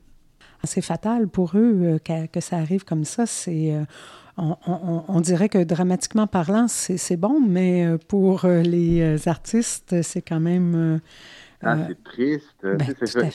C'est 0.65 0.81
fatal 0.81 1.29
pour 1.29 1.57
eux 1.57 1.99
que, 2.05 2.27
que, 2.27 2.41
ça 2.41 2.57
arrive 2.57 2.85
comme 2.85 3.05
ça. 3.05 3.27
C'est, 3.27 3.75
on, 4.37 4.57
on, 4.67 5.21
dirait 5.21 5.49
que 5.49 5.63
dramatiquement 5.63 6.27
parlant, 6.27 6.67
c'est, 6.67 7.17
bon, 7.17 7.41
mais 7.41 7.97
pour 8.09 8.47
les 8.47 9.29
artistes, 9.29 10.03
c'est 10.03 10.23
quand 10.23 10.41
même 10.41 11.01
ah, 11.63 11.77
c'est 11.89 12.03
triste. 12.05 12.63
Ben, 12.63 12.79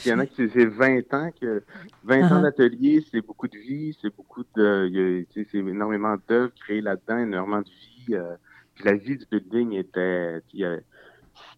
il 0.04 0.08
y 0.08 0.12
en 0.12 0.18
a 0.20 0.26
qui 0.26 0.48
c'est 0.48 0.66
20 0.66 1.14
ans 1.14 1.30
que 1.40 1.62
20 2.04 2.30
ans 2.30 2.42
d'atelier, 2.42 3.04
c'est 3.10 3.20
beaucoup 3.20 3.48
de 3.48 3.58
vie, 3.58 3.96
c'est 4.00 4.14
beaucoup 4.14 4.44
de 4.56 5.26
c'est 5.34 5.54
énormément 5.54 6.16
d'œuvres 6.28 6.52
créées 6.54 6.80
là-dedans, 6.80 7.18
énormément 7.18 7.62
de 7.62 7.68
vie. 7.68 8.14
Euh, 8.14 8.36
puis 8.74 8.84
la 8.84 8.94
vie 8.94 9.16
du 9.16 9.26
building 9.30 9.72
était 9.72 10.42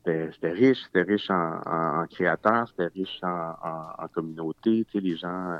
c'était 0.04 0.50
riche, 0.50 0.82
c'était 0.84 1.02
riche 1.02 1.30
en, 1.30 1.60
en, 1.66 2.06
créateurs, 2.06 2.68
c'était 2.68 2.92
riche 2.94 3.20
en, 3.22 3.54
en, 3.98 4.08
communauté, 4.08 4.84
tu 4.84 4.92
sais, 4.92 5.00
les 5.00 5.16
gens 5.16 5.52
euh, 5.52 5.58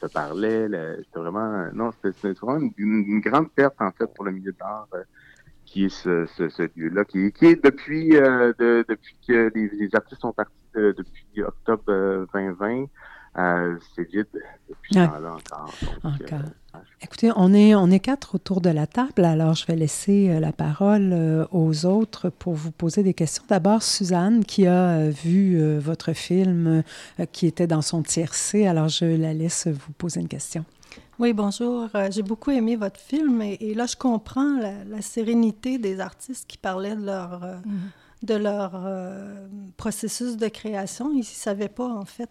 se 0.00 0.06
parlaient, 0.06 0.68
c'était 0.98 1.18
vraiment 1.18 1.68
non, 1.72 1.90
c'était 2.02 2.32
vraiment 2.32 2.70
une, 2.76 3.20
grande 3.20 3.50
perte 3.52 3.80
en 3.80 3.90
fait 3.92 4.06
pour 4.14 4.24
le 4.24 4.32
milieu 4.32 4.52
d'art. 4.52 4.88
Euh, 4.94 5.02
qui 5.76 5.84
est 5.84 5.88
ce, 5.90 6.24
ce, 6.38 6.48
ce 6.48 6.62
lieu-là, 6.74 7.04
qui, 7.04 7.30
qui, 7.32 7.44
est 7.46 7.62
depuis, 7.62 8.16
euh, 8.16 8.54
de, 8.58 8.82
depuis 8.88 9.14
que 9.28 9.52
les, 9.54 9.68
les, 9.68 9.94
artistes 9.94 10.22
sont 10.22 10.32
partis 10.32 10.54
de, 10.74 10.94
depuis 10.96 11.42
octobre 11.42 12.26
2020. 12.32 12.64
Euh, 12.64 12.86
euh, 13.38 13.76
c'est 13.94 14.10
vide 14.10 14.26
depuis 14.66 14.94
ce 14.94 15.00
temps-là 15.00 15.34
encore. 15.34 15.70
Donc, 16.02 16.14
encore. 16.22 16.38
Euh, 16.40 16.78
Écoutez, 17.02 17.30
on 17.36 17.52
est, 17.52 17.74
on 17.74 17.90
est 17.90 18.00
quatre 18.00 18.36
autour 18.36 18.62
de 18.62 18.70
la 18.70 18.86
table, 18.86 19.26
alors 19.26 19.52
je 19.52 19.66
vais 19.66 19.76
laisser 19.76 20.30
euh, 20.30 20.40
la 20.40 20.52
parole 20.52 21.46
aux 21.50 21.84
autres 21.84 22.30
pour 22.30 22.54
vous 22.54 22.70
poser 22.70 23.02
des 23.02 23.12
questions. 23.12 23.44
D'abord, 23.46 23.82
Suzanne, 23.82 24.46
qui 24.46 24.66
a 24.66 25.10
vu 25.10 25.78
votre 25.78 26.14
film 26.14 26.82
qui 27.32 27.46
était 27.46 27.66
dans 27.66 27.82
son 27.82 28.02
tiercé, 28.02 28.66
alors 28.66 28.88
je 28.88 29.04
la 29.04 29.34
laisse 29.34 29.66
vous 29.66 29.92
poser 29.92 30.20
une 30.20 30.28
question. 30.28 30.64
Oui, 31.18 31.32
bonjour. 31.32 31.88
Euh, 31.94 32.08
j'ai 32.10 32.22
beaucoup 32.22 32.50
aimé 32.50 32.76
votre 32.76 33.00
film 33.00 33.40
et, 33.42 33.74
là, 33.74 33.86
je 33.86 33.96
comprends 33.96 34.58
la, 34.58 35.00
sérénité 35.00 35.78
des 35.78 36.00
artistes 36.00 36.46
qui 36.46 36.58
parlaient 36.58 36.96
de 36.96 37.06
leur, 37.06 37.42
euh, 37.42 37.56
mm-hmm. 37.56 38.26
de 38.26 38.34
leur 38.34 38.72
euh, 38.74 39.46
processus 39.76 40.36
de 40.36 40.48
création. 40.48 41.10
Ils 41.12 41.18
ne 41.18 41.22
savaient 41.22 41.68
pas, 41.68 41.88
en 41.88 42.04
fait, 42.04 42.30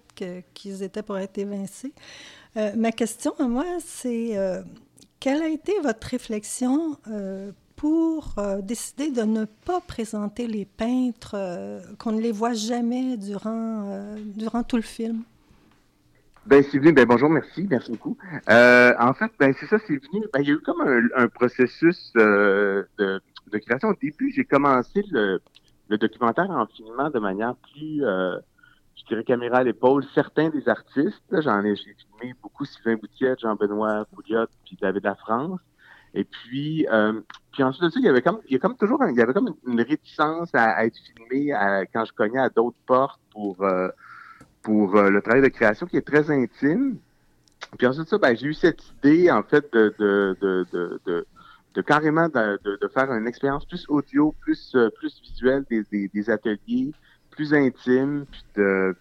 qu'ils 0.53 0.83
étaient 0.83 1.03
pour 1.03 1.17
être 1.17 1.37
évincés. 1.37 1.93
ma 2.75 2.91
question 2.91 3.33
à 3.39 3.47
moi, 3.47 3.65
c'est 3.83 4.37
quelle 5.19 5.41
a 5.41 5.49
été 5.49 5.73
votre 5.83 6.07
réflexion 6.07 6.97
pour 7.75 8.35
décider 8.63 9.11
de 9.11 9.23
ne 9.23 9.45
pas 9.45 9.81
présenter 9.81 10.47
les 10.47 10.65
peintres, 10.65 11.35
qu'on 11.97 12.11
ne 12.11 12.21
les 12.21 12.31
voit 12.31 12.53
jamais 12.53 13.17
durant, 13.17 14.15
durant 14.35 14.63
tout 14.63 14.77
le 14.77 14.83
film? 14.83 15.23
Ben, 16.45 16.63
c'est 16.63 16.77
venu, 16.77 16.93
ben 16.93 17.07
bonjour, 17.07 17.27
merci, 17.27 17.65
merci 17.67 17.91
beaucoup. 17.91 18.15
Euh, 18.49 18.93
en 18.99 19.15
fait, 19.15 19.31
ben 19.39 19.51
c'est 19.59 19.65
ça, 19.65 19.79
c'est 19.79 19.95
venu, 19.95 20.25
ben, 20.31 20.41
il 20.41 20.47
y 20.47 20.51
a 20.51 20.53
eu 20.53 20.59
comme 20.59 20.79
un, 21.15 21.27
processus 21.27 22.13
euh, 22.17 22.83
de, 22.99 23.19
de, 23.51 23.57
création. 23.57 23.89
Au 23.89 23.95
début, 23.95 24.31
j'ai 24.31 24.45
commencé 24.45 25.03
le, 25.09 25.41
le, 25.89 25.97
documentaire 25.97 26.51
en 26.51 26.67
filmant 26.67 27.09
de 27.09 27.17
manière 27.17 27.55
plus, 27.55 28.05
euh, 28.05 28.37
je 28.95 29.05
dirais, 29.05 29.23
caméra 29.23 29.57
à 29.57 29.63
l'épaule, 29.63 30.05
certains 30.13 30.49
des 30.49 30.69
artistes. 30.69 31.23
J'en 31.31 31.63
ai, 31.63 31.75
j'ai 31.75 31.95
filmé 31.95 32.35
beaucoup 32.43 32.63
Sylvain 32.63 32.97
Boutiette, 32.97 33.39
Jean-Benoît 33.39 34.05
Pouliot, 34.13 34.45
puis 34.65 34.77
David 34.79 35.03
La 35.03 35.15
France. 35.15 35.61
Et 36.13 36.25
puis, 36.25 36.87
euh, 36.91 37.21
puis 37.53 37.63
ensuite 37.63 37.85
de 37.85 37.89
ça, 37.89 37.99
il 37.99 38.05
y 38.05 38.09
avait 38.09 38.21
comme, 38.21 38.39
il 38.45 38.53
y 38.53 38.55
a 38.55 38.59
comme 38.59 38.77
toujours, 38.77 39.03
il 39.09 39.17
y 39.17 39.21
avait 39.21 39.33
comme 39.33 39.55
une, 39.65 39.81
réticence 39.81 40.53
à, 40.53 40.85
être 40.85 40.97
filmé 40.97 41.53
quand 41.91 42.05
je 42.05 42.13
cognais 42.13 42.39
à 42.39 42.49
d'autres 42.49 42.77
portes 42.85 43.19
pour 43.31 43.63
euh, 43.63 43.89
pour 44.65 44.95
euh, 44.95 45.11
le 45.11 45.21
travail 45.21 45.43
de 45.43 45.47
création 45.47 45.85
qui 45.85 45.95
est 45.95 46.05
très 46.05 46.31
intime. 46.31 46.97
Puis 47.77 47.87
ensuite 47.87 48.09
ça, 48.09 48.17
ben, 48.17 48.35
j'ai 48.35 48.47
eu 48.47 48.53
cette 48.53 48.81
idée, 48.89 49.31
en 49.31 49.43
fait, 49.43 49.71
de, 49.71 49.93
de, 49.99 50.35
de, 50.41 50.99
de, 51.05 51.27
de 51.75 51.81
carrément 51.81 52.27
de, 52.27 52.59
faire 52.93 53.13
une 53.13 53.27
expérience 53.27 53.65
plus 53.65 53.85
audio, 53.89 54.33
plus, 54.41 54.73
euh, 54.75 54.89
plus 54.89 55.21
visuelle 55.21 55.65
des, 55.69 55.83
des, 55.91 56.07
des, 56.07 56.29
ateliers, 56.31 56.91
plus 57.29 57.53
intime, 57.53 58.25
puis 58.29 58.43
de, 58.55 58.95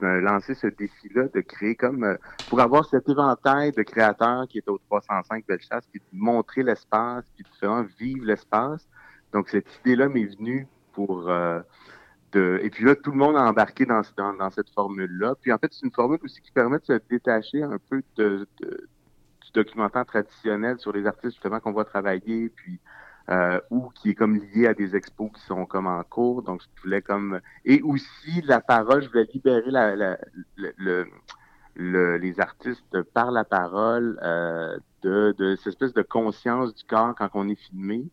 lancer 0.00 0.54
ce 0.54 0.68
défi-là, 0.68 1.24
de 1.34 1.40
créer 1.40 1.74
comme, 1.74 2.04
euh, 2.04 2.14
pour 2.48 2.60
avoir 2.60 2.88
cet 2.88 3.08
éventail 3.08 3.72
de 3.72 3.82
créateurs 3.82 4.46
qui 4.46 4.58
est 4.58 4.68
au 4.68 4.78
305 4.88 5.44
Bellechasse, 5.48 5.84
puis 5.90 6.00
de 6.00 6.18
montrer 6.18 6.62
l'espace, 6.62 7.24
puis 7.34 7.44
de 7.44 7.56
faire 7.58 7.84
vivre 7.98 8.24
l'espace. 8.24 8.86
Donc 9.32 9.48
cette 9.48 9.66
idée-là 9.80 10.08
m'est 10.08 10.36
venue 10.36 10.68
pour 10.92 11.28
et 12.34 12.70
puis 12.70 12.84
là, 12.84 12.94
tout 12.94 13.10
le 13.10 13.16
monde 13.16 13.36
a 13.36 13.42
embarqué 13.42 13.86
dans, 13.86 14.02
dans, 14.16 14.50
cette 14.50 14.70
formule-là. 14.70 15.34
Puis 15.40 15.52
en 15.52 15.58
fait, 15.58 15.72
c'est 15.72 15.86
une 15.86 15.92
formule 15.92 16.18
aussi 16.22 16.40
qui 16.40 16.50
permet 16.52 16.78
de 16.78 16.84
se 16.84 17.00
détacher 17.08 17.62
un 17.62 17.78
peu 17.90 18.02
de, 18.16 18.46
du 18.60 19.52
documentaire 19.54 20.04
traditionnel 20.04 20.78
sur 20.78 20.92
les 20.92 21.06
artistes 21.06 21.34
justement 21.34 21.60
qu'on 21.60 21.72
voit 21.72 21.84
travailler, 21.84 22.50
puis 22.50 22.78
euh, 23.30 23.60
ou 23.70 23.90
qui 23.90 24.10
est 24.10 24.14
comme 24.14 24.36
lié 24.36 24.66
à 24.66 24.74
des 24.74 24.96
expos 24.96 25.30
qui 25.32 25.42
sont 25.42 25.66
comme 25.66 25.86
en 25.86 26.02
cours. 26.02 26.42
Donc, 26.42 26.62
je 26.62 26.82
voulais 26.82 27.02
comme 27.02 27.40
et 27.64 27.82
aussi 27.82 28.42
la 28.42 28.60
parole, 28.60 29.02
je 29.02 29.08
voulais 29.08 29.28
libérer 29.32 29.70
la, 29.70 29.96
la, 29.96 30.18
le, 30.56 31.06
le, 31.74 32.16
les 32.16 32.40
artistes 32.40 33.02
par 33.14 33.30
la 33.30 33.44
parole 33.44 34.18
euh, 34.22 34.78
de, 35.02 35.34
de 35.38 35.56
cette 35.56 35.68
espèce 35.68 35.92
de 35.92 36.02
conscience 36.02 36.74
du 36.74 36.84
corps 36.84 37.14
quand 37.16 37.28
on 37.34 37.48
est 37.48 37.54
filmé. 37.54 38.06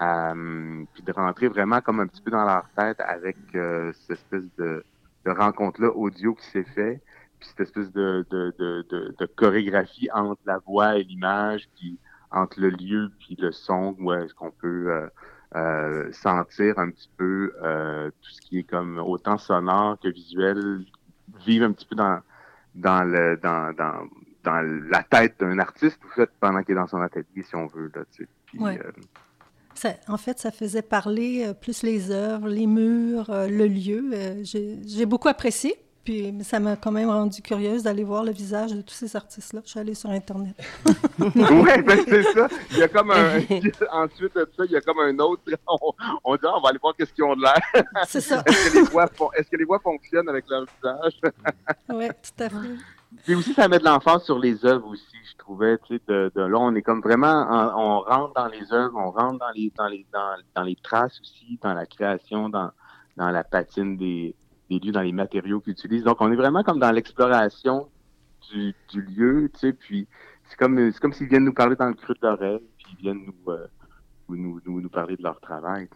Euh, 0.00 0.84
puis 0.94 1.02
de 1.02 1.12
rentrer 1.12 1.48
vraiment 1.48 1.80
comme 1.80 2.00
un 2.00 2.06
petit 2.06 2.22
peu 2.22 2.30
dans 2.30 2.44
leur 2.44 2.64
tête 2.76 3.00
avec 3.00 3.36
euh, 3.54 3.92
cette 3.92 4.18
espèce 4.18 4.44
de, 4.56 4.82
de 5.26 5.30
rencontre-là 5.30 5.90
audio 5.90 6.34
qui 6.34 6.46
s'est 6.46 6.64
fait, 6.64 7.02
puis 7.38 7.48
cette 7.48 7.60
espèce 7.60 7.92
de, 7.92 8.24
de, 8.30 8.54
de, 8.58 9.14
de, 9.18 9.26
chorégraphie 9.26 10.08
entre 10.12 10.40
la 10.46 10.58
voix 10.58 10.96
et 10.96 11.04
l'image, 11.04 11.68
puis 11.76 11.98
entre 12.30 12.60
le 12.60 12.70
lieu 12.70 13.10
puis 13.18 13.36
le 13.38 13.52
son, 13.52 13.96
où 13.98 14.12
est-ce 14.12 14.34
qu'on 14.34 14.50
peut 14.50 14.90
euh, 14.90 15.08
euh, 15.56 16.12
sentir 16.12 16.78
un 16.78 16.90
petit 16.90 17.10
peu 17.16 17.52
euh, 17.62 18.10
tout 18.22 18.30
ce 18.30 18.40
qui 18.40 18.60
est 18.60 18.62
comme 18.62 18.98
autant 18.98 19.36
sonore 19.36 19.98
que 20.00 20.08
visuel, 20.08 20.84
vivre 21.44 21.66
un 21.66 21.72
petit 21.72 21.86
peu 21.86 21.96
dans 21.96 22.20
dans 22.74 23.02
le 23.04 23.36
dans 23.36 23.74
dans, 23.74 24.06
dans 24.44 24.88
la 24.90 25.02
tête 25.02 25.40
d'un 25.40 25.58
artiste, 25.58 26.00
tout 26.00 26.08
fait, 26.10 26.30
pendant 26.40 26.62
qu'il 26.62 26.72
est 26.72 26.78
dans 26.78 26.86
son 26.86 27.00
atelier, 27.00 27.42
si 27.42 27.54
on 27.56 27.66
veut. 27.66 27.90
Là, 27.94 28.02
tu 28.12 28.24
sais. 28.24 28.28
Puis, 28.46 28.58
en 30.08 30.16
fait, 30.16 30.38
ça 30.38 30.50
faisait 30.50 30.82
parler 30.82 31.44
euh, 31.46 31.54
plus 31.54 31.82
les 31.82 32.10
œuvres, 32.10 32.48
les 32.48 32.66
murs, 32.66 33.30
euh, 33.30 33.48
le 33.48 33.66
lieu. 33.66 34.10
Euh, 34.12 34.42
j'ai 34.44 35.06
beaucoup 35.06 35.28
apprécié. 35.28 35.76
Puis 36.02 36.34
ça 36.44 36.58
m'a 36.58 36.76
quand 36.76 36.92
même 36.92 37.10
rendu 37.10 37.42
curieuse 37.42 37.82
d'aller 37.82 38.04
voir 38.04 38.24
le 38.24 38.32
visage 38.32 38.72
de 38.72 38.80
tous 38.80 38.94
ces 38.94 39.14
artistes-là. 39.16 39.60
Je 39.64 39.70
suis 39.70 39.80
allée 39.80 39.94
sur 39.94 40.08
Internet. 40.08 40.54
oui, 41.18 41.82
ben 41.84 42.00
c'est 42.08 42.22
ça. 42.22 42.48
Il 42.70 42.78
y 42.78 42.82
a 42.82 42.88
comme 42.88 43.10
un... 43.10 43.36
Ensuite 43.92 44.34
de 44.34 44.48
ça, 44.56 44.64
il 44.64 44.70
y 44.70 44.76
a 44.76 44.80
comme 44.80 44.98
un 44.98 45.18
autre... 45.18 45.42
On, 46.24 46.36
dit, 46.36 46.40
ah, 46.44 46.54
on 46.56 46.60
va 46.62 46.70
aller 46.70 46.78
voir 46.80 46.94
qu'est-ce 46.96 47.12
qu'ils 47.12 47.24
ont 47.24 47.36
de 47.36 47.42
l'air. 47.42 47.84
C'est 48.08 48.22
ça. 48.22 48.42
Est-ce 48.46 48.70
que, 48.70 48.78
les 48.78 48.82
voix 48.84 49.10
Est-ce 49.36 49.50
que 49.50 49.56
les 49.56 49.64
voix 49.64 49.78
fonctionnent 49.78 50.28
avec 50.28 50.46
leur 50.48 50.64
visage? 50.64 51.20
oui, 51.90 52.08
tout 52.08 52.44
à 52.44 52.48
fait. 52.48 52.56
Puis 53.24 53.34
aussi, 53.34 53.52
ça 53.54 53.68
met 53.68 53.78
de 53.78 53.84
l'enfance 53.84 54.24
sur 54.24 54.38
les 54.38 54.64
œuvres 54.64 54.86
aussi, 54.88 55.16
je 55.30 55.36
trouvais. 55.36 55.78
Tu 55.78 55.96
sais, 55.96 56.02
de, 56.06 56.30
là, 56.36 56.58
on 56.58 56.74
est 56.74 56.82
comme 56.82 57.00
vraiment... 57.00 57.46
on 57.76 58.00
rentre 58.00 58.34
dans 58.34 58.46
les 58.46 58.72
œuvres, 58.72 58.96
on 58.96 59.10
rentre 59.10 59.38
dans 59.38 59.50
les, 59.54 59.72
dans 59.76 59.88
les, 59.88 60.06
dans, 60.12 60.36
dans 60.54 60.62
les 60.62 60.76
traces 60.76 61.20
aussi, 61.20 61.58
dans 61.60 61.74
la 61.74 61.86
création, 61.86 62.48
dans, 62.48 62.70
dans 63.16 63.30
la 63.30 63.42
patine 63.42 63.96
des 63.96 64.34
des 64.70 64.78
lieux, 64.78 64.92
dans 64.92 65.02
les 65.02 65.12
matériaux 65.12 65.60
qu'ils 65.60 65.72
utilisent. 65.72 66.04
Donc, 66.04 66.20
on 66.20 66.32
est 66.32 66.36
vraiment 66.36 66.62
comme 66.62 66.78
dans 66.78 66.92
l'exploration 66.92 67.90
du, 68.50 68.74
lieu, 68.94 69.50
tu 69.52 69.60
sais, 69.60 69.72
puis 69.72 70.08
c'est 70.48 70.56
comme, 70.56 70.90
c'est 70.90 70.98
comme 70.98 71.12
s'ils 71.12 71.28
viennent 71.28 71.44
nous 71.44 71.52
parler 71.52 71.76
dans 71.76 71.86
le 71.86 71.94
creux 71.94 72.14
de 72.14 72.26
l'oreille, 72.26 72.62
puis 72.78 72.86
ils 72.98 73.02
viennent 73.02 73.24
nous, 73.26 73.52
euh, 73.52 73.66
nous, 74.28 74.60
nous, 74.64 74.88
parler 74.88 75.16
de 75.16 75.22
leur 75.22 75.38
travail, 75.40 75.88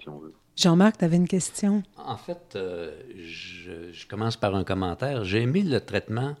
si 0.00 0.08
on 0.08 0.18
veut. 0.18 0.34
Jean-Marc, 0.56 0.98
tu 0.98 1.04
avais 1.04 1.16
une 1.16 1.28
question? 1.28 1.82
En 1.96 2.16
fait, 2.16 2.54
euh, 2.56 2.92
je, 3.16 3.92
je, 3.92 4.06
commence 4.06 4.36
par 4.36 4.54
un 4.54 4.64
commentaire. 4.64 5.24
J'ai 5.24 5.42
aimé 5.42 5.62
le 5.62 5.80
traitement 5.80 6.36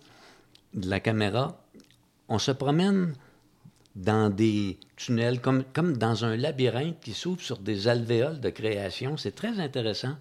de 0.74 0.88
la 0.88 1.00
caméra. 1.00 1.58
On 2.28 2.38
se 2.38 2.50
promène 2.50 3.14
dans 3.96 4.30
des 4.30 4.78
tunnels, 4.96 5.40
comme, 5.40 5.64
comme 5.72 5.96
dans 5.96 6.24
un 6.24 6.36
labyrinthe 6.36 7.00
qui 7.00 7.12
s'ouvre 7.12 7.40
sur 7.40 7.58
des 7.58 7.88
alvéoles 7.88 8.40
de 8.40 8.50
création. 8.50 9.16
C'est 9.16 9.34
très 9.34 9.60
intéressant. 9.60 10.16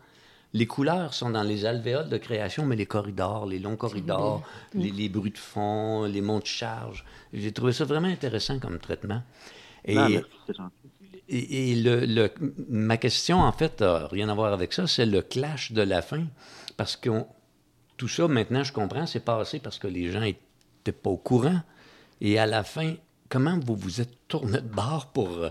Les 0.54 0.68
couleurs 0.68 1.14
sont 1.14 1.30
dans 1.30 1.44
les 1.44 1.66
alvéoles 1.66 2.10
de 2.10 2.18
création, 2.18 2.66
mais 2.66 2.76
les 2.76 2.86
corridors, 2.86 3.46
les 3.46 3.60
longs 3.60 3.78
corridors, 3.78 4.44
les, 4.74 5.08
bruits 5.08 5.32
de 5.32 5.38
fond, 5.38 6.04
les 6.04 6.20
monts 6.20 6.40
de 6.40 6.46
charge. 6.46 7.06
J'ai 7.32 7.54
trouvé 7.54 7.72
ça 7.72 7.86
vraiment 7.86 8.10
intéressant 8.10 8.60
comme 8.60 8.78
traitement. 8.78 9.22
Et, 9.86 9.96
et, 11.32 11.76
le, 11.76 12.30
ma 12.70 12.98
question, 12.98 13.40
en 13.40 13.52
fait, 13.52 13.82
n'a 13.82 14.08
rien 14.08 14.28
à 14.30 14.34
voir 14.34 14.52
avec 14.52 14.74
ça, 14.74 14.86
c'est 14.86 15.06
le 15.06 15.22
clash 15.22 15.72
de 15.72 15.82
la 15.82 16.02
fin. 16.02 16.26
Parce 16.76 16.98
que 16.98 17.10
tout 17.98 18.08
ça, 18.08 18.28
maintenant, 18.28 18.64
je 18.64 18.74
comprends, 18.74 19.06
c'est 19.06 19.22
passé 19.22 19.60
parce 19.60 19.80
que 19.80 19.88
les 19.88 20.12
gens 20.12 20.20
n'étaient 20.20 20.92
pas 20.92 21.10
au 21.10 21.18
courant. 21.18 21.62
Et 22.20 22.38
à 22.38 22.46
la 22.46 22.64
fin, 22.64 22.96
comment 23.30 23.58
vous 23.66 23.76
vous 23.76 24.02
êtes 24.02 24.28
tourné 24.28 24.60
de 24.60 24.68
bord 24.68 25.08
pour, 25.08 25.48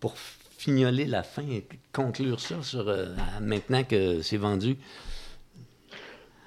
pour 0.00 0.16
fignoler 0.58 1.06
la 1.06 1.22
fin 1.22 1.42
et 1.42 1.66
conclure 1.92 2.38
ça 2.38 2.62
sur 2.62 2.88
euh, 2.88 3.14
maintenant 3.40 3.84
que 3.84 4.20
c'est 4.22 4.36
vendu? 4.36 4.76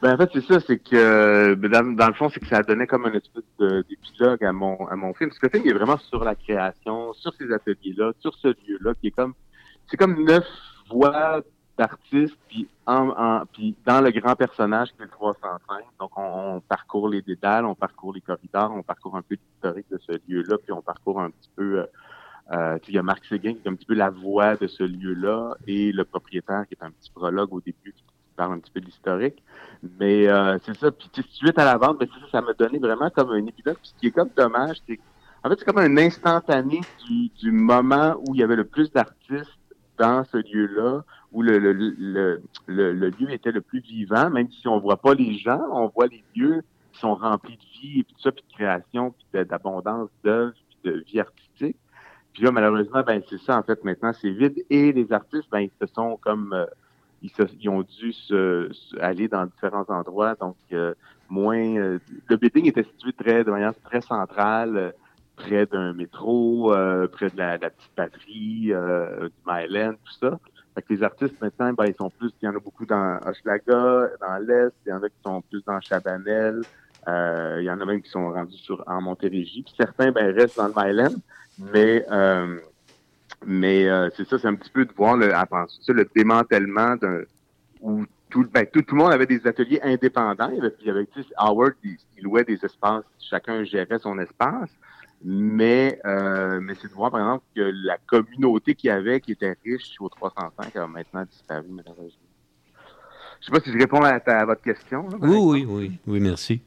Ben, 0.01 0.13
en 0.13 0.17
fait, 0.17 0.29
c'est 0.33 0.43
ça, 0.43 0.59
c'est 0.59 0.77
que 0.77 1.55
ben, 1.55 1.95
dans, 1.95 2.07
le 2.07 2.13
fond, 2.13 2.29
c'est 2.29 2.39
que 2.39 2.47
ça 2.47 2.61
donnait 2.61 2.87
comme 2.87 3.05
un 3.05 3.13
espèce 3.13 3.43
d'épilogue 3.59 4.43
à 4.43 4.51
mon 4.51 4.87
à 4.87 4.95
mon 4.95 5.13
film. 5.13 5.29
Parce 5.29 5.39
que 5.39 5.47
le 5.47 5.51
film 5.51 5.67
est 5.67 5.77
vraiment 5.77 5.97
sur 5.97 6.23
la 6.23 6.35
création, 6.35 7.13
sur 7.13 7.33
ces 7.35 7.51
ateliers-là, 7.51 8.11
sur 8.19 8.33
ce 8.35 8.49
lieu-là, 8.49 8.93
qui 8.99 9.07
est 9.07 9.11
comme 9.11 9.33
c'est 9.87 9.97
comme 9.97 10.23
neuf 10.23 10.45
voix 10.89 11.41
d'artistes, 11.77 12.37
puis 12.47 12.67
en, 12.85 13.43
puis 13.51 13.75
dans 13.85 14.01
le 14.01 14.11
grand 14.11 14.35
personnage 14.35 14.89
qui 14.89 15.01
est 15.01 15.05
le 15.05 15.11
305. 15.11 15.83
Donc 15.99 16.11
on, 16.17 16.61
parcourt 16.67 17.09
les 17.09 17.21
dédales, 17.21 17.65
on 17.65 17.75
parcourt 17.75 18.13
les 18.13 18.21
corridors, 18.21 18.71
on 18.71 18.83
parcourt 18.83 19.15
un 19.17 19.21
peu 19.21 19.35
l'historique 19.35 19.87
de 19.91 19.97
ce 19.97 20.13
lieu-là, 20.27 20.57
puis 20.57 20.71
on 20.71 20.81
parcourt 20.81 21.19
un 21.19 21.29
petit 21.31 21.49
peu 21.55 21.79
euh, 21.79 21.85
euh, 22.51 22.77
il 22.87 22.93
y 22.93 22.97
a 22.97 23.03
Marc 23.03 23.25
Séguin 23.25 23.53
qui 23.53 23.61
est 23.65 23.69
un 23.69 23.75
petit 23.75 23.85
peu 23.85 23.95
la 23.95 24.09
voix 24.09 24.55
de 24.55 24.67
ce 24.67 24.83
lieu-là 24.83 25.55
et 25.67 25.91
le 25.91 26.05
propriétaire 26.05 26.65
qui 26.67 26.75
est 26.75 26.83
un 26.83 26.91
petit 26.91 27.11
prologue 27.11 27.51
au 27.53 27.59
début 27.59 27.93
qui 27.93 28.03
parle 28.36 28.53
un 28.53 28.59
petit 28.59 28.71
peu 28.71 28.81
de 28.81 28.86
l'historique. 28.86 29.43
Mais 29.99 30.27
euh, 30.27 30.57
c'est 30.63 30.75
ça. 30.77 30.91
Puis 30.91 31.09
suite 31.31 31.57
à 31.57 31.65
la 31.65 31.77
vente, 31.77 31.99
ben, 31.99 32.07
ça, 32.07 32.27
ça 32.31 32.41
m'a 32.41 32.53
donné 32.53 32.79
vraiment 32.79 33.09
comme 33.09 33.31
un 33.31 33.45
épisode. 33.45 33.77
Puis 33.77 33.91
ce 33.93 33.99
qui 33.99 34.07
est 34.07 34.11
comme 34.11 34.29
dommage, 34.36 34.77
c'est 34.88 34.99
en 35.45 35.49
fait, 35.49 35.59
c'est 35.59 35.65
comme 35.65 35.77
un 35.77 35.97
instantané 35.97 36.81
du, 37.05 37.29
du 37.29 37.51
moment 37.51 38.15
où 38.27 38.33
il 38.33 38.39
y 38.39 38.43
avait 38.43 38.55
le 38.55 38.65
plus 38.65 38.91
d'artistes 38.91 39.59
dans 39.95 40.23
ce 40.23 40.38
lieu-là, 40.38 41.03
où 41.31 41.43
le, 41.43 41.59
le, 41.59 41.71
le, 41.71 42.41
le, 42.65 43.09
lieu 43.09 43.29
était 43.29 43.51
le 43.51 43.61
plus 43.61 43.79
vivant, 43.79 44.31
même 44.31 44.49
si 44.49 44.67
on 44.67 44.79
voit 44.79 44.97
pas 44.97 45.13
les 45.13 45.38
gens, 45.38 45.61
on 45.71 45.88
voit 45.89 46.07
les 46.07 46.23
lieux 46.36 46.63
qui 46.91 46.99
sont 46.99 47.13
remplis 47.13 47.57
de 47.57 47.79
vie 47.79 47.99
et 47.99 48.03
tout 48.05 48.19
ça, 48.19 48.31
puis 48.31 48.43
de 48.49 48.53
création, 48.55 49.11
puis 49.11 49.45
d'abondance 49.45 50.09
d'œuvres, 50.23 50.55
puis 50.69 50.91
de 50.91 51.03
vie 51.05 51.19
artistique. 51.19 51.77
Puis 52.33 52.43
là, 52.43 52.51
malheureusement, 52.51 53.03
ben 53.05 53.21
c'est 53.29 53.39
ça, 53.39 53.57
en 53.59 53.63
fait, 53.63 53.83
maintenant, 53.83 54.13
c'est 54.13 54.31
vide. 54.31 54.65
Et 54.71 54.91
les 54.91 55.13
artistes, 55.13 55.47
ben, 55.51 55.59
ils 55.59 55.71
se 55.79 55.93
sont 55.93 56.17
comme 56.17 56.53
euh, 56.53 56.65
ils, 57.59 57.69
ont 57.69 57.82
dû 57.82 58.13
se, 58.13 58.69
aller 58.99 59.28
dans 59.28 59.45
différents 59.45 59.86
endroits. 59.89 60.36
Donc, 60.36 60.57
euh, 60.71 60.93
moins 61.30 61.78
euh, 61.78 61.99
le 62.28 62.38
building 62.38 62.67
était 62.67 62.84
situé 62.84 63.13
très 63.13 63.43
de 63.43 63.51
manière 63.51 63.73
très 63.84 64.01
centrale, 64.01 64.93
près 65.36 65.65
d'un 65.65 65.93
métro, 65.93 66.71
près 67.11 67.30
de 67.30 67.38
la, 67.38 67.57
petite 67.57 67.91
patrie, 67.95 68.71
du 68.71 69.32
Myland, 69.45 69.93
tout 69.93 70.13
ça. 70.21 70.39
Fait 70.73 70.82
que 70.82 70.93
les 70.93 71.03
artistes 71.03 71.41
maintenant, 71.41 71.73
ben, 71.73 71.86
ils 71.88 71.95
sont 71.95 72.09
plus, 72.09 72.32
il 72.41 72.45
y 72.45 72.47
en 72.47 72.55
a 72.55 72.59
beaucoup 72.59 72.86
dans 72.86 73.19
Hochelaga, 73.26 74.09
dans 74.21 74.38
l'Est, 74.45 74.73
il 74.86 74.89
y 74.89 74.93
en 74.93 75.03
a 75.03 75.09
qui 75.09 75.15
sont 75.26 75.41
plus 75.41 75.63
dans 75.65 75.80
Chabanel, 75.82 76.61
il 77.07 77.63
y 77.63 77.69
en 77.69 77.80
a 77.82 77.86
même 77.86 78.01
qui 78.01 78.09
sont 78.09 78.32
rendus 78.32 78.57
sur 78.57 78.84
en 78.88 79.01
Montérégie, 79.01 79.63
puis 79.63 79.73
certains 79.78 80.11
ben, 80.11 80.34
restent 80.34 80.57
dans 80.57 80.67
le 80.67 80.73
Myland. 80.76 81.15
Mais 81.59 82.05
euh, 82.11 82.59
mais 83.45 83.88
euh, 83.88 84.09
c'est 84.15 84.27
ça, 84.27 84.38
c'est 84.38 84.47
un 84.47 84.55
petit 84.55 84.69
peu 84.69 84.86
de 84.86 84.93
voir 84.93 85.17
le, 85.17 85.31
ça, 85.31 85.93
le 85.93 86.07
démantèlement 86.15 86.95
d'un 86.95 87.21
où 87.81 88.05
tout, 88.29 88.45
ben, 88.51 88.65
tout, 88.65 88.81
tout, 88.81 88.95
le 88.95 89.03
monde 89.03 89.13
avait 89.13 89.25
des 89.25 89.45
ateliers 89.47 89.79
indépendants. 89.81 90.49
Il 90.51 90.86
y 90.86 90.89
avait, 90.89 91.07
Howard, 91.38 91.73
il, 91.83 91.97
louait 92.21 92.43
des 92.43 92.59
espaces, 92.63 93.03
chacun 93.19 93.63
gérait 93.63 93.99
son 93.99 94.17
espace. 94.19 94.69
Mais, 95.23 95.99
euh, 96.05 96.59
mais 96.61 96.73
c'est 96.75 96.88
de 96.88 96.93
voir, 96.93 97.11
par 97.11 97.21
exemple, 97.21 97.45
que 97.55 97.61
la 97.61 97.97
communauté 98.05 98.75
qu'il 98.75 98.89
y 98.89 98.91
avait, 98.91 99.21
qui 99.21 99.31
était 99.31 99.55
riche 99.63 99.95
au 99.99 100.09
305, 100.09 100.75
a 100.75 100.88
maintenant 100.88 101.23
disparu, 101.23 101.65
malheureusement. 101.69 102.19
Je 103.39 103.45
sais 103.45 103.51
pas 103.51 103.59
si 103.59 103.71
je 103.71 103.77
réponds 103.77 104.01
à, 104.01 104.45
votre 104.45 104.61
question. 104.61 105.07
oui, 105.21 105.38
oui, 105.38 105.65
oui, 105.67 105.99
oui, 106.05 106.19
merci. 106.19 106.61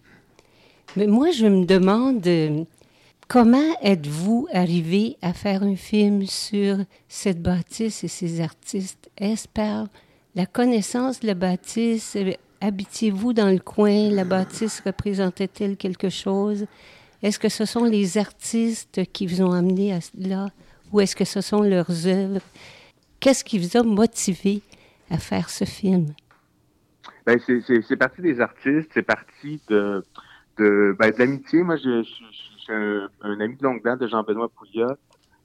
Mais 0.96 1.06
moi, 1.06 1.30
je 1.30 1.46
me 1.46 1.64
demande, 1.66 2.22
Comment 3.28 3.76
êtes-vous 3.82 4.48
arrivé 4.54 5.18
à 5.20 5.34
faire 5.34 5.62
un 5.62 5.76
film 5.76 6.24
sur 6.24 6.78
cette 7.08 7.42
bâtisse 7.42 8.02
et 8.02 8.08
ces 8.08 8.40
artistes? 8.40 9.10
Est-ce 9.18 9.46
par 9.46 9.88
la 10.34 10.46
connaissance 10.46 11.20
de 11.20 11.26
la 11.26 11.34
bâtisse? 11.34 12.16
Habitiez-vous 12.62 13.34
dans 13.34 13.50
le 13.50 13.58
coin? 13.58 14.08
La 14.08 14.24
bâtisse 14.24 14.80
représentait-elle 14.80 15.76
quelque 15.76 16.08
chose? 16.08 16.64
Est-ce 17.22 17.38
que 17.38 17.50
ce 17.50 17.66
sont 17.66 17.84
les 17.84 18.16
artistes 18.16 19.02
qui 19.12 19.26
vous 19.26 19.42
ont 19.42 19.52
amené 19.52 19.92
à 19.92 19.98
là? 20.18 20.48
Ou 20.90 21.00
est-ce 21.00 21.14
que 21.14 21.26
ce 21.26 21.42
sont 21.42 21.60
leurs 21.60 22.06
œuvres? 22.06 22.40
Qu'est-ce 23.20 23.44
qui 23.44 23.58
vous 23.58 23.76
a 23.76 23.82
motivé 23.82 24.62
à 25.10 25.18
faire 25.18 25.50
ce 25.50 25.66
film? 25.66 26.14
Ben, 27.26 27.38
c'est 27.46 27.96
parti 27.96 28.22
des 28.22 28.40
artistes, 28.40 28.88
c'est 28.94 29.02
parti 29.02 29.60
de, 29.68 30.02
de, 30.56 30.96
ben, 30.98 31.12
l'amitié. 31.18 31.62
Moi, 31.62 31.76
je, 31.76 32.02
je, 32.02 32.47
un, 32.70 33.40
ami 33.40 33.56
de 33.56 33.62
longue 33.62 33.82
date 33.82 34.00
de 34.00 34.06
Jean-Benoît 34.06 34.48
Pouliot, 34.48 34.96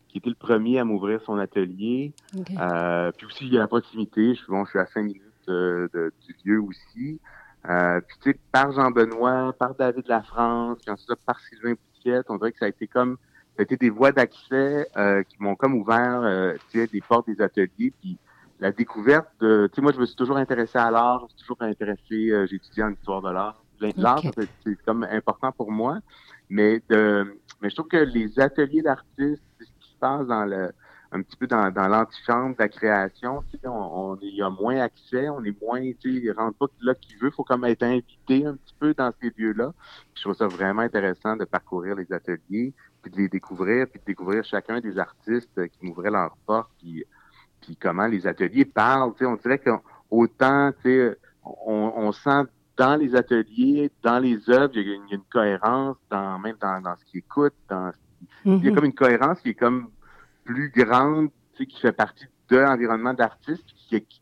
qui 0.08 0.20
était 0.20 0.30
le 0.30 0.36
premier 0.36 0.80
à 0.80 0.86
m'ouvrir 0.86 1.22
son 1.26 1.38
atelier. 1.40 2.14
Euh, 2.60 3.12
puis 3.18 3.26
aussi, 3.26 3.48
il 3.48 3.54
y 3.54 3.58
a 3.58 3.62
la 3.62 3.68
proximité. 3.68 4.36
Je, 4.36 4.46
bon, 4.48 4.64
je 4.66 4.72
suis 4.72 4.80
à 4.80 4.86
cinq 4.86 5.04
minutes 5.04 5.22
euh, 5.50 5.88
du 6.26 6.36
lieu 6.46 6.62
aussi. 6.62 7.20
Euh, 7.70 8.00
puis 8.02 8.18
tu 8.22 8.32
sais, 8.32 8.40
par 8.52 8.72
Jean-Benoît, 8.72 9.54
par 9.58 9.74
David 9.74 10.08
Lafrance, 10.08 10.78
puis 10.82 10.92
ensuite 10.92 11.18
par 11.26 11.40
Sylvain 11.40 11.74
Pouliot, 11.74 12.22
on 12.30 12.38
dirait 12.38 12.52
que 12.52 12.60
ça 12.60 12.66
a 12.66 12.70
été 12.70 12.88
comme 12.88 13.18
ça 13.56 13.62
a 13.62 13.64
été 13.64 13.78
des 13.78 13.92
voies 13.92 14.12
d'accès 14.12 14.88
qui 15.30 15.36
m'ont 15.40 15.56
comme 15.56 15.76
ouvert 15.76 16.56
des 16.74 17.02
portes 17.08 17.28
des 17.28 17.40
ateliers. 17.40 17.94
Puis 18.02 18.18
la 18.60 18.72
découverte 18.72 19.30
de, 19.40 19.70
tu 19.72 19.76
sais, 19.76 19.82
moi 19.82 19.92
je 19.94 20.00
me 20.00 20.08
suis 20.08 20.16
toujours 20.16 20.38
intéressé 20.38 20.80
à 20.80 20.90
l'art, 20.90 21.20
je 21.20 21.24
me 21.26 21.30
suis 21.30 21.40
toujours 21.40 21.62
intéressé, 21.62 22.48
j'ai 22.48 22.56
étudié 22.56 22.84
en 22.84 22.92
histoire 22.92 23.22
de 23.22 23.30
l'art. 23.30 23.64
L'art, 23.98 24.22
c'est 24.64 24.76
comme 24.86 25.04
important 25.04 25.52
pour 25.52 25.72
moi. 25.72 26.00
Mais, 26.54 26.84
de, 26.88 27.36
mais 27.62 27.72
je 27.72 27.76
trouve 27.76 27.88
que 27.88 27.98
les 27.98 28.40
ateliers 28.40 28.84
d'artistes, 28.84 29.42
ce 29.60 29.66
qui 29.66 29.92
se 29.92 29.98
passe 30.00 30.28
dans 30.28 30.46
le, 30.46 30.72
un 31.12 31.24
petit 31.24 31.36
peu 31.36 31.48
dans, 31.48 31.72
dans 31.72 31.88
l'antichambre 31.88 32.56
de 32.56 32.62
la 32.62 32.70
création, 32.70 33.44
on, 33.64 33.70
on, 33.70 34.20
y 34.22 34.40
a 34.40 34.52
moins 34.52 34.78
accès, 34.78 35.30
on 35.30 35.44
est 35.44 35.60
moins, 35.60 35.82
tu 36.00 36.22
sais, 36.22 36.32
rentre 36.32 36.56
pas 36.60 36.68
là 36.82 36.94
qu'il 36.94 37.18
veut, 37.18 37.32
faut 37.32 37.44
comme 37.44 37.66
être 37.66 37.82
invité 37.82 38.46
un 38.46 38.54
petit 38.56 38.76
peu 38.80 38.94
dans 38.94 39.12
ces 39.20 39.34
lieux-là. 39.36 39.74
Je 40.14 40.22
trouve 40.22 40.36
ça 40.36 40.46
vraiment 40.46 40.84
intéressant 40.84 41.36
de 41.36 41.46
parcourir 41.46 41.96
les 41.96 42.14
ateliers, 42.14 42.72
puis 43.02 43.12
de 43.12 43.18
les 43.18 43.30
découvrir, 43.30 43.88
puis 43.88 44.00
de 44.00 44.06
découvrir 44.06 44.44
chacun 44.44 44.80
des 44.80 45.00
artistes 45.00 45.68
qui 45.70 45.86
m'ouvraient 45.88 46.12
leurs 46.12 46.38
portes, 46.46 46.70
puis, 46.80 47.04
comment 47.82 48.06
les 48.06 48.28
ateliers 48.28 48.66
parlent, 48.66 49.14
tu 49.14 49.20
sais, 49.20 49.26
on 49.26 49.38
dirait 49.38 49.58
qu'autant, 49.58 50.72
tu 50.84 50.84
sais, 50.84 51.18
on, 51.44 51.94
on 51.96 52.12
sent 52.12 52.44
dans 52.78 52.96
les 52.96 53.16
ateliers, 53.16 53.92
dans 54.02 54.20
les 54.20 54.50
œuvres, 54.50 54.72
il 54.76 54.88
y 54.88 54.92
a 54.92 54.96
une, 54.96 55.24
cohérence, 55.32 55.98
dans, 56.10 56.40
même 56.40 56.56
dans, 56.60 56.82
dans 56.82 56.96
ce 56.96 57.06
qui 57.06 57.20
écoute. 57.20 57.54
Dans, 57.70 57.92
Il 58.46 58.64
y 58.64 58.68
a 58.68 58.72
mhm. 58.72 58.76
comme 58.76 58.86
une 58.86 58.96
cohérence 58.96 59.40
qui 59.42 59.50
est 59.50 59.56
comme 59.56 59.90
plus 60.44 60.72
grande, 60.72 61.30
tu 61.54 61.64
sais, 61.64 61.66
qui 61.68 61.80
fait 61.80 61.92
partie 61.92 62.26
de 62.50 62.58
l'environnement 62.58 63.14
d'artiste, 63.14 63.66
qui, 63.76 64.02
qui, 64.02 64.22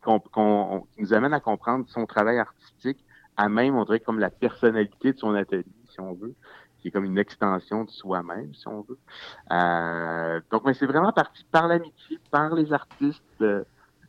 nous 0.98 1.14
amène 1.14 1.32
à 1.32 1.40
comprendre 1.40 1.84
son 1.88 2.06
travail 2.06 2.38
artistique 2.38 3.04
à 3.36 3.48
même, 3.48 3.76
on 3.76 3.84
dirait 3.84 4.00
comme 4.00 4.18
la 4.18 4.30
personnalité 4.30 5.12
de 5.12 5.18
son 5.18 5.34
atelier, 5.34 5.64
si 5.90 6.00
on 6.00 6.12
veut, 6.12 6.34
qui 6.80 6.88
est 6.88 6.90
comme 6.90 7.04
une 7.04 7.18
extension 7.18 7.84
de 7.84 7.90
soi-même, 7.90 8.54
si 8.54 8.68
on 8.68 8.82
veut. 8.82 8.98
Euh, 9.50 10.40
donc, 10.50 10.64
mais 10.64 10.74
c'est 10.74 10.86
vraiment 10.86 11.12
parti 11.12 11.44
par 11.50 11.66
l'amitié, 11.66 12.18
par 12.30 12.54
les 12.54 12.72
artistes 12.72 13.22
euh, 13.40 13.64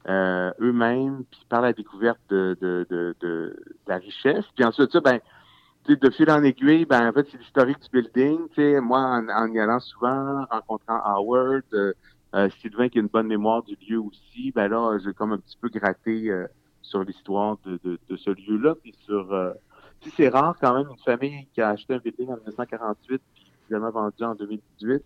eux-mêmes, 0.08 1.24
puis 1.30 1.46
par 1.50 1.62
la 1.62 1.74
découverte 1.74 2.20
de, 2.30 2.58
de, 2.62 2.86
de, 2.90 3.16
de, 3.22 3.56
la 3.88 3.98
richesse. 3.98 4.46
Puis 4.56 4.66
ensuite, 4.66 4.92
ça, 4.92 5.00
ben, 5.00 5.20
de 5.88 6.10
fil 6.10 6.30
en 6.32 6.44
aiguille, 6.44 6.86
ben, 6.86 7.10
en 7.10 7.12
fait, 7.12 7.28
c'est 7.32 7.38
l'historique 7.38 7.80
du 7.80 7.90
building. 7.90 8.40
sais 8.56 8.80
moi, 8.80 9.00
en, 9.00 9.28
en, 9.30 9.54
y 9.54 9.60
allant 9.60 9.80
souvent, 9.80 10.46
rencontrant 10.50 11.00
Howard, 11.04 11.64
euh, 11.74 11.94
euh, 12.36 12.50
Sylvain 12.62 12.90
qui 12.90 12.98
a 12.98 13.02
une 13.02 13.08
bonne 13.08 13.28
mémoire 13.28 13.64
du 13.64 13.78
lieu 13.88 14.00
aussi, 14.00 14.52
ben 14.52 14.68
là, 14.68 14.98
j'ai 15.04 15.14
comme 15.14 15.34
un 15.34 15.38
petit 15.38 15.58
peu 15.60 15.70
gratté 15.70 16.32
euh, 16.32 16.48
sur 16.82 17.04
l'histoire 17.04 17.58
de, 17.66 17.80
de, 17.84 18.00
de, 18.10 18.16
ce 18.16 18.30
lieu-là, 18.32 18.76
puis 18.82 18.94
sur... 19.06 19.32
Euh, 19.34 19.54
c'est 20.18 20.28
rare 20.30 20.56
quand 20.60 20.74
même 20.74 20.88
une 20.90 20.98
famille 20.98 21.48
qui 21.54 21.62
a 21.62 21.70
acheté 21.70 21.94
un 21.94 22.00
building 22.00 22.28
en 22.28 22.36
1948 22.36 23.22
puis 23.34 23.46
finalement 23.68 23.92
vendu 23.92 24.24
en 24.24 24.36
2018. 24.36 25.02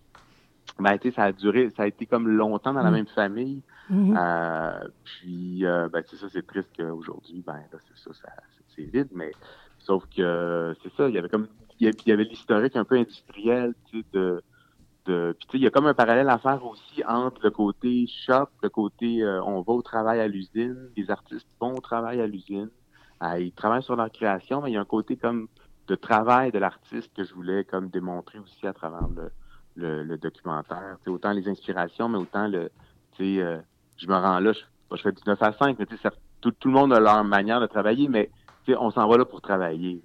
Ben, 0.80 0.98
ça 1.14 1.24
a 1.24 1.32
duré, 1.32 1.70
ça 1.76 1.84
a 1.84 1.88
été 1.88 2.06
comme 2.06 2.28
longtemps 2.28 2.74
dans 2.74 2.82
la 2.82 2.90
mm. 2.90 2.94
même 2.94 3.08
famille. 3.08 3.62
Mm-hmm. 3.90 4.18
euh, 4.18 4.88
puis, 5.04 5.66
euh, 5.66 5.88
ben, 5.88 6.04
c'est 6.06 6.18
ça, 6.18 6.28
c'est 6.30 6.46
triste 6.46 6.70
qu'aujourd'hui, 6.76 7.42
ben, 7.46 7.54
là, 7.72 7.80
c'est 7.88 7.98
ça, 7.98 8.12
c'est 8.76 8.84
vide, 8.84 9.10
mais 9.14 9.32
sauf 9.80 10.04
que, 10.16 10.76
c'est 10.84 10.94
ça, 10.94 11.08
il 11.08 11.16
y 11.16 11.18
avait 11.18 11.30
comme, 11.30 11.48
il 11.80 11.96
y 12.06 12.12
avait 12.12 12.26
l'historique 12.26 12.76
un 12.76 12.84
peu 12.84 12.96
industriel, 12.96 13.74
tu 13.90 14.00
sais, 14.00 14.06
de, 14.14 14.44
de, 15.06 15.36
puis 15.40 15.48
tu 15.48 15.52
sais, 15.52 15.58
il 15.60 15.64
y 15.64 15.68
a 15.68 15.72
comme 15.72 15.86
un 15.86 15.94
parallèle 15.94 16.30
à 16.30 16.38
faire 16.38 16.66
aussi 16.66 17.04
entre 17.06 17.42
le 17.44 17.52
côté 17.52 18.08
shop, 18.08 18.50
le 18.62 18.70
côté 18.70 19.24
euh, 19.24 19.42
on 19.44 19.62
va 19.62 19.74
au 19.74 19.82
travail 19.82 20.20
à 20.20 20.28
l'usine, 20.28 20.90
les 20.98 21.10
artistes 21.10 21.48
vont 21.62 21.78
au 21.78 21.82
travail 21.82 22.20
à 22.20 22.28
l'usine, 22.28 22.70
ils 23.40 23.54
travaillent 23.54 23.84
sur 23.84 23.96
leur 23.96 24.12
création, 24.12 24.62
mais 24.62 24.72
il 24.72 24.74
y 24.74 24.78
a 24.78 24.82
un 24.82 24.86
côté 24.86 25.16
comme 25.16 25.48
de 25.88 25.96
travail 25.96 26.52
de 26.52 26.60
l'artiste 26.60 27.12
que 27.16 27.24
je 27.24 27.34
voulais 27.34 27.64
comme 27.64 27.88
démontrer 27.88 28.40
aussi 28.40 28.68
à 28.68 28.74
travers 28.74 29.08
le, 29.76 30.04
le, 30.04 30.18
documentaire. 30.18 30.98
sais, 31.04 31.10
autant 31.10 31.32
les 31.32 31.48
inspirations, 31.48 32.10
mais 32.10 32.18
autant 32.18 32.48
le, 32.48 32.70
tu 33.14 33.38
sais, 33.38 33.62
je 33.98 34.08
me 34.08 34.16
rends 34.16 34.40
là, 34.40 34.54
je, 34.54 34.96
je 34.96 35.02
fais 35.02 35.12
du 35.12 35.22
9 35.26 35.42
à 35.42 35.54
5, 35.54 35.78
mais 35.80 35.86
tout, 36.42 36.52
tout 36.52 36.68
le 36.68 36.74
monde 36.74 36.94
a 36.94 37.00
leur 37.00 37.24
manière 37.24 37.60
de 37.60 37.68
travailler, 37.68 38.08
mais 38.08 38.30
on 38.80 38.92
s'en 38.92 39.08
va 39.08 39.18
là 39.18 39.26
pour 39.26 39.42
travailler. 39.42 40.02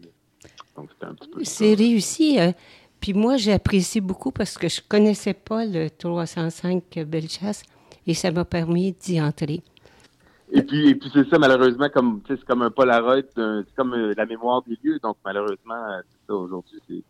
Donc, 0.76 0.90
c'était 0.92 1.06
un 1.06 1.14
petit 1.14 1.28
peu 1.28 1.44
C'est 1.44 1.74
réussi. 1.74 2.38
Hein? 2.40 2.52
Puis 3.00 3.14
moi, 3.14 3.36
j'ai 3.36 3.52
apprécié 3.52 4.00
beaucoup 4.00 4.30
parce 4.30 4.56
que 4.56 4.68
je 4.68 4.80
connaissais 4.80 5.34
pas 5.34 5.64
le 5.66 5.90
305 5.90 7.00
Bellechasse 7.06 7.64
et 8.06 8.14
ça 8.14 8.30
m'a 8.30 8.44
permis 8.44 8.92
d'y 8.92 9.20
entrer. 9.20 9.62
Et 10.54 10.62
puis, 10.62 10.88
et 10.90 10.94
puis 10.94 11.10
c'est 11.12 11.28
ça, 11.28 11.38
malheureusement, 11.38 11.88
comme 11.88 12.20
c'est 12.28 12.44
comme 12.44 12.62
un 12.62 12.70
Polaroid, 12.70 13.22
c'est 13.34 13.74
comme 13.74 13.94
euh, 13.94 14.12
la 14.16 14.26
mémoire 14.26 14.62
des 14.62 14.78
lieux. 14.84 14.98
Donc, 15.02 15.16
malheureusement, 15.24 15.74
euh, 15.74 16.02
ça, 16.26 16.34
aujourd'hui, 16.34 17.04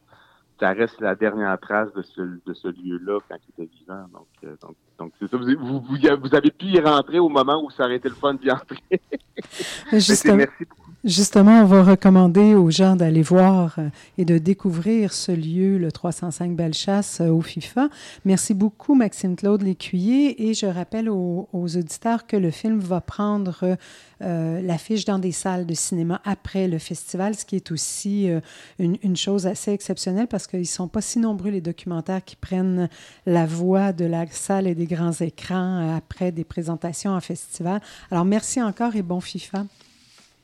ça 0.61 0.73
reste 0.73 1.01
la 1.01 1.17
dernière 1.17 1.59
trace 1.59 1.93
de 1.93 2.03
ce, 2.03 2.21
de 2.21 2.55
ce 2.55 2.69
lieu-là 2.69 3.19
quand 3.29 3.37
il 3.37 3.63
était 3.63 3.75
vivant. 3.79 4.07
Donc, 4.13 4.29
euh, 4.45 4.55
donc, 4.63 4.77
donc 5.03 5.13
c'est 5.19 5.31
ça. 5.31 5.37
Vous, 5.37 5.81
vous, 5.81 5.85
vous, 6.21 6.35
avez 6.35 6.51
pu 6.51 6.67
y 6.67 6.81
rentrer 6.81 7.19
au 7.19 7.29
moment 7.29 7.63
où 7.65 7.71
ça 7.71 7.85
aurait 7.85 7.97
été 7.97 8.09
le 8.09 8.15
fun 8.15 8.35
d'y 8.35 8.51
entrer. 8.51 8.79
merci 9.93 10.65
beaucoup. 10.65 10.82
Justement, 11.05 11.63
on 11.63 11.65
va 11.65 11.83
recommander 11.83 12.55
aux 12.55 12.71
gens 12.71 12.95
d'aller 12.95 13.23
voir 13.23 13.75
euh, 13.81 13.89
et 14.19 14.25
de 14.25 14.39
découvrir 14.39 15.13
ce 15.13 15.33
lieu, 15.33 15.77
le 15.77 15.91
305 15.91 16.55
Bellechasse 16.55 17.21
euh, 17.21 17.27
au 17.27 17.41
FIFA. 17.41 17.89
Merci 18.25 18.55
beaucoup, 18.55 18.95
Maxime 18.95 19.35
Claude 19.35 19.63
Lécuyer. 19.63 20.49
Et 20.49 20.55
je 20.55 20.67
rappelle 20.67 21.09
aux, 21.09 21.49
auditeurs 21.53 22.29
que 22.29 22.37
le 22.37 22.53
film 22.53 22.79
va 22.79 23.01
prendre 23.01 23.77
euh, 24.23 24.63
l'affiche 24.63 25.05
dans 25.05 25.19
des 25.19 25.33
salles 25.33 25.67
de 25.67 25.75
cinéma 25.75 26.21
après 26.25 26.69
le 26.69 26.79
festival, 26.79 27.35
ce 27.35 27.45
qui 27.45 27.57
est 27.57 27.73
aussi 27.73 28.31
une, 28.79 28.97
une, 29.03 29.17
chose 29.17 29.49
assez 29.49 29.73
exceptionnelle 29.73 30.29
parce 30.29 30.47
qu'ils 30.47 30.61
ne 30.61 30.65
sont 30.65 30.87
pas 30.87 31.01
si 31.01 31.19
nombreux, 31.19 31.51
les 31.51 31.61
documentaires 31.61 32.25
qui 32.25 32.37
prennent 32.37 32.89
la 33.27 33.45
voix 33.45 33.93
de 33.93 34.05
la 34.05 34.25
salle 34.29 34.69
et 34.69 34.77
des 34.77 34.87
grands 34.87 35.21
écrans 35.21 35.97
après 35.97 36.31
des 36.31 36.45
présentations 36.45 37.11
en 37.11 37.21
festival. 37.21 37.81
Alors, 38.13 38.25
merci 38.25 38.63
encore 38.63 38.95
et 38.95 39.03
bon 39.03 39.21
FIFA. 39.21 39.65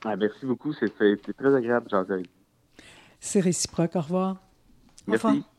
Ah, 0.04 0.16
merci 0.16 0.46
beaucoup. 0.46 0.72
C'est 0.72 0.92
très 0.94 1.54
agréable, 1.54 1.88
jean 1.90 2.04
C'est 3.20 3.40
réciproque. 3.40 3.96
Au 3.96 4.00
revoir. 4.00 4.36
Merci. 5.06 5.26
Au 5.26 5.28
revoir. 5.30 5.57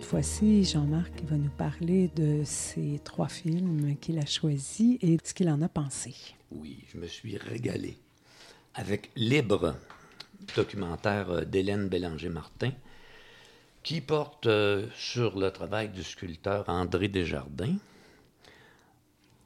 Cette 0.00 0.08
fois-ci 0.08 0.64
Jean-Marc 0.64 1.12
va 1.24 1.36
nous 1.36 1.50
parler 1.50 2.08
de 2.16 2.40
ces 2.42 3.02
trois 3.04 3.28
films 3.28 3.96
qu'il 4.00 4.18
a 4.18 4.24
choisis 4.24 4.96
et 5.02 5.18
ce 5.22 5.34
qu'il 5.34 5.50
en 5.50 5.60
a 5.60 5.68
pensé. 5.68 6.14
Oui, 6.50 6.82
je 6.90 6.96
me 6.96 7.06
suis 7.06 7.36
régalé 7.36 7.98
avec 8.74 9.10
Libre, 9.14 9.76
documentaire 10.56 11.44
d'Hélène 11.44 11.88
Bélanger-Martin, 11.88 12.72
qui 13.82 14.00
porte 14.00 14.46
euh, 14.46 14.86
sur 14.96 15.38
le 15.38 15.50
travail 15.50 15.90
du 15.90 16.02
sculpteur 16.02 16.70
André 16.70 17.08
Desjardins. 17.08 17.76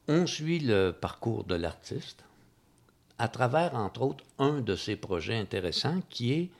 On 0.06 0.24
suit 0.24 0.60
le 0.60 0.92
parcours 0.92 1.42
de 1.42 1.56
l'artiste 1.56 2.22
à 3.18 3.26
travers, 3.26 3.74
entre 3.74 4.02
autres, 4.02 4.24
un 4.38 4.60
de 4.60 4.76
ses 4.76 4.94
projets 4.94 5.36
intéressants 5.36 6.00
qui 6.10 6.32
est 6.32 6.50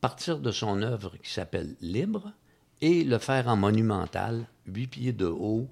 partir 0.00 0.38
de 0.38 0.52
son 0.52 0.82
œuvre 0.82 1.16
qui 1.20 1.30
s'appelle 1.30 1.74
Libre 1.80 2.32
et 2.80 3.04
le 3.04 3.18
faire 3.18 3.48
en 3.48 3.56
monumental, 3.56 4.46
huit 4.66 4.86
pieds 4.86 5.12
de 5.12 5.26
haut, 5.26 5.68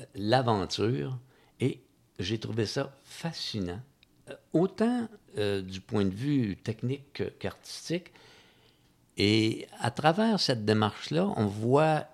euh, 0.00 0.04
l'aventure. 0.14 1.18
Et 1.60 1.80
j'ai 2.18 2.38
trouvé 2.38 2.66
ça 2.66 2.96
fascinant, 3.04 3.80
euh, 4.30 4.34
autant 4.52 5.08
euh, 5.38 5.62
du 5.62 5.80
point 5.80 6.04
de 6.04 6.14
vue 6.14 6.56
technique 6.56 7.22
qu'artistique. 7.38 8.12
Et 9.16 9.66
à 9.80 9.90
travers 9.90 10.38
cette 10.40 10.64
démarche-là, 10.64 11.26
on 11.36 11.46
voit, 11.46 12.06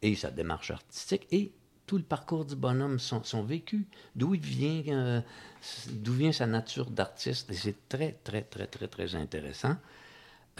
et 0.00 0.14
sa 0.14 0.30
démarche 0.30 0.70
artistique, 0.70 1.26
et 1.32 1.52
tout 1.86 1.96
le 1.96 2.04
parcours 2.04 2.44
du 2.44 2.54
bonhomme, 2.54 2.98
son, 2.98 3.22
son 3.24 3.42
vécu, 3.42 3.86
d'où 4.14 4.34
il 4.34 4.40
vient, 4.40 5.24
d'où 5.90 6.12
vient 6.12 6.32
sa 6.32 6.46
nature 6.46 6.88
d'artiste. 6.90 7.50
Et 7.50 7.54
c'est 7.54 7.88
très, 7.88 8.12
très, 8.24 8.42
très, 8.42 8.66
très, 8.66 8.86
très 8.86 9.14
intéressant. 9.16 9.76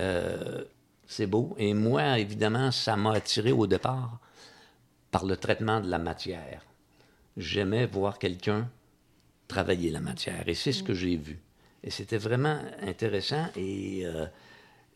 Euh, 0.01 0.65
c'est 1.13 1.27
beau. 1.27 1.55
Et 1.59 1.75
moi, 1.75 2.19
évidemment, 2.19 2.71
ça 2.71 2.97
m'a 2.97 3.13
attiré 3.13 3.53
au 3.53 3.67
départ 3.67 4.19
par 5.11 5.25
le 5.25 5.37
traitement 5.37 5.81
de 5.81 5.89
la 5.89 5.99
matière. 5.99 6.65
J'aimais 7.37 7.87
voir 7.87 8.19
quelqu'un 8.19 8.69
travailler 9.47 9.91
la 9.91 10.01
matière. 10.01 10.49
Et 10.49 10.55
c'est 10.55 10.73
ce 10.73 10.83
que 10.83 10.95
j'ai 10.95 11.17
vu. 11.17 11.39
Et 11.85 11.91
c'était 11.91 12.19
vraiment 12.19 12.59
intéressant. 12.81 13.47
Et 13.57 14.07
euh, 14.07 14.27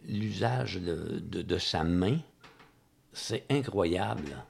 l'usage 0.08 0.76
de, 0.76 1.18
de, 1.20 1.58
sa 1.58 1.84
main, 1.84 2.18
c'est 3.12 3.44
incroyable. 3.50 4.44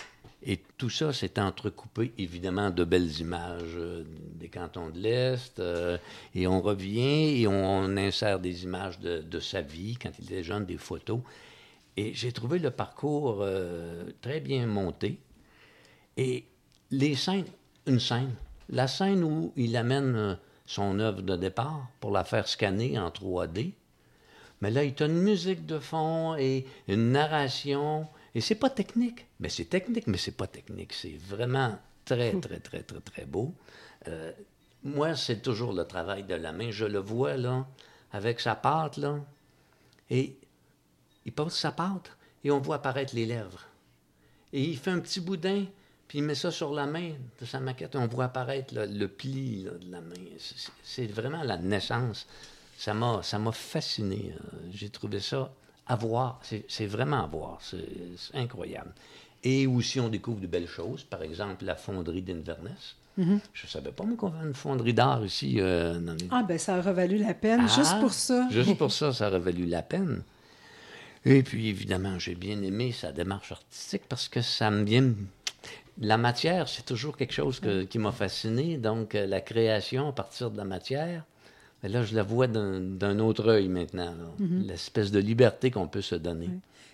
Et 0.49 0.61
tout 0.79 0.91
ça 0.91 1.12
s'est 1.12 1.41
entrecoupé, 1.41 2.12
évidemment, 2.19 2.71
de 2.71 2.85
belles 2.85 3.21
images 3.21 3.75
euh, 3.75 4.05
des 4.35 4.49
cantons 4.49 4.91
de 4.91 5.01
l'Est. 5.01 5.59
Euh, 5.59 5.99
et 6.35 6.47
on 6.47 6.61
revient 6.61 7.41
et 7.41 7.49
on, 7.49 7.97
insère 7.97 8.39
des 8.39 8.62
images 8.62 9.01
de, 9.01 9.41
sa 9.41 9.62
vie 9.62 9.97
quand 10.01 10.11
il 10.21 10.27
était 10.27 10.45
jeune, 10.45 10.64
des 10.64 10.79
photos. 10.79 11.21
Et 11.97 12.14
j'ai 12.14 12.32
trouvé 12.32 12.59
le 12.59 12.70
parcours 12.70 13.38
euh, 13.40 14.05
très 14.20 14.40
bien 14.40 14.66
monté. 14.66 15.18
Et 16.16 16.44
les 16.90 17.14
scènes, 17.14 17.47
une 17.86 18.01
scène, 18.01 18.34
la 18.68 18.88
scène 18.88 19.24
où 19.24 19.53
il 19.57 19.76
amène 19.76 20.38
son 20.66 20.99
œuvre 20.99 21.22
de 21.22 21.36
départ 21.36 21.88
pour 22.01 22.11
la 22.11 22.24
faire 22.24 22.49
scanner 22.49 22.99
en 22.99 23.09
3D. 23.11 23.72
Mais 24.61 24.70
là, 24.70 24.84
il 24.84 24.94
a 25.03 25.07
une 25.07 25.22
musique 25.22 25.66
de 25.66 25.78
fond 25.78 26.36
et 26.36 26.66
une 26.88 27.12
narration 27.12 28.09
et 28.36 28.42
c'est 28.42 28.57
pas 28.57 28.68
technique. 28.68 29.24
Mais 29.40 29.49
c'est 29.49 29.64
technique, 29.64 30.07
mais 30.07 30.18
c'est 30.18 30.36
pas 30.36 30.47
technique. 30.47 30.92
C'est 30.92 31.16
vraiment 31.16 31.78
très, 32.05 32.38
très, 32.38 32.61
très, 32.61 32.82
très, 32.82 33.01
très 33.01 33.24
beau. 33.24 33.55
Euh, 34.09 34.30
moi, 34.82 35.16
c'est 35.16 35.40
toujours 35.40 35.72
le 35.72 35.86
travail 35.86 36.24
de 36.24 36.34
la 36.34 36.53
main. 36.53 36.70
Je 36.70 36.84
le 36.84 36.99
vois, 36.99 37.38
là, 37.38 37.66
avec 38.12 38.40
sa 38.40 38.55
pâte, 38.55 38.99
là. 38.99 39.18
Et 40.11 40.36
il 41.27 41.33
pose 41.33 41.53
sa 41.53 41.72
pâte 41.72 42.11
et 42.45 42.51
on 42.51 42.61
voit 42.61 42.77
apparaître 42.77 43.14
les 43.14 43.27
lèvres. 43.27 43.64
Et 44.53 44.62
il 44.62 44.79
fait 44.79 44.91
un 44.93 45.01
petit 45.01 45.20
boudin, 45.20 45.64
puis 46.09 46.18
il 46.18 46.24
met 46.24 46.35
ça 46.37 46.51
sur 46.51 46.72
la 46.72 46.87
main 46.87 47.11
de 47.41 47.45
sa 47.45 47.61
maquette. 47.61 47.97
On 47.97 48.07
voit 48.07 48.27
apparaître 48.27 48.74
là, 48.74 48.87
le 48.87 49.09
pli 49.09 49.64
là, 49.64 49.72
de 49.72 49.91
la 49.91 50.01
main. 50.01 50.14
C'est- 50.83 51.07
vraiment 51.12 51.43
la 51.43 51.59
naissance. 51.59 52.27
Ça 52.79 52.95
m'a, 52.95 53.20
fasciné. 53.53 54.33
euh, 54.35 54.57
J'ai 54.72 54.89
trouvé 54.89 55.20
ça 55.20 55.51
à 55.87 55.97
voir. 55.97 56.41
C'est, 56.68 56.87
vraiment 56.87 57.24
à 57.24 57.27
voir. 57.27 57.59
C'est, 57.61 57.85
incroyable. 58.35 58.93
Et 59.43 59.66
aussi, 59.66 59.99
on 60.01 60.09
découvre 60.09 60.41
de 60.41 60.47
belles 60.47 60.68
choses. 60.68 61.03
Par 61.05 61.22
exemple, 61.22 61.64
la 61.64 61.74
fonderie 61.77 62.22
d'Inverness. 62.22 62.97
Je 63.18 63.22
ne 63.33 63.41
savais 63.66 63.93
pas, 63.93 64.05
qu'on 64.18 64.27
avait 64.29 64.47
une 64.47 64.55
fonderie 64.55 64.93
d'art 64.93 65.24
ici. 65.24 65.57
euh, 65.59 65.99
dans 65.99 66.12
les... 66.12 66.29
Ah, 66.31 66.43
ben 66.47 66.59
ça 66.59 66.79
aurait 66.79 66.93
valu 66.93 67.16
la 67.16 67.33
peine, 67.33 67.62
juste 67.62 67.93
Ah, 67.95 67.99
pour 68.01 68.12
ça. 68.12 68.47
Juste 68.51 68.77
pour 68.79 68.93
ça, 68.93 69.11
ça 69.12 69.29
aurait 69.29 69.39
valu 69.39 69.64
la 69.66 69.81
peine. 69.83 70.22
Et 71.29 71.43
puis, 71.43 71.68
évidemment, 71.68 72.18
j'ai 72.18 72.35
bien 72.37 72.62
aimé 72.62 72.93
sa 72.93 73.11
démarche 73.12 73.51
artistique 73.53 74.03
parce 74.09 74.29
que 74.29 74.41
ça 74.41 74.70
me 74.70 74.85
vient. 74.85 75.12
La 76.01 76.16
matière, 76.18 76.68
c'est 76.68 76.85
toujours 76.85 77.16
quelque 77.16 77.33
chose 77.33 77.59
que- 77.59 77.83
qui 77.85 77.99
m'a 77.99 78.12
fasciné. 78.12 78.77
Donc, 78.79 79.14
euh, 79.14 79.27
la 79.27 79.41
création 79.41 80.09
à 80.09 80.12
partir 80.12 80.51
de 80.51 80.57
la 80.57 80.64
matière, 80.64 81.24
mais 81.83 81.89
là, 81.89 82.03
je 82.05 82.14
la 82.14 82.22
vois 82.22 82.47
d'un 82.47 83.18
autre 83.18 83.49
œil 83.49 83.68
maintenant. 83.68 84.14
Mm-hmm. 84.41 84.66
L'espèce 84.68 85.11
de 85.11 85.18
liberté 85.18 85.70
qu'on 85.70 85.89
peut 85.89 86.03
se 86.03 86.14
donner. 86.14 86.49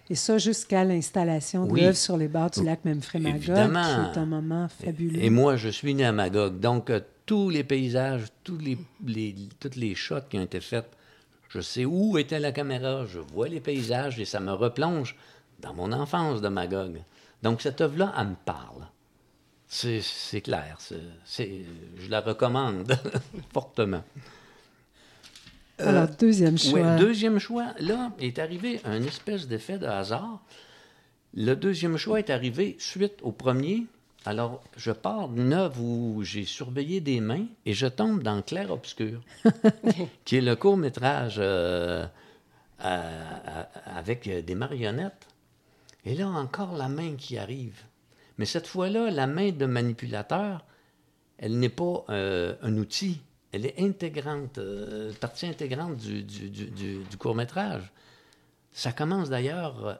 Et 0.08 0.14
ça 0.14 0.38
jusqu'à 0.38 0.84
l'installation 0.84 1.66
de 1.66 1.72
Oui. 1.72 1.80
l'œuvre 1.82 1.96
sur 1.96 2.16
les 2.16 2.28
bords 2.28 2.50
du 2.50 2.64
lac 2.64 2.84
Memphremagog, 2.84 3.42
qui 3.42 3.50
est 3.50 4.18
un 4.18 4.26
moment 4.26 4.68
fabuleux. 4.68 5.22
Et 5.22 5.30
moi, 5.30 5.56
je 5.56 5.68
suis 5.68 5.94
né 5.94 6.04
à 6.04 6.12
Magog. 6.12 6.58
Donc, 6.58 6.90
euh, 6.90 7.00
tous 7.26 7.50
les 7.50 7.64
paysages, 7.64 8.24
tous 8.44 8.58
les, 8.58 8.76
les- 9.06 9.34
toutes 9.60 9.76
les 9.76 9.94
shots 9.94 10.16
qui 10.28 10.38
ont 10.38 10.42
été 10.42 10.60
faits, 10.60 10.88
je 11.52 11.60
sais 11.60 11.84
où 11.84 12.16
était 12.16 12.40
la 12.40 12.50
caméra, 12.50 13.04
je 13.04 13.18
vois 13.18 13.48
les 13.48 13.60
paysages 13.60 14.18
et 14.18 14.24
ça 14.24 14.40
me 14.40 14.52
replonge 14.52 15.16
dans 15.60 15.74
mon 15.74 15.92
enfance 15.92 16.40
de 16.40 16.48
Magog. 16.48 17.02
Donc, 17.42 17.60
cette 17.60 17.80
œuvre-là, 17.82 18.14
elle 18.18 18.28
me 18.28 18.34
parle. 18.44 18.86
C'est 19.68 20.40
clair. 20.42 20.78
je 21.28 22.08
la 22.08 22.20
recommande 22.20 22.96
fortement. 23.52 24.02
Alors, 25.78 26.08
deuxième 26.08 26.56
choix. 26.56 26.80
Ouais, 26.80 26.98
deuxième 26.98 27.38
choix, 27.38 27.74
là, 27.80 28.12
est 28.18 28.38
arrivé 28.38 28.80
un 28.84 29.02
espèce 29.02 29.46
d'effet 29.46 29.78
de 29.78 29.86
hasard. 29.86 30.42
Le 31.34 31.54
deuxième 31.54 31.96
choix 31.96 32.18
est 32.18 32.30
arrivé 32.30 32.76
suite 32.78 33.18
au 33.22 33.32
premier. 33.32 33.86
Alors, 34.24 34.62
je 34.76 34.92
pars 34.92 35.28
d'une 35.28 35.52
œuvre 35.52 35.80
où 35.80 36.22
j'ai 36.22 36.44
surveillé 36.44 37.00
des 37.00 37.20
mains 37.20 37.46
et 37.66 37.74
je 37.74 37.86
tombe 37.86 38.22
dans 38.22 38.40
Clair 38.42 38.70
Obscur, 38.70 39.20
qui 40.24 40.36
est 40.36 40.40
le 40.40 40.54
court-métrage 40.54 41.36
euh, 41.38 42.06
avec 42.78 44.28
des 44.28 44.54
marionnettes. 44.54 45.26
Et 46.04 46.14
là, 46.14 46.28
encore 46.28 46.76
la 46.76 46.88
main 46.88 47.16
qui 47.16 47.36
arrive. 47.36 47.80
Mais 48.38 48.44
cette 48.46 48.66
fois-là, 48.66 49.10
la 49.10 49.26
main 49.26 49.50
de 49.50 49.66
manipulateur, 49.66 50.64
elle 51.38 51.58
n'est 51.58 51.68
pas 51.68 52.04
euh, 52.10 52.54
un 52.62 52.76
outil, 52.76 53.20
elle 53.52 53.66
est 53.66 53.80
intégrante, 53.80 54.58
euh, 54.58 55.12
partie 55.20 55.46
intégrante 55.46 55.96
du, 55.96 56.22
du- 56.22 56.48
du- 56.48 56.70
du- 56.70 57.04
du 57.04 57.16
court-métrage. 57.16 57.90
Ça 58.72 58.92
commence 58.92 59.28
d'ailleurs 59.30 59.86
euh, 59.86 59.94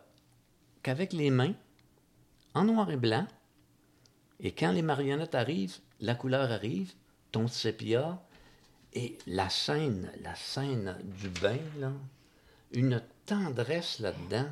qu'avec 0.83 1.13
les 1.13 1.31
mains, 1.31 1.53
en 2.55 2.65
noir 2.65 2.91
et 2.91 2.97
blanc, 2.97 3.27
et 4.43 4.53
quand 4.53 4.73
les 4.73 4.83
marionnettes 4.83 5.35
arrivent, 5.35 5.79
la 6.01 6.15
couleur 6.15 6.51
arrive, 6.51 6.93
ton 7.31 7.49
sépia, 7.49 8.21
et 8.93 9.17
la 9.27 9.49
scène, 9.49 10.11
la 10.23 10.35
scène 10.35 10.97
du 11.21 11.29
bain, 11.29 11.59
là, 11.79 11.93
une 12.73 13.01
tendresse 13.25 14.01
là-dedans. 14.01 14.49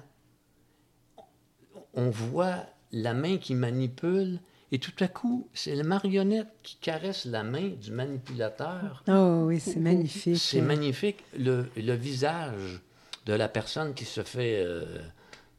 On 1.95 2.09
voit 2.09 2.65
la 2.93 3.13
main 3.13 3.37
qui 3.39 3.55
manipule, 3.55 4.39
et 4.73 4.79
tout 4.79 4.93
à 5.01 5.09
coup, 5.09 5.49
c'est 5.53 5.75
la 5.75 5.83
marionnette 5.83 6.49
qui 6.63 6.77
caresse 6.77 7.25
la 7.25 7.43
main 7.43 7.71
du 7.71 7.91
manipulateur. 7.91 9.03
Oh 9.09 9.43
oui, 9.47 9.59
c'est 9.59 9.81
magnifique. 9.81 10.39
C'est 10.39 10.61
magnifique. 10.63 11.25
Le, 11.37 11.69
le 11.77 11.95
visage 11.95 12.81
de 13.27 13.33
la 13.33 13.49
personne 13.49 13.95
qui 13.95 14.05
se 14.05 14.23
fait 14.23 14.63
euh, 14.65 15.03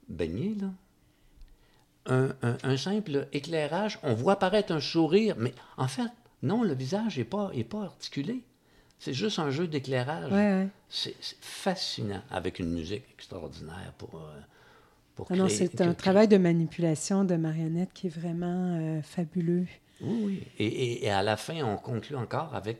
baigner, 0.07 0.55
là. 0.59 0.67
Un, 2.07 2.29
un- 2.41 2.57
un 2.63 2.77
simple 2.77 3.27
éclairage, 3.31 3.99
on 4.03 4.13
voit 4.15 4.33
apparaître 4.33 4.71
un 4.73 4.79
sourire, 4.79 5.35
mais 5.37 5.53
en 5.77 5.87
fait, 5.87 6.09
non, 6.41 6.63
le 6.63 6.73
visage 6.73 7.17
n'est 7.19 7.23
pas, 7.23 7.51
est 7.53 7.63
pas 7.63 7.83
articulé. 7.83 8.41
C'est 8.97 9.13
juste 9.13 9.37
un 9.39 9.51
jeu 9.51 9.67
d'éclairage. 9.67 10.31
Ouais, 10.31 10.37
ouais. 10.63 10.67
C'est 10.89 11.15
fascinant, 11.41 12.21
avec 12.31 12.59
une 12.59 12.71
musique 12.71 13.03
extraordinaire 13.13 13.93
pour, 13.99 14.15
euh, 14.15 14.39
pour 15.15 15.27
Ah 15.29 15.35
non, 15.35 15.45
créer- 15.45 15.57
c'est 15.57 15.81
un 15.81 15.93
travail 15.93 16.27
de 16.27 16.37
manipulation 16.37 17.23
de 17.23 17.35
marionnettes 17.35 17.93
qui 17.93 18.07
est 18.07 18.15
vraiment 18.15 18.77
euh, 18.79 19.01
fabuleux. 19.03 19.67
Oui, 20.01 20.21
oui. 20.25 20.43
Et, 20.57 20.65
et- 20.65 21.05
et 21.05 21.09
à 21.11 21.21
la 21.21 21.37
fin, 21.37 21.61
on 21.63 21.77
conclut 21.77 22.15
encore 22.15 22.55
avec 22.55 22.79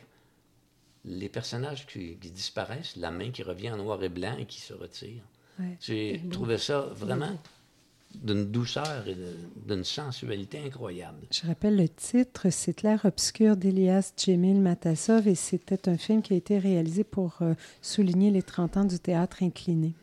les 1.05 1.29
personnages 1.29 1.85
qui, 1.87 2.17
qui 2.17 2.31
disparaissent, 2.31 2.95
la 2.95 3.11
main 3.11 3.29
qui 3.31 3.43
revient 3.43 3.71
en 3.71 3.77
noir 3.77 4.01
et 4.03 4.09
blanc 4.09 4.35
et 4.39 4.45
qui 4.45 4.61
se 4.61 4.73
retire. 4.73 5.21
Ouais. 5.59 5.77
J'ai 5.79 6.21
trouvé 6.31 6.57
ça 6.57 6.81
vraiment 6.81 7.37
d'une 8.15 8.45
douceur 8.51 9.07
et 9.07 9.15
de- 9.15 9.35
d'une 9.67 9.83
sensualité 9.83 10.59
incroyable. 10.65 11.19
Je 11.31 11.45
rappelle 11.47 11.75
le 11.77 11.87
titre, 11.89 12.49
c'est 12.49 12.73
Clair 12.73 13.01
obscur 13.05 13.55
d'Elias 13.57 14.13
Djemil 14.17 14.59
Matassov 14.61 15.27
et 15.27 15.35
c'était 15.35 15.89
un 15.89 15.97
film 15.97 16.21
qui 16.21 16.33
a 16.33 16.37
été 16.37 16.57
réalisé 16.59 17.03
pour 17.03 17.37
euh, 17.41 17.53
souligner 17.81 18.31
les 18.31 18.41
30 18.43 18.77
ans 18.77 18.85
du 18.85 18.99
théâtre 18.99 19.43
incliné. 19.43 19.93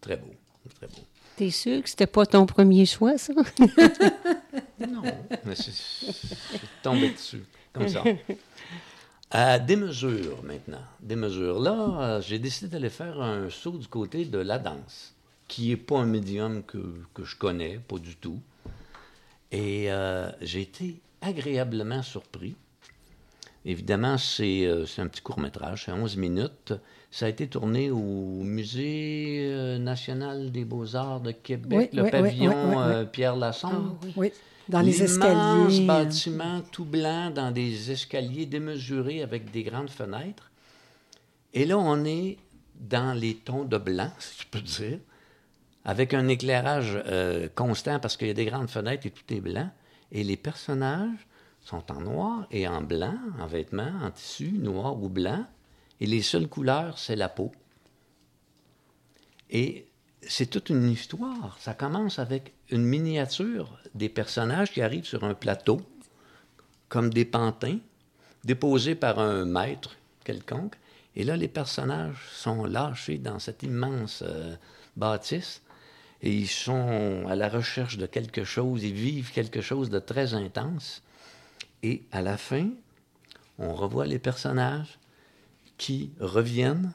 Très 0.00 0.16
beau, 0.16 0.32
très 0.76 0.86
beau. 0.86 0.94
T'es 1.36 1.50
sûr 1.50 1.82
que 1.82 1.88
c'était 1.88 2.06
pas 2.08 2.26
ton 2.26 2.46
premier 2.46 2.84
choix, 2.86 3.16
ça? 3.18 3.32
Non, 4.80 5.02
mais 5.44 5.54
c'est 5.56 5.72
c'est 5.72 6.36
tombé 6.82 7.10
dessus, 7.10 7.42
comme 7.72 7.88
ça. 7.88 8.04
À 9.30 9.58
des 9.58 9.76
mesures 9.76 10.42
maintenant. 10.44 10.80
Des 11.00 11.16
mesures. 11.16 11.58
Là, 11.60 11.98
euh, 12.00 12.20
j'ai 12.22 12.38
décidé 12.38 12.68
d'aller 12.68 12.88
faire 12.88 13.20
un 13.20 13.50
saut 13.50 13.76
du 13.76 13.86
côté 13.88 14.24
de 14.24 14.38
la 14.38 14.58
danse, 14.58 15.14
qui 15.48 15.70
n'est 15.70 15.76
pas 15.76 15.98
un 15.98 16.06
médium 16.06 16.62
que, 16.62 17.02
que 17.14 17.24
je 17.24 17.36
connais, 17.36 17.78
pas 17.78 17.98
du 17.98 18.16
tout. 18.16 18.40
Et 19.50 19.90
euh, 19.90 20.30
j'ai 20.42 20.60
été 20.60 21.00
agréablement 21.20 22.02
surpris. 22.02 22.54
Évidemment, 23.64 24.18
c'est 24.18 24.64
euh, 24.66 24.84
un 24.98 25.08
petit 25.08 25.20
court-métrage, 25.20 25.84
c'est 25.86 25.92
11 25.92 26.16
minutes. 26.16 26.74
Ça 27.10 27.26
a 27.26 27.28
été 27.28 27.48
tourné 27.48 27.90
au 27.90 28.42
Musée 28.42 29.48
euh, 29.50 29.78
national 29.78 30.52
des 30.52 30.64
beaux-arts 30.64 31.20
de 31.20 31.32
Québec, 31.32 31.90
Oui, 31.92 31.96
le 31.96 32.04
oui, 32.04 32.10
pavillon 32.10 32.70
oui, 32.70 32.76
euh, 32.78 33.04
Pierre 33.04 33.36
Lassonde. 33.36 33.96
Oui, 34.16 34.30
dans 34.68 34.80
les 34.80 35.02
escaliers. 35.02 35.86
bâtiment 35.86 36.62
tout 36.70 36.84
blanc 36.84 37.30
dans 37.30 37.50
des 37.50 37.90
escaliers 37.90 38.46
démesurés 38.46 39.22
avec 39.22 39.50
des 39.50 39.62
grandes 39.64 39.90
fenêtres. 39.90 40.50
Et 41.54 41.64
là, 41.64 41.78
on 41.78 42.04
est 42.04 42.36
dans 42.78 43.12
les 43.12 43.34
tons 43.34 43.64
de 43.64 43.78
blanc, 43.78 44.10
si 44.18 44.42
je 44.42 44.46
peux 44.46 44.60
dire, 44.60 44.98
avec 45.88 46.12
un 46.12 46.28
éclairage 46.28 47.02
euh, 47.06 47.48
constant 47.54 47.98
parce 47.98 48.18
qu'il 48.18 48.28
y 48.28 48.30
a 48.30 48.34
des 48.34 48.44
grandes 48.44 48.68
fenêtres 48.68 49.06
et 49.06 49.10
tout 49.10 49.24
est 49.32 49.40
blanc. 49.40 49.70
Et 50.12 50.22
les 50.22 50.36
personnages 50.36 51.26
sont 51.62 51.90
en 51.90 52.02
noir 52.02 52.46
et 52.50 52.68
en 52.68 52.82
blanc, 52.82 53.16
en 53.40 53.46
vêtements, 53.46 53.94
en 54.02 54.10
tissu, 54.10 54.52
noir 54.52 55.02
ou 55.02 55.08
blanc. 55.08 55.46
Et 56.02 56.04
les 56.04 56.20
seules 56.20 56.46
couleurs, 56.46 56.98
c'est 56.98 57.16
la 57.16 57.30
peau. 57.30 57.52
Et 59.48 59.86
c'est 60.20 60.50
toute 60.50 60.68
une 60.68 60.90
histoire. 60.90 61.56
Ça 61.58 61.72
commence 61.72 62.18
avec 62.18 62.52
une 62.68 62.84
miniature 62.84 63.80
des 63.94 64.10
personnages 64.10 64.70
qui 64.70 64.82
arrivent 64.82 65.06
sur 65.06 65.24
un 65.24 65.32
plateau, 65.32 65.80
comme 66.90 67.08
des 67.08 67.24
pantins, 67.24 67.78
déposés 68.44 68.94
par 68.94 69.20
un 69.20 69.46
maître 69.46 69.96
quelconque. 70.22 70.76
Et 71.16 71.24
là, 71.24 71.38
les 71.38 71.48
personnages 71.48 72.28
sont 72.30 72.66
lâchés 72.66 73.16
dans 73.16 73.38
cette 73.38 73.62
immense 73.62 74.22
euh, 74.26 74.54
bâtisse 74.94 75.62
et 76.22 76.32
ils 76.32 76.48
sont 76.48 77.24
à 77.28 77.36
la 77.36 77.48
recherche 77.48 77.96
de 77.98 78.06
quelque 78.06 78.44
chose, 78.44 78.82
ils 78.84 78.92
vivent 78.94 79.30
quelque 79.32 79.60
chose 79.60 79.88
de 79.90 79.98
très 79.98 80.34
intense. 80.34 81.02
Et 81.82 82.02
à 82.12 82.22
la 82.22 82.36
fin, 82.36 82.68
on 83.58 83.72
revoit 83.72 84.06
les 84.06 84.18
personnages 84.18 84.98
qui 85.76 86.10
reviennent 86.18 86.92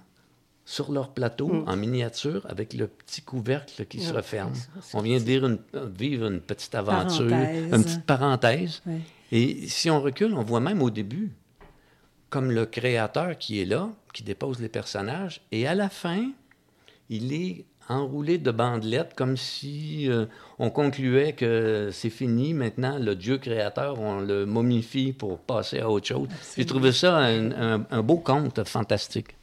sur 0.65 0.91
leur 0.91 1.09
plateau 1.13 1.63
en 1.67 1.76
miniature 1.76 2.45
avec 2.49 2.74
le 2.74 2.88
petit 2.88 3.21
couvercle 3.21 3.86
qui 3.86 3.99
se 4.01 4.11
Ah, 4.13 4.17
referme. 4.17 4.53
ça, 4.55 4.97
On 4.97 5.01
vient 5.01 5.19
de 5.19 5.24
dire 5.24 5.45
une- 5.45 5.59
vivre 5.97 6.28
une 6.28 6.39
petite 6.41 6.74
aventure, 6.76 7.30
Parenthèse. 7.30 7.74
une 7.74 7.84
petite 7.84 8.05
parenthèse. 8.05 8.82
Et 9.32 9.67
si 9.67 9.89
on 9.89 10.01
recule, 10.01 10.34
on 10.34 10.43
voit 10.43 10.59
même 10.61 10.82
au 10.82 10.89
début, 10.89 11.32
comme 12.30 12.51
le 12.51 12.65
créateur 12.65 13.38
qui 13.38 13.59
est 13.61 13.65
là, 13.65 13.89
qui 14.13 14.24
dépose 14.24 14.59
les 14.59 14.69
personnages, 14.69 15.41
et 15.51 15.67
à 15.67 15.76
la 15.76 15.89
fin, 15.89 16.32
il 17.09 17.34
est 17.34 17.65
enroulé 17.89 18.38
de 18.38 18.51
bandelettes 18.51 19.13
comme 19.15 19.38
si 19.38 20.09
euh, 20.09 20.25
on 20.59 20.69
concluait 20.69 21.34
que 21.34 21.89
c'est 21.91 22.09
fini, 22.09 22.53
maintenant 22.53 22.97
le 22.99 23.15
Dieu 23.15 23.38
créateur, 23.38 23.99
on 23.99 24.19
le 24.21 24.45
momifie 24.45 25.11
pour 25.13 25.39
passer 25.39 25.79
à 25.79 25.89
autre 25.89 26.07
chose. 26.07 26.27
J'ai 26.57 26.65
trouvé 26.65 26.91
ça 26.91 27.17
un, 27.17 27.51
un- 27.51 27.86
un 27.91 28.01
beau 28.01 28.17
conte 28.17 28.63
fantastique. 28.67 29.36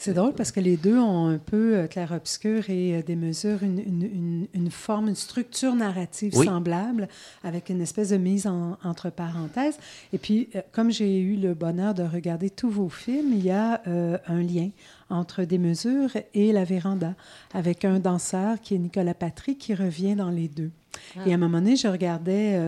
C'est 0.00 0.14
drôle 0.14 0.32
parce 0.32 0.52
que 0.52 0.60
les 0.60 0.76
deux 0.76 0.96
ont 0.96 1.26
un 1.26 1.38
peu 1.38 1.76
euh, 1.76 1.86
clair-obscur 1.88 2.70
et 2.70 2.94
euh, 2.94 3.02
des 3.02 3.16
mesures, 3.16 3.64
une, 3.64 3.80
une, 3.80 4.46
une, 4.54 4.70
forme, 4.70 5.08
une 5.08 5.16
structure 5.16 5.74
narrative 5.74 6.34
semblable 6.34 7.08
avec 7.42 7.68
une 7.68 7.80
espèce 7.80 8.10
de 8.10 8.16
mise 8.16 8.46
en, 8.46 8.78
entre 8.84 9.10
parenthèses. 9.10 9.76
Et 10.12 10.18
puis, 10.18 10.50
euh, 10.54 10.62
comme 10.70 10.92
j'ai 10.92 11.18
eu 11.18 11.34
le 11.34 11.52
bonheur 11.54 11.94
de 11.94 12.04
regarder 12.04 12.48
tous 12.48 12.70
vos 12.70 12.88
films, 12.88 13.32
il 13.32 13.44
y 13.44 13.50
a 13.50 13.82
un 13.86 14.40
lien 14.40 14.70
entre 15.10 15.42
des 15.42 15.58
mesures 15.58 16.10
et 16.32 16.52
la 16.52 16.62
véranda 16.62 17.14
avec 17.52 17.84
un 17.84 17.98
danseur 17.98 18.60
qui 18.60 18.76
est 18.76 18.78
Nicolas 18.78 19.14
Patry 19.14 19.56
qui 19.56 19.74
revient 19.74 20.14
dans 20.14 20.30
les 20.30 20.46
deux. 20.46 20.70
Ah. 21.16 21.22
Et 21.26 21.32
à 21.32 21.34
un 21.34 21.38
moment 21.38 21.58
donné, 21.58 21.74
je 21.74 21.88
regardais 21.88 22.60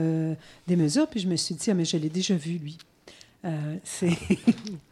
des 0.67 0.77
mesures 0.77 1.07
puis 1.07 1.21
je 1.21 1.29
me 1.29 1.37
suis 1.37 1.55
dit, 1.55 1.71
ah, 1.71 1.75
mais 1.75 1.85
je 1.85 1.97
l'ai 1.97 2.09
déjà 2.09 2.35
vu, 2.35 2.59
lui. 2.59 2.79
c'est. 3.85 4.11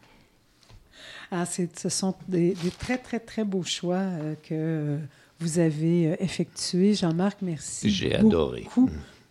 Ah, 1.31 1.45
ce 1.45 1.89
sont 1.89 2.15
des, 2.27 2.55
très, 2.79 2.97
très, 2.97 3.19
très 3.19 3.43
beaux 3.43 3.63
choix 3.63 3.97
euh, 3.97 4.33
que 4.41 4.97
vous 5.39 5.59
avez 5.59 6.07
euh, 6.07 6.15
effectués. 6.19 6.95
Jean-Marc, 6.95 7.39
merci. 7.41 7.89
J'ai 7.89 8.15
adoré. 8.15 8.67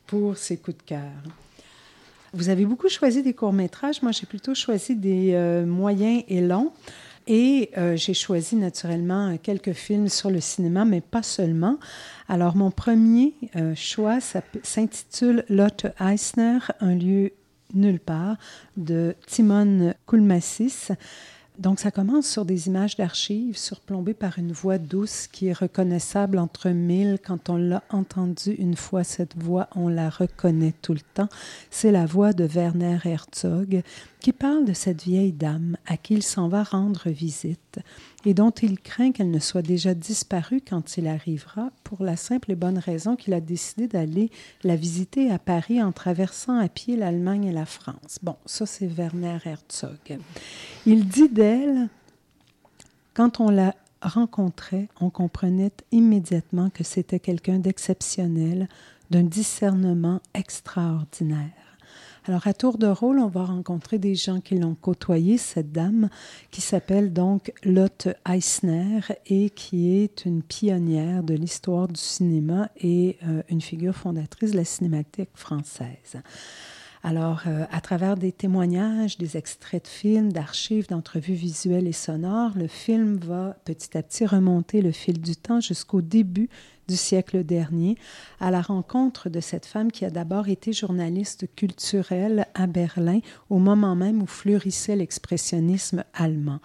Pour 0.07 0.37
ces 0.37 0.57
coups 0.57 0.77
de 0.79 0.83
cœur. 0.83 1.11
Vous 2.33 2.51
avez 2.51 2.67
beaucoup 2.67 2.89
choisi 2.89 3.23
des 3.23 3.35
courts-métrages. 3.35 4.01
Moi, 4.03 4.13
j'ai 4.13 4.27
plutôt 4.27 4.55
choisi 4.55 4.95
des 4.95 5.33
euh, 5.33 5.67
moyens 5.67 6.23
et 6.29 6.41
longs. 6.41 6.73
Et 7.31 7.73
j'ai 7.97 8.15
choisi 8.15 8.57
naturellement 8.57 9.37
quelques 9.37 9.75
films 9.75 10.09
sur 10.09 10.31
le 10.31 10.41
cinéma, 10.41 10.87
mais 10.87 11.03
pas 11.03 11.23
seulement. 11.23 11.79
Alors, 12.27 12.57
mon 12.57 12.71
premier 12.71 13.35
choix 13.75 14.19
s'intitule 14.63 15.45
Lotte 15.51 15.85
Eisner, 16.01 16.61
Un 16.81 16.95
lieu 16.95 17.33
nulle 17.75 18.01
part, 18.01 18.39
de 18.79 19.15
Timon 19.27 19.93
Koulmassis. 20.07 20.89
Donc, 21.59 21.81
ça 21.81 21.91
commence 21.91 22.29
sur 22.29 22.45
des 22.45 22.69
images 22.69 22.95
d'archives 22.95 23.59
surplombées 23.59 24.15
par 24.15 24.39
une 24.39 24.53
voix 24.53 24.79
douce 24.79 25.27
qui 25.27 25.49
est 25.49 25.59
reconnaissable 25.59 26.39
entre 26.39 26.69
mille. 26.69 27.19
Quand 27.25 27.51
on 27.51 27.57
l'a 27.57 27.83
entendue 27.91 28.55
une 28.59 28.77
fois, 28.77 29.03
cette 29.03 29.37
voix, 29.37 29.69
on 29.75 29.89
la 29.89 30.09
reconnaît 30.09 30.75
tout 30.83 30.95
le 30.95 31.01
temps. 31.15 31.29
C'est 31.71 31.91
la 31.91 32.07
voix 32.07 32.33
de 32.33 32.45
Werner 32.45 32.99
Herzog 33.05 33.83
qui 34.21 34.33
parle 34.33 34.65
de 34.65 34.73
cette 34.73 35.03
vieille 35.03 35.33
dame 35.33 35.77
à 35.87 35.97
qui 35.97 36.15
il 36.15 36.23
s'en 36.23 36.49
va 36.49 36.63
rendre 36.63 37.09
visite 37.09 37.79
et 38.25 38.35
dont 38.35 38.51
il 38.51 38.81
craint 38.81 39.13
qu'elle 39.13 39.31
ne 39.31 39.39
soit 39.39 39.63
déjà 39.63 39.95
disparue 39.95 40.61
quand 40.61 40.97
il 40.97 41.07
arrivera, 41.07 41.71
pour 41.85 42.03
la 42.03 42.17
simple 42.17 42.51
et 42.51 42.57
bonne 42.57 42.79
raison 42.79 43.17
qu'il 43.17 43.33
a 43.33 43.41
décidé 43.41 43.87
d'aller 43.87 44.31
la 44.65 44.77
visiter 44.77 45.31
à 45.31 45.39
Paris 45.39 45.83
en 45.83 45.93
traversant 45.93 46.59
à 46.59 46.69
pied 46.69 46.97
l'Allemagne 46.97 47.45
et 47.45 47.53
la 47.53 47.67
France. 47.67 48.19
Bon, 48.23 48.37
ça 48.45 48.67
c'est 48.67 48.87
Werner 48.87 49.39
Herzog. 49.45 50.19
Il 50.85 51.07
dit 51.07 51.29
d'elle, 51.29 51.89
quand 53.15 53.41
on 53.41 53.51
la 53.51 53.75
rencontrait, 54.03 54.89
on 55.01 55.11
comprenait 55.11 55.73
immédiatement 55.93 56.71
que 56.71 56.85
c'était 56.85 57.21
quelqu'un 57.21 57.59
d'exceptionnel, 57.59 58.69
d'un 59.11 59.23
discernement 59.23 60.21
extraordinaire. 60.35 61.68
Alors, 62.29 62.47
à 62.47 62.53
tour 62.53 62.77
de 62.77 62.87
rôle, 62.87 63.21
on 63.21 63.29
va 63.29 63.47
rencontrer 63.47 63.99
des 63.99 64.15
gens 64.15 64.41
qui 64.41 64.59
l'ont 64.59 64.75
côtoyé, 64.75 65.39
cette 65.39 65.73
dame 65.73 66.11
qui 66.51 66.61
s'appelle 66.61 67.15
donc 67.15 67.55
Lotte 67.65 68.09
Eisner 68.29 69.01
et 69.25 69.49
qui 69.49 69.97
est 69.97 70.27
une 70.27 70.43
pionnière 70.43 71.23
de 71.23 71.33
l'histoire 71.33 71.89
du 71.89 71.99
cinéma 71.99 72.69
et 72.77 73.17
euh, 73.27 73.41
une 73.49 73.63
figure 73.63 73.95
fondatrice 73.95 74.51
de 74.51 74.59
la 74.59 74.67
cinémathèque 74.67 75.31
française. 75.33 76.21
Alors, 77.03 77.45
euh, 77.47 77.65
à 77.71 77.81
travers 77.81 78.15
des 78.15 78.33
témoignages, 78.33 79.17
des 79.17 79.39
extraits 79.39 79.85
de 79.85 79.89
films, 79.89 80.31
d'archives, 80.31 80.89
d'entrevues 80.89 81.33
visuelles 81.33 81.87
et 81.87 81.93
sonores, 81.93 82.53
le 82.57 82.67
film 82.67 83.17
va 83.17 83.57
petit 83.65 83.97
à 83.97 84.03
petit 84.03 84.27
remonter 84.27 84.83
le 84.83 84.93
fil 84.93 85.19
du 85.19 85.35
temps 85.35 85.63
jusqu'au 85.63 86.03
début 86.03 86.51
du 86.89 86.97
siècle 86.97 87.45
dernier, 87.45 87.97
à 88.41 88.51
la 88.51 88.63
rencontre 88.63 89.29
de 89.29 89.41
cette 89.41 89.67
femme 89.67 89.93
qui 89.93 90.05
a 90.05 90.11
d'abord 90.11 90.49
été 90.49 90.73
journaliste 90.73 91.47
culturelle 91.55 92.47
à 92.55 92.67
Berlin 92.67 93.21
au 93.51 93.59
moment 93.59 93.95
même 93.95 94.23
où 94.23 94.27
fleurissait 94.27 94.97
l'expressionnisme 94.97 96.05
allemand. 96.15 96.61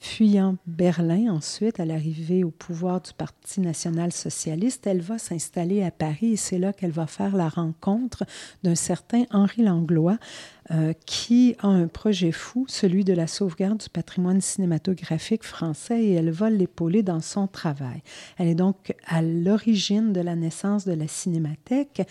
Fuyant 0.00 0.56
Berlin 0.68 1.32
ensuite, 1.32 1.80
à 1.80 1.84
l'arrivée 1.84 2.44
au 2.44 2.50
pouvoir 2.50 3.00
du 3.00 3.12
Parti 3.12 3.60
national-socialiste, 3.60 4.86
elle 4.86 5.00
va 5.00 5.18
s'installer 5.18 5.82
à 5.82 5.90
Paris 5.90 6.34
et 6.34 6.36
c'est 6.36 6.58
là 6.58 6.72
qu'elle 6.72 6.92
va 6.92 7.08
faire 7.08 7.34
la 7.34 7.48
rencontre 7.48 8.24
d'un 8.62 8.76
certain 8.76 9.24
Henri 9.32 9.62
Langlois, 9.62 10.18
euh, 10.70 10.92
qui 11.06 11.56
a 11.60 11.68
un 11.68 11.88
projet 11.88 12.30
fou, 12.30 12.66
celui 12.68 13.02
de 13.02 13.14
la 13.14 13.26
sauvegarde 13.26 13.78
du 13.78 13.88
patrimoine 13.88 14.42
cinématographique 14.42 15.42
français, 15.42 16.04
et 16.04 16.12
elle 16.12 16.30
va 16.30 16.50
l'épauler 16.50 17.02
dans 17.02 17.22
son 17.22 17.46
travail. 17.46 18.02
Elle 18.36 18.48
est 18.48 18.54
donc 18.54 18.94
à 19.06 19.22
l'origine 19.22 20.12
de 20.12 20.20
la 20.20 20.36
naissance 20.36 20.84
de 20.84 20.92
la 20.92 21.08
cinémathèque 21.08 22.02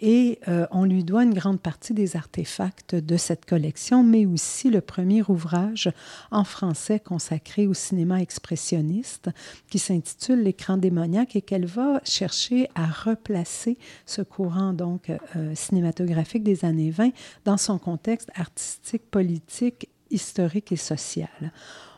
et 0.00 0.38
euh, 0.48 0.66
on 0.70 0.84
lui 0.84 1.04
doit 1.04 1.24
une 1.24 1.34
grande 1.34 1.60
partie 1.60 1.92
des 1.92 2.16
artefacts 2.16 2.94
de 2.94 3.16
cette 3.18 3.44
collection, 3.44 4.02
mais 4.02 4.24
aussi 4.24 4.70
le 4.70 4.80
premier 4.80 5.22
ouvrage 5.28 5.90
en 6.30 6.44
français 6.44 6.98
consacré 6.98 7.66
au 7.66 7.74
cinéma 7.74 8.22
expressionniste 8.22 9.28
qui 9.68 9.78
s'intitule 9.78 10.42
L'écran 10.42 10.78
démoniaque 10.78 11.36
et 11.36 11.42
qu'elle 11.42 11.66
va 11.66 12.00
chercher 12.02 12.70
à 12.74 12.86
replacer 12.86 13.76
ce 14.06 14.22
courant 14.22 14.72
donc 14.72 15.10
euh, 15.10 15.54
cinématographique 15.54 16.44
des 16.44 16.64
années 16.64 16.90
20 16.90 17.10
dans 17.44 17.58
son 17.58 17.78
contexte 17.78 18.05
artistique, 18.34 19.10
politique, 19.10 19.88
historique 20.10 20.72
et 20.72 20.76
social. 20.76 21.52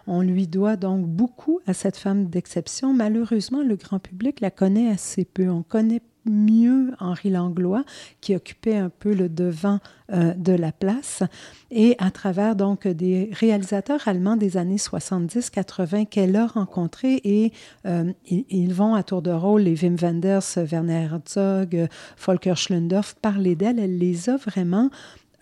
On 0.07 0.23
lui 0.23 0.47
doit 0.47 0.77
donc 0.77 1.07
beaucoup 1.07 1.61
à 1.67 1.75
cette 1.75 1.99
femme 1.99 2.27
d'exception. 2.27 2.95
Malheureusement, 2.95 3.63
le 3.63 3.77
grand 3.77 3.99
public 3.99 4.41
la 4.41 4.51
connaît 4.51 4.89
assez 4.89 5.27
peu. 5.27 5.51
On 5.51 5.63
connaît 5.63 6.01
mieux 6.25 6.93
Henri 6.99 7.31
Langlois, 7.31 7.85
qui 8.21 8.35
occupait 8.35 8.77
un 8.77 8.91
peu 8.91 9.15
le 9.15 9.29
devant 9.29 9.81
euh, 10.13 10.35
de 10.35 10.53
la 10.53 10.73
place, 10.73 11.23
et 11.71 11.97
à 11.99 12.11
travers 12.11 12.57
donc 12.57 12.87
des 12.87 13.31
réalisateurs 13.33 14.07
allemands 14.07 14.37
des 14.37 14.57
années 14.57 14.77
70-80 14.77 16.07
qu'elle 16.07 16.37
a 16.37 16.47
rencontrés, 16.47 17.21
et 17.25 17.53
euh, 17.87 18.13
ils, 18.27 18.75
vont 18.75 18.95
à 18.95 19.03
tour 19.03 19.23
de 19.23 19.31
rôle, 19.31 19.63
les 19.63 19.83
Wim 19.83 19.97
Wenders, 19.97 20.57
Werner 20.57 21.09
Herzog, 21.11 21.89
Volker 22.19 22.57
Schlendorf, 22.57 23.15
parler 23.15 23.55
d'elle, 23.55 23.79
elle 23.79 23.99
les 23.99 24.29
a 24.29 24.37
vraiment 24.37 24.91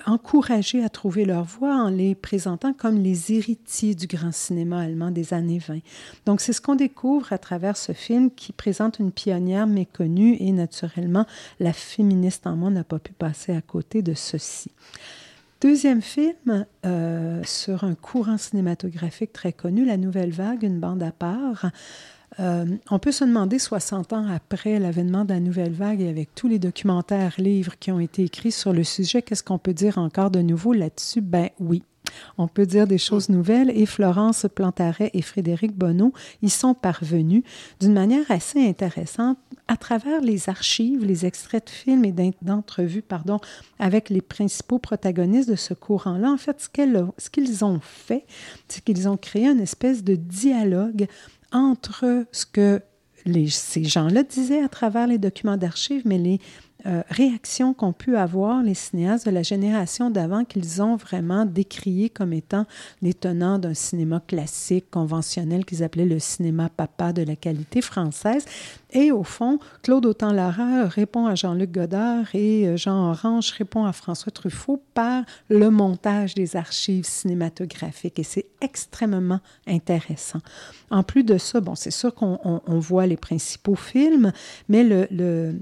encouragés 0.04 0.84
à 0.84 0.88
trouver 0.88 1.24
leur 1.24 1.44
voix 1.44 1.74
en 1.74 1.88
les 1.88 2.14
présentant 2.14 2.72
comme 2.72 3.02
les 3.02 3.32
héritiers 3.32 3.94
du 3.94 4.06
grand 4.06 4.32
cinéma 4.32 4.80
allemand 4.80 5.10
des 5.10 5.32
années 5.32 5.58
20. 5.58 5.78
Donc 6.26 6.40
c'est 6.40 6.52
ce 6.52 6.60
qu'on 6.60 6.74
découvre 6.74 7.32
à 7.32 7.38
travers 7.38 7.76
ce 7.76 7.92
film 7.92 8.30
qui 8.30 8.52
présente 8.52 8.98
une 8.98 9.12
pionnière 9.12 9.66
méconnue 9.66 10.36
et 10.40 10.52
naturellement 10.52 11.26
la 11.60 11.72
féministe 11.72 12.46
en 12.46 12.56
moi 12.56 12.70
n'a 12.70 12.84
pas 12.84 12.98
pu 12.98 13.12
passer 13.12 13.54
à 13.54 13.62
côté 13.62 14.02
de 14.02 14.14
ceci. 14.14 14.70
Deuxième 15.62 16.02
film 16.02 16.66
euh, 16.84 17.42
sur 17.44 17.84
un 17.84 17.94
courant 17.94 18.36
cinématographique 18.36 19.32
très 19.32 19.52
connu, 19.52 19.86
La 19.86 19.96
Nouvelle 19.96 20.30
Vague, 20.30 20.62
une 20.62 20.78
bande 20.78 21.02
à 21.02 21.12
part. 21.12 21.70
Euh, 22.38 22.66
on 22.90 22.98
peut 22.98 23.12
se 23.12 23.24
demander, 23.24 23.58
60 23.58 24.12
ans 24.12 24.26
après 24.28 24.78
l'avènement 24.78 25.24
de 25.24 25.32
la 25.32 25.40
nouvelle 25.40 25.72
vague 25.72 26.00
et 26.00 26.08
avec 26.08 26.34
tous 26.34 26.48
les 26.48 26.58
documentaires, 26.58 27.34
livres 27.38 27.78
qui 27.78 27.90
ont 27.90 28.00
été 28.00 28.24
écrits 28.24 28.52
sur 28.52 28.72
le 28.72 28.84
sujet, 28.84 29.22
qu'est-ce 29.22 29.42
qu'on 29.42 29.58
peut 29.58 29.74
dire 29.74 29.98
encore 29.98 30.30
de 30.30 30.40
nouveau 30.40 30.72
là-dessus? 30.72 31.20
Ben 31.20 31.48
oui. 31.60 31.82
On 32.38 32.48
peut 32.48 32.66
dire 32.66 32.86
des 32.86 32.98
choses 32.98 33.28
nouvelles 33.28 33.70
et 33.70 33.86
Florence 33.86 34.46
Plantaret 34.54 35.10
et 35.12 35.22
Frédéric 35.22 35.76
Bonneau 35.76 36.12
y 36.42 36.50
sont 36.50 36.74
parvenus 36.74 37.42
d'une 37.80 37.92
manière 37.92 38.30
assez 38.30 38.64
intéressante 38.64 39.38
à 39.68 39.76
travers 39.76 40.20
les 40.20 40.48
archives, 40.48 41.04
les 41.04 41.26
extraits 41.26 41.66
de 41.66 41.70
films 41.70 42.04
et 42.04 42.14
d'entrevues 42.42 43.02
pardon, 43.02 43.40
avec 43.78 44.10
les 44.10 44.20
principaux 44.20 44.78
protagonistes 44.78 45.48
de 45.48 45.56
ce 45.56 45.74
courant-là. 45.74 46.30
En 46.30 46.36
fait, 46.36 46.60
ce 46.60 47.30
qu'ils 47.30 47.64
ont 47.64 47.80
fait, 47.80 48.24
c'est 48.68 48.84
qu'ils 48.84 49.08
ont 49.08 49.16
créé 49.16 49.46
une 49.46 49.60
espèce 49.60 50.04
de 50.04 50.14
dialogue 50.14 51.08
entre 51.56 52.26
ce 52.32 52.46
que 52.46 52.80
ces 53.48 53.84
gens-là 53.84 54.22
disaient 54.22 54.62
à 54.62 54.68
travers 54.68 55.06
les 55.06 55.18
documents 55.18 55.56
d'archives, 55.56 56.02
mais 56.04 56.18
les 56.18 56.40
euh, 56.86 57.02
réactions 57.08 57.74
qu'ont 57.74 57.92
pu 57.92 58.16
avoir 58.16 58.62
les 58.62 58.74
cinéastes 58.74 59.26
de 59.26 59.32
la 59.32 59.42
génération 59.42 60.10
d'avant 60.10 60.44
qu'ils 60.44 60.82
ont 60.82 60.94
vraiment 60.94 61.44
décrié 61.44 62.10
comme 62.10 62.32
étant 62.32 62.66
les 63.02 63.14
tenants 63.14 63.58
d'un 63.58 63.74
cinéma 63.74 64.20
classique, 64.24 64.88
conventionnel, 64.90 65.64
qu'ils 65.64 65.82
appelaient 65.82 66.04
le 66.04 66.20
cinéma 66.20 66.68
papa 66.68 67.12
de 67.12 67.22
la 67.22 67.34
qualité 67.34 67.80
française. 67.80 68.44
Et 68.96 69.12
au 69.12 69.24
fond, 69.24 69.58
Claude 69.82 70.06
Autant-Lara 70.06 70.86
répond 70.86 71.26
à 71.26 71.34
Jean-Luc 71.34 71.70
Godard 71.70 72.34
et 72.34 72.66
euh, 72.66 72.78
Jean 72.78 73.10
Orange 73.10 73.50
répond 73.50 73.84
à 73.84 73.92
François 73.92 74.32
Truffaut 74.32 74.82
par 74.94 75.22
le 75.50 75.68
montage 75.68 76.34
des 76.34 76.56
archives 76.56 77.04
cinématographiques. 77.04 78.18
Et 78.18 78.22
c'est 78.22 78.46
extrêmement 78.62 79.40
intéressant. 79.66 80.40
En 80.90 81.02
plus 81.02 81.24
de 81.24 81.36
ça, 81.36 81.60
bon, 81.60 81.74
c'est 81.74 81.90
sûr 81.90 82.14
qu'on 82.14 82.60
voit 82.66 83.04
les 83.04 83.18
principaux 83.18 83.74
films, 83.74 84.32
mais 84.70 84.82
le, 84.82 85.06
de, 85.10 85.52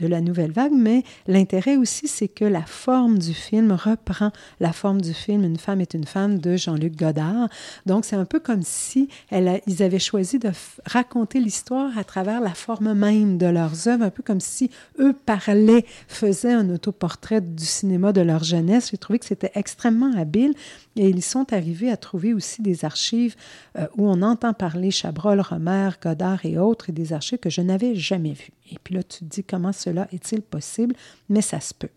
la 0.00 0.22
Nouvelle 0.22 0.52
Vague, 0.52 0.72
mais 0.72 1.02
l'intérêt 1.26 1.76
aussi, 1.76 2.08
c'est 2.08 2.28
que 2.28 2.46
la 2.46 2.62
forme 2.62 3.18
du 3.18 3.34
film 3.34 3.72
reprend 3.72 4.30
la 4.58 4.72
forme 4.72 5.02
du 5.02 5.12
film 5.12 5.44
Une 5.44 5.58
femme 5.58 5.82
est 5.82 5.92
une 5.92 6.06
femme 6.06 6.38
de 6.38 6.56
Jean-Luc 6.56 6.96
Godard. 6.96 7.50
Donc, 7.84 8.06
c'est 8.06 8.16
un 8.16 8.24
peu 8.24 8.40
comme 8.40 8.62
si 8.62 9.10
ils 9.30 9.82
avaient 9.82 9.98
choisi 9.98 10.38
de 10.38 10.50
raconter 10.86 11.40
l'histoire 11.40 11.98
à 11.98 12.04
travers 12.04 12.40
la 12.40 12.54
forme 12.54 12.69
même 12.78 13.38
de 13.38 13.46
leurs 13.46 13.88
œuvres, 13.88 14.04
un 14.04 14.10
peu 14.10 14.22
comme 14.22 14.40
si 14.40 14.70
eux 14.98 15.12
parlaient, 15.12 15.84
faisaient 16.08 16.52
un 16.52 16.70
autoportrait 16.70 17.40
du 17.40 17.64
cinéma 17.64 18.12
de 18.12 18.20
leur 18.20 18.44
jeunesse. 18.44 18.90
J'ai 18.90 18.98
trouvé 18.98 19.18
que 19.18 19.26
c'était 19.26 19.50
extrêmement 19.54 20.16
habile 20.16 20.54
et 20.96 21.08
ils 21.08 21.22
sont 21.22 21.52
arrivés 21.52 21.90
à 21.90 21.96
trouver 21.96 22.32
aussi 22.32 22.62
des 22.62 22.84
archives 22.84 23.34
euh, 23.76 23.86
où 23.96 24.08
on 24.08 24.22
entend 24.22 24.52
parler 24.52 24.90
Chabrol, 24.90 25.40
Romer, 25.40 25.90
Godard 26.02 26.46
et 26.46 26.58
autres, 26.58 26.90
et 26.90 26.92
des 26.92 27.12
archives 27.12 27.38
que 27.38 27.50
je 27.50 27.60
n'avais 27.60 27.94
jamais 27.94 28.32
vues. 28.32 28.52
Et 28.70 28.76
puis 28.82 28.94
là, 28.94 29.02
tu 29.02 29.20
te 29.20 29.24
dis 29.24 29.44
comment 29.44 29.72
cela 29.72 30.06
est-il 30.12 30.42
possible, 30.42 30.94
mais 31.28 31.42
ça 31.42 31.60
se 31.60 31.74
peut. 31.74 31.88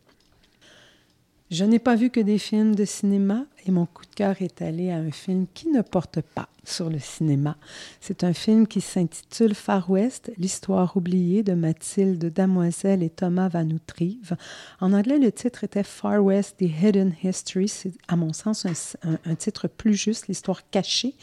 Je 1.51 1.65
n'ai 1.65 1.79
pas 1.79 1.95
vu 1.95 2.09
que 2.09 2.19
des 2.19 2.39
films 2.39 2.73
de 2.73 2.83
cinéma 2.83 3.45
et 3.65 3.71
mon 3.71 3.85
coup 3.85 4.03
de 4.05 4.15
cœur 4.15 4.41
est 4.41 4.61
allé 4.61 4.91
à 4.91 4.97
un 4.97 5.11
film 5.11 5.45
qui 5.53 5.69
ne 5.69 5.81
porte 5.81 6.21
pas 6.21 6.49
sur 6.65 6.89
le 6.89 6.99
cinéma. 6.99 7.57
C'est 7.99 8.23
un 8.23 8.33
film 8.33 8.67
qui 8.67 8.81
s'intitule 8.81 9.53
Far 9.53 9.89
West, 9.89 10.31
l'histoire 10.37 10.95
oubliée 10.95 11.43
de 11.43 11.53
Mathilde 11.53 12.25
Damoiselle 12.31 13.03
et 13.03 13.09
Thomas 13.09 13.49
Van 13.49 13.69
Outrive. 13.69 14.35
En 14.79 14.93
anglais, 14.93 15.19
le 15.19 15.31
titre 15.31 15.63
était 15.63 15.83
Far 15.83 16.23
West, 16.23 16.57
The 16.57 16.63
Hidden 16.63 17.15
History. 17.23 17.67
C'est, 17.67 17.93
à 18.07 18.15
mon 18.15 18.33
sens, 18.33 18.65
un, 19.03 19.35
titre 19.35 19.67
plus 19.67 19.95
juste, 19.95 20.27
l'histoire 20.27 20.69
cachée. 20.69 21.15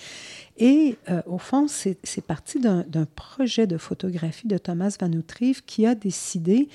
Et 0.59 0.99
euh, 1.09 1.23
au 1.25 1.39
fond, 1.39 1.69
c'est, 1.69 1.97
parti 2.27 2.61
d'un, 2.61 2.85
projet 3.17 3.67
de 3.67 3.79
photographie 3.79 4.47
de 4.47 4.59
Thomas 4.59 4.97
Van 5.01 5.11
Outrive 5.13 5.65
qui 5.65 5.87
a 5.87 5.95
décidé 5.95 6.69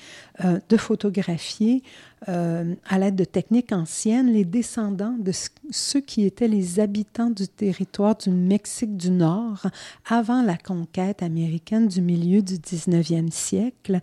euh, 0.44 0.58
de 0.68 0.76
photographier 0.76 1.84
euh, 2.28 2.74
à 2.88 2.98
l'aide 2.98 3.14
de 3.14 3.24
techniques 3.24 3.70
anciennes 3.70 4.32
les 4.32 4.44
descendants 4.44 5.16
de 5.18 5.30
ceux 5.70 6.00
qui 6.00 6.24
étaient 6.24 6.48
les 6.48 6.80
habitants 6.80 7.30
du 7.30 7.48
territoire 7.48 8.16
du 8.16 8.30
Mexique 8.30 8.96
du 8.96 9.10
Nord 9.10 9.66
avant 10.08 10.42
la 10.42 10.56
conquête 10.56 11.22
américaine 11.22 11.88
du 11.88 12.00
milieu 12.00 12.42
du 12.42 12.54
19e 12.54 13.30
siècle 13.30 14.00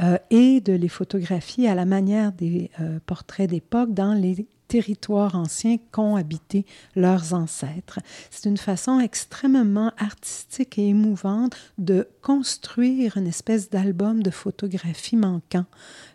euh, 0.00 0.16
et 0.30 0.60
de 0.60 0.72
les 0.72 0.88
photographier 0.88 1.68
à 1.68 1.74
la 1.74 1.84
manière 1.84 2.32
des 2.32 2.70
euh, 2.80 2.98
portraits 3.06 3.50
d'époque 3.50 3.92
dans 3.94 4.14
les 4.14 4.46
territoires 4.72 5.34
anciens 5.34 5.76
qu'ont 5.90 6.16
habité 6.16 6.64
leurs 6.96 7.34
ancêtres. 7.34 7.98
C'est 8.30 8.48
une 8.48 8.56
façon 8.56 9.00
extrêmement 9.00 9.92
artistique 9.98 10.78
et 10.78 10.88
émouvante 10.88 11.54
de 11.76 12.08
construire 12.22 13.18
une 13.18 13.26
espèce 13.26 13.68
d'album 13.68 14.22
de 14.22 14.30
photographie 14.30 15.16
manquant, 15.16 15.66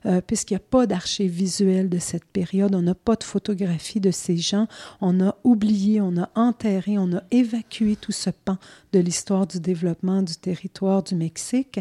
euh, 0.07 0.21
puisqu'il 0.21 0.55
n'y 0.55 0.61
a 0.63 0.71
pas 0.71 0.87
d'archives 0.87 1.31
visuelles 1.31 1.87
de 1.87 1.99
cette 1.99 2.25
période, 2.25 2.73
on 2.73 2.81
n'a 2.81 2.95
pas 2.95 3.15
de 3.15 3.23
photographie 3.23 3.99
de 3.99 4.09
ces 4.09 4.37
gens, 4.37 4.67
on 5.01 5.21
a 5.21 5.35
oublié, 5.43 6.01
on 6.01 6.17
a 6.17 6.31
enterré, 6.33 6.97
on 6.97 7.13
a 7.13 7.21
évacué 7.29 7.95
tout 7.95 8.11
ce 8.11 8.31
pan 8.31 8.57
de 8.91 8.99
l'histoire 8.99 9.45
du 9.45 9.59
développement 9.59 10.23
du 10.23 10.35
territoire 10.35 11.03
du 11.03 11.13
Mexique 11.13 11.79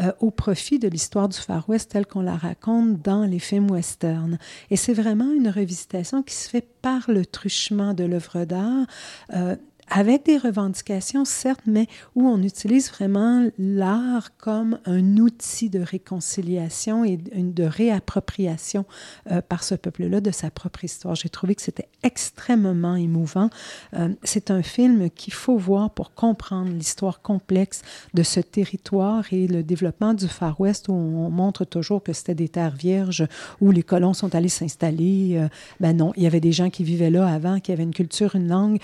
euh, 0.00 0.10
au 0.20 0.30
profit 0.30 0.78
de 0.78 0.88
l'histoire 0.88 1.28
du 1.28 1.36
Far 1.36 1.68
West 1.68 1.90
telle 1.90 2.06
qu'on 2.06 2.22
la 2.22 2.36
raconte 2.36 3.02
dans 3.02 3.24
les 3.26 3.40
films 3.40 3.70
westerns. 3.70 4.38
Et 4.70 4.76
c'est 4.76 4.94
vraiment 4.94 5.30
une 5.30 5.48
revisitation 5.48 6.13
qui 6.22 6.34
se 6.34 6.48
fait 6.48 6.66
par 6.82 7.10
le 7.10 7.24
truchement 7.26 7.94
de 7.94 8.04
l'œuvre 8.04 8.44
d'art. 8.44 8.86
Euh, 9.34 9.56
avec 9.90 10.24
des 10.24 10.38
revendications, 10.38 11.24
certes, 11.24 11.62
mais 11.66 11.86
où 12.14 12.26
on 12.26 12.42
utilise 12.42 12.90
vraiment 12.90 13.46
l'art 13.58 14.36
comme 14.36 14.78
un 14.86 15.16
outil 15.18 15.70
de 15.70 15.80
réconciliation 15.80 17.04
et 17.04 17.16
de 17.16 17.64
réappropriation 17.64 18.84
euh, 19.30 19.40
par 19.40 19.62
ce 19.62 19.74
peuple-là 19.74 20.20
de 20.20 20.30
sa 20.30 20.50
propre 20.50 20.84
histoire. 20.84 21.14
J'ai 21.14 21.28
trouvé 21.28 21.54
que 21.54 21.62
c'était 21.62 21.88
extrêmement 22.02 22.96
émouvant. 22.96 23.50
Euh, 23.94 24.08
c'est 24.22 24.50
un 24.50 24.62
film 24.62 25.10
qu'il 25.10 25.32
faut 25.32 25.56
voir 25.56 25.90
pour 25.90 26.14
comprendre 26.14 26.70
l'histoire 26.70 27.22
complexe 27.22 27.82
de 28.14 28.22
ce 28.22 28.40
territoire 28.40 29.24
et 29.32 29.46
le 29.46 29.62
développement 29.62 30.14
du 30.14 30.28
Far 30.28 30.60
West 30.60 30.88
où 30.88 30.92
on 30.92 31.30
montre 31.30 31.64
toujours 31.64 32.02
que 32.02 32.12
c'était 32.12 32.34
des 32.34 32.48
terres 32.48 32.76
vierges 32.76 33.26
où 33.60 33.70
les 33.70 33.82
colons 33.82 34.14
sont 34.14 34.34
allés 34.34 34.48
s'installer. 34.48 35.36
Euh, 35.36 35.48
ben 35.80 35.96
non, 35.96 36.12
il 36.16 36.22
y 36.22 36.26
avait 36.26 36.40
des 36.40 36.52
gens 36.52 36.70
qui 36.70 36.84
vivaient 36.84 37.10
là 37.10 37.26
avant, 37.26 37.60
qui 37.60 37.72
avaient 37.72 37.82
une 37.82 37.94
culture, 37.94 38.34
une 38.34 38.48
langue 38.48 38.78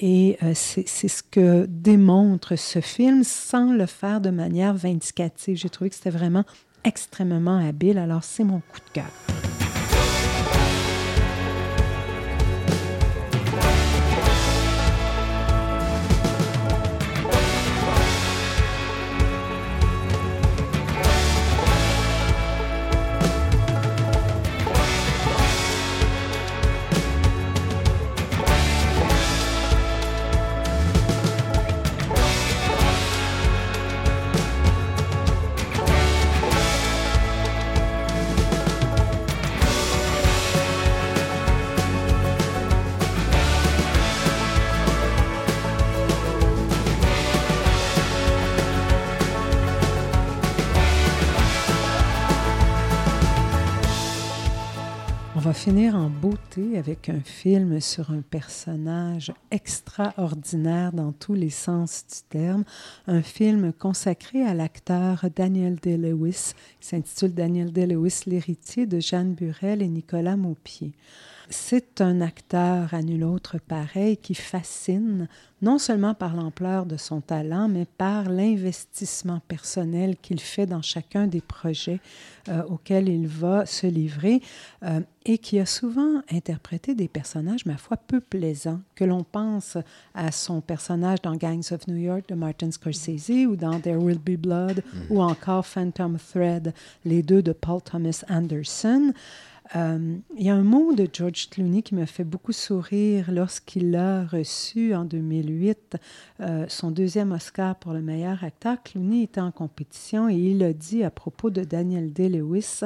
et 0.00 0.27
euh, 0.42 0.52
c'est 0.54 0.86
ce 0.86 1.22
que 1.22 1.66
démontre 1.68 2.56
ce 2.56 2.80
film 2.80 3.24
sans 3.24 3.72
le 3.72 3.86
faire 3.86 4.20
de 4.20 4.30
manière 4.30 4.74
vindicative. 4.74 5.56
J'ai 5.56 5.70
trouvé 5.70 5.90
que 5.90 5.96
c'était 5.96 6.10
vraiment 6.10 6.44
extrêmement 6.84 7.58
habile. 7.58 7.98
Alors, 7.98 8.24
c'est 8.24 8.44
mon 8.44 8.60
coup 8.60 8.80
de 8.86 8.92
cœur. 8.92 9.67
Finir 55.68 55.96
en 55.96 56.08
beauté 56.08 56.78
avec 56.78 57.10
un 57.10 57.20
film 57.20 57.78
sur 57.78 58.10
un 58.10 58.22
personnage 58.22 59.34
extraordinaire 59.50 60.94
dans 60.94 61.12
tous 61.12 61.34
les 61.34 61.50
sens 61.50 62.06
du 62.06 62.26
terme, 62.30 62.64
un 63.06 63.20
film 63.20 63.74
consacré 63.74 64.42
à 64.42 64.54
l'acteur 64.54 65.26
Daniel 65.36 65.76
Day-Lewis, 65.76 66.54
qui 66.80 66.88
s'intitule 66.88 67.34
Daniel 67.34 67.70
Day-Lewis, 67.70 68.22
l'héritier 68.26 68.86
de 68.86 68.98
Jeanne 68.98 69.34
Burel 69.34 69.82
et 69.82 69.88
Nicolas 69.88 70.38
Maupied. 70.38 70.92
C'est 71.50 72.02
un 72.02 72.20
acteur 72.20 72.92
à 72.92 73.00
nul 73.00 73.24
autre 73.24 73.56
pareil 73.58 74.18
qui 74.18 74.34
fascine, 74.34 75.28
non 75.62 75.78
seulement 75.78 76.12
par 76.12 76.36
l'ampleur 76.36 76.84
de 76.84 76.98
son 76.98 77.22
talent, 77.22 77.68
mais 77.68 77.86
par 77.86 78.28
l'investissement 78.28 79.40
personnel 79.48 80.16
qu'il 80.20 80.40
fait 80.40 80.66
dans 80.66 80.82
chacun 80.82 81.26
des 81.26 81.40
projets 81.40 82.00
euh, 82.50 82.62
auxquels 82.64 83.08
il 83.08 83.26
va 83.26 83.64
se 83.64 83.86
livrer, 83.86 84.42
euh, 84.82 85.00
et 85.24 85.38
qui 85.38 85.58
a 85.58 85.66
souvent 85.66 86.22
interprété 86.30 86.94
des 86.94 87.08
personnages, 87.08 87.64
ma 87.66 87.76
foi, 87.76 87.96
peu 87.96 88.20
plaisants, 88.20 88.80
que 88.94 89.04
l'on 89.04 89.24
pense 89.24 89.78
à 90.14 90.32
son 90.32 90.60
personnage 90.60 91.22
dans 91.22 91.36
Gangs 91.36 91.72
of 91.72 91.86
New 91.86 91.96
York 91.96 92.28
de 92.28 92.34
Martin 92.34 92.70
Scorsese 92.70 93.46
ou 93.46 93.56
dans 93.56 93.80
There 93.80 93.98
Will 93.98 94.18
Be 94.18 94.36
Blood 94.36 94.82
mm. 94.82 94.98
ou 95.12 95.22
encore 95.22 95.66
Phantom 95.66 96.18
Thread, 96.18 96.74
les 97.04 97.22
deux 97.22 97.42
de 97.42 97.52
Paul 97.52 97.80
Thomas 97.82 98.22
Anderson. 98.28 99.12
Euh, 99.76 100.16
il 100.36 100.42
y 100.42 100.50
a 100.50 100.54
un 100.54 100.62
mot 100.62 100.94
de 100.94 101.06
George 101.12 101.50
Clooney 101.50 101.82
qui 101.82 101.94
me 101.94 102.06
fait 102.06 102.24
beaucoup 102.24 102.52
sourire 102.52 103.30
lorsqu'il 103.30 103.94
a 103.96 104.24
reçu 104.24 104.94
en 104.94 105.04
2008 105.04 105.96
euh, 106.40 106.64
son 106.68 106.90
deuxième 106.90 107.32
Oscar 107.32 107.76
pour 107.76 107.92
le 107.92 108.00
meilleur 108.00 108.44
acteur. 108.44 108.82
Clooney 108.82 109.24
était 109.24 109.40
en 109.40 109.50
compétition 109.50 110.28
et 110.28 110.36
il 110.36 110.62
a 110.62 110.72
dit 110.72 111.04
à 111.04 111.10
propos 111.10 111.50
de 111.50 111.64
Daniel 111.64 112.12
Day-Lewis, 112.12 112.80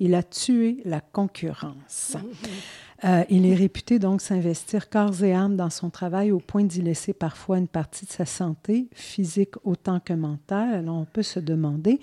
il 0.00 0.14
a 0.14 0.22
tué 0.22 0.78
la 0.84 1.00
concurrence. 1.00 2.16
Euh, 3.04 3.22
il 3.30 3.46
est 3.46 3.54
réputé 3.54 4.00
donc 4.00 4.20
s'investir 4.20 4.90
corps 4.90 5.22
et 5.22 5.32
âme 5.32 5.56
dans 5.56 5.70
son 5.70 5.88
travail 5.88 6.32
au 6.32 6.40
point 6.40 6.64
d'y 6.64 6.82
laisser 6.82 7.12
parfois 7.12 7.58
une 7.58 7.68
partie 7.68 8.06
de 8.06 8.10
sa 8.10 8.26
santé, 8.26 8.88
physique 8.92 9.54
autant 9.62 10.00
que 10.00 10.12
mentale. 10.12 10.74
Alors 10.74 10.96
on 10.96 11.04
peut 11.04 11.22
se 11.22 11.38
demander 11.38 12.00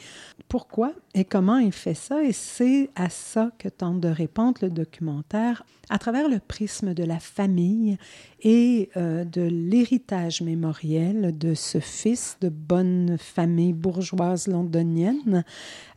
pourquoi 0.47 0.93
et 1.13 1.25
comment 1.25 1.57
il 1.57 1.73
fait 1.73 1.95
ça. 1.95 2.23
Et 2.23 2.31
c'est 2.31 2.89
à 2.95 3.09
ça 3.09 3.51
que 3.57 3.67
tente 3.67 3.99
de 3.99 4.07
répondre 4.07 4.59
le 4.61 4.69
documentaire 4.69 5.65
à 5.89 5.97
travers 5.97 6.29
le 6.29 6.39
prisme 6.39 6.93
de 6.93 7.03
la 7.03 7.19
famille 7.19 7.97
et 8.41 8.89
euh, 8.95 9.25
de 9.25 9.41
l'héritage 9.41 10.41
mémoriel 10.41 11.37
de 11.37 11.53
ce 11.53 11.79
fils 11.79 12.37
de 12.41 12.49
bonne 12.49 13.17
famille 13.19 13.73
bourgeoise 13.73 14.47
londonienne 14.47 15.43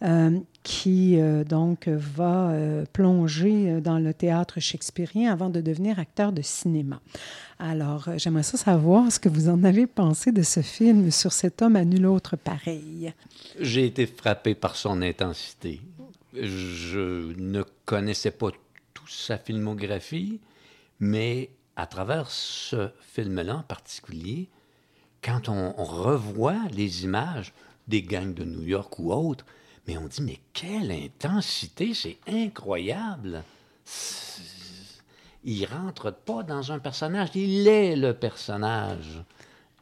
euh, 0.02 0.38
qui 0.68 1.18
euh, 1.18 1.44
donc 1.44 1.88
va 1.88 2.52
plonger 2.92 3.80
dans 3.80 3.98
le 3.98 4.12
théâtre 4.12 4.60
shakespearien 4.60 5.32
avant 5.32 5.48
de 5.48 5.62
devenir 5.62 5.98
acteur 5.98 6.32
de 6.32 6.42
cinéma. 6.42 7.00
Alors, 7.58 8.08
j'aimerais 8.18 8.42
ça 8.42 8.58
savoir 8.58 9.10
ce 9.10 9.18
que 9.18 9.30
vous 9.30 9.48
en 9.48 9.64
avez 9.64 9.86
pensé 9.86 10.30
de 10.30 10.42
ce 10.42 10.60
film 10.60 11.10
sur 11.10 11.32
cet 11.32 11.62
homme 11.62 11.76
à 11.76 11.84
nul 11.84 12.06
autre 12.06 12.36
pareil. 12.36 13.14
J'ai 13.58 13.86
été 13.86 14.06
frappé 14.06 14.54
par 14.54 14.76
son 14.76 15.00
intensité 15.00 15.80
je 16.34 17.32
ne 17.38 17.62
connaissais 17.84 18.30
pas 18.30 18.50
toute 18.94 19.10
sa 19.10 19.38
filmographie, 19.38 20.40
mais 21.00 21.50
à 21.76 21.86
travers 21.86 22.30
ce 22.30 22.90
film-là 23.00 23.56
en 23.56 23.62
particulier, 23.62 24.48
quand 25.22 25.48
on, 25.48 25.72
revoit 25.72 26.60
les 26.72 27.04
images 27.04 27.52
des 27.88 28.02
gangs 28.02 28.34
de 28.34 28.44
New 28.44 28.62
York 28.62 28.98
ou 28.98 29.12
autres, 29.12 29.44
mais 29.88 29.96
on 29.96 30.06
dit, 30.06 30.20
mais 30.20 30.38
quelle 30.52 30.92
intensité, 30.92 31.94
c'est 31.94 32.18
incroyable. 32.28 33.42
Il 35.44 35.64
rentre 35.64 36.12
pas 36.12 36.42
dans 36.42 36.70
un 36.70 36.78
personnage, 36.78 37.30
il 37.34 37.66
est 37.66 37.96
le 37.96 38.12
personnage, 38.12 39.24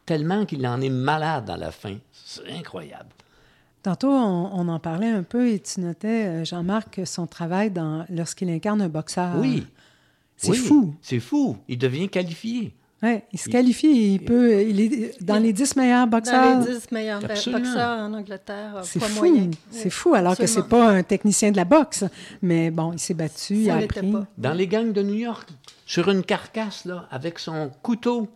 tellement 0.07 0.47
qu'il 0.47 0.65
en 0.65 0.81
est 0.81 0.91
malade 0.91 1.51
à 1.51 1.57
la 1.57 1.73
fin. 1.73 1.97
C'est 2.13 2.49
incroyable. 2.53 3.09
Tantôt, 3.83 4.13
on, 4.13 4.51
on, 4.53 4.69
en 4.69 4.79
parlait 4.79 5.11
un 5.11 5.25
peu 5.25 5.49
et 5.49 5.59
tu 5.59 5.81
notais, 5.81 6.27
euh, 6.27 6.45
Jean-Marc, 6.45 7.01
son 7.05 7.27
travail 7.27 7.73
dans, 7.73 8.05
lorsqu'il 8.09 8.49
incarne 8.51 8.83
un 8.83 8.89
boxeur. 8.89 9.37
Oui. 9.39 9.67
C'est 10.37 10.51
oui, 10.51 10.57
fou. 10.59 10.95
C'est 11.03 11.21
fou. 11.21 11.57
Il 11.67 11.79
devient 11.79 12.09
qualifié. 12.09 12.75
Oui, 13.03 13.20
il 13.30 13.38
se 13.38 13.51
qualifie. 13.51 14.14
Il, 14.14 14.24
peut, 14.24 14.62
il 14.62 14.80
est 14.80 15.22
dans 15.22 15.36
les 15.38 15.53
dix 15.53 15.76
meilleurs 15.76 16.07
boxeurs. 16.07 16.61
Dans 16.61 16.64
les 16.64 16.74
dix 16.74 16.90
meilleurs 16.90 17.22
Absolument. 17.22 17.62
boxeurs 17.62 17.99
en 17.99 18.14
Angleterre. 18.14 18.80
C'est 18.84 18.99
poids 18.99 19.09
fou. 19.09 19.51
C'est 19.70 19.90
fou, 19.90 20.14
alors 20.14 20.36
que 20.36 20.47
c'est 20.47 20.66
pas 20.66 20.88
un 20.90 21.03
technicien 21.03 21.51
de 21.51 21.57
la 21.57 21.66
boxe. 21.66 22.05
Mais 22.40 22.70
bon, 22.70 22.92
il 22.92 22.99
s'est 22.99 23.14
battu, 23.14 23.57
il 23.57 23.70
a 23.70 23.76
appris. 23.76 24.11
Pas. 24.11 24.26
Dans 24.38 24.55
les 24.55 24.66
gangs 24.66 24.92
de 24.92 25.03
New 25.03 25.14
York, 25.14 25.49
sur 25.84 26.09
une 26.11 26.22
carcasse, 26.22 26.86
là, 26.86 27.07
avec 27.11 27.38
son 27.38 27.70
couteau, 27.82 28.28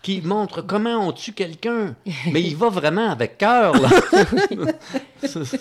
qui 0.00 0.22
montre 0.22 0.62
comment 0.62 1.06
on 1.06 1.12
tue 1.12 1.32
quelqu'un. 1.32 1.94
Mais 2.32 2.42
il 2.42 2.56
va 2.56 2.70
vraiment 2.70 3.10
avec 3.10 3.36
cœur, 3.36 3.74
là. 3.78 3.90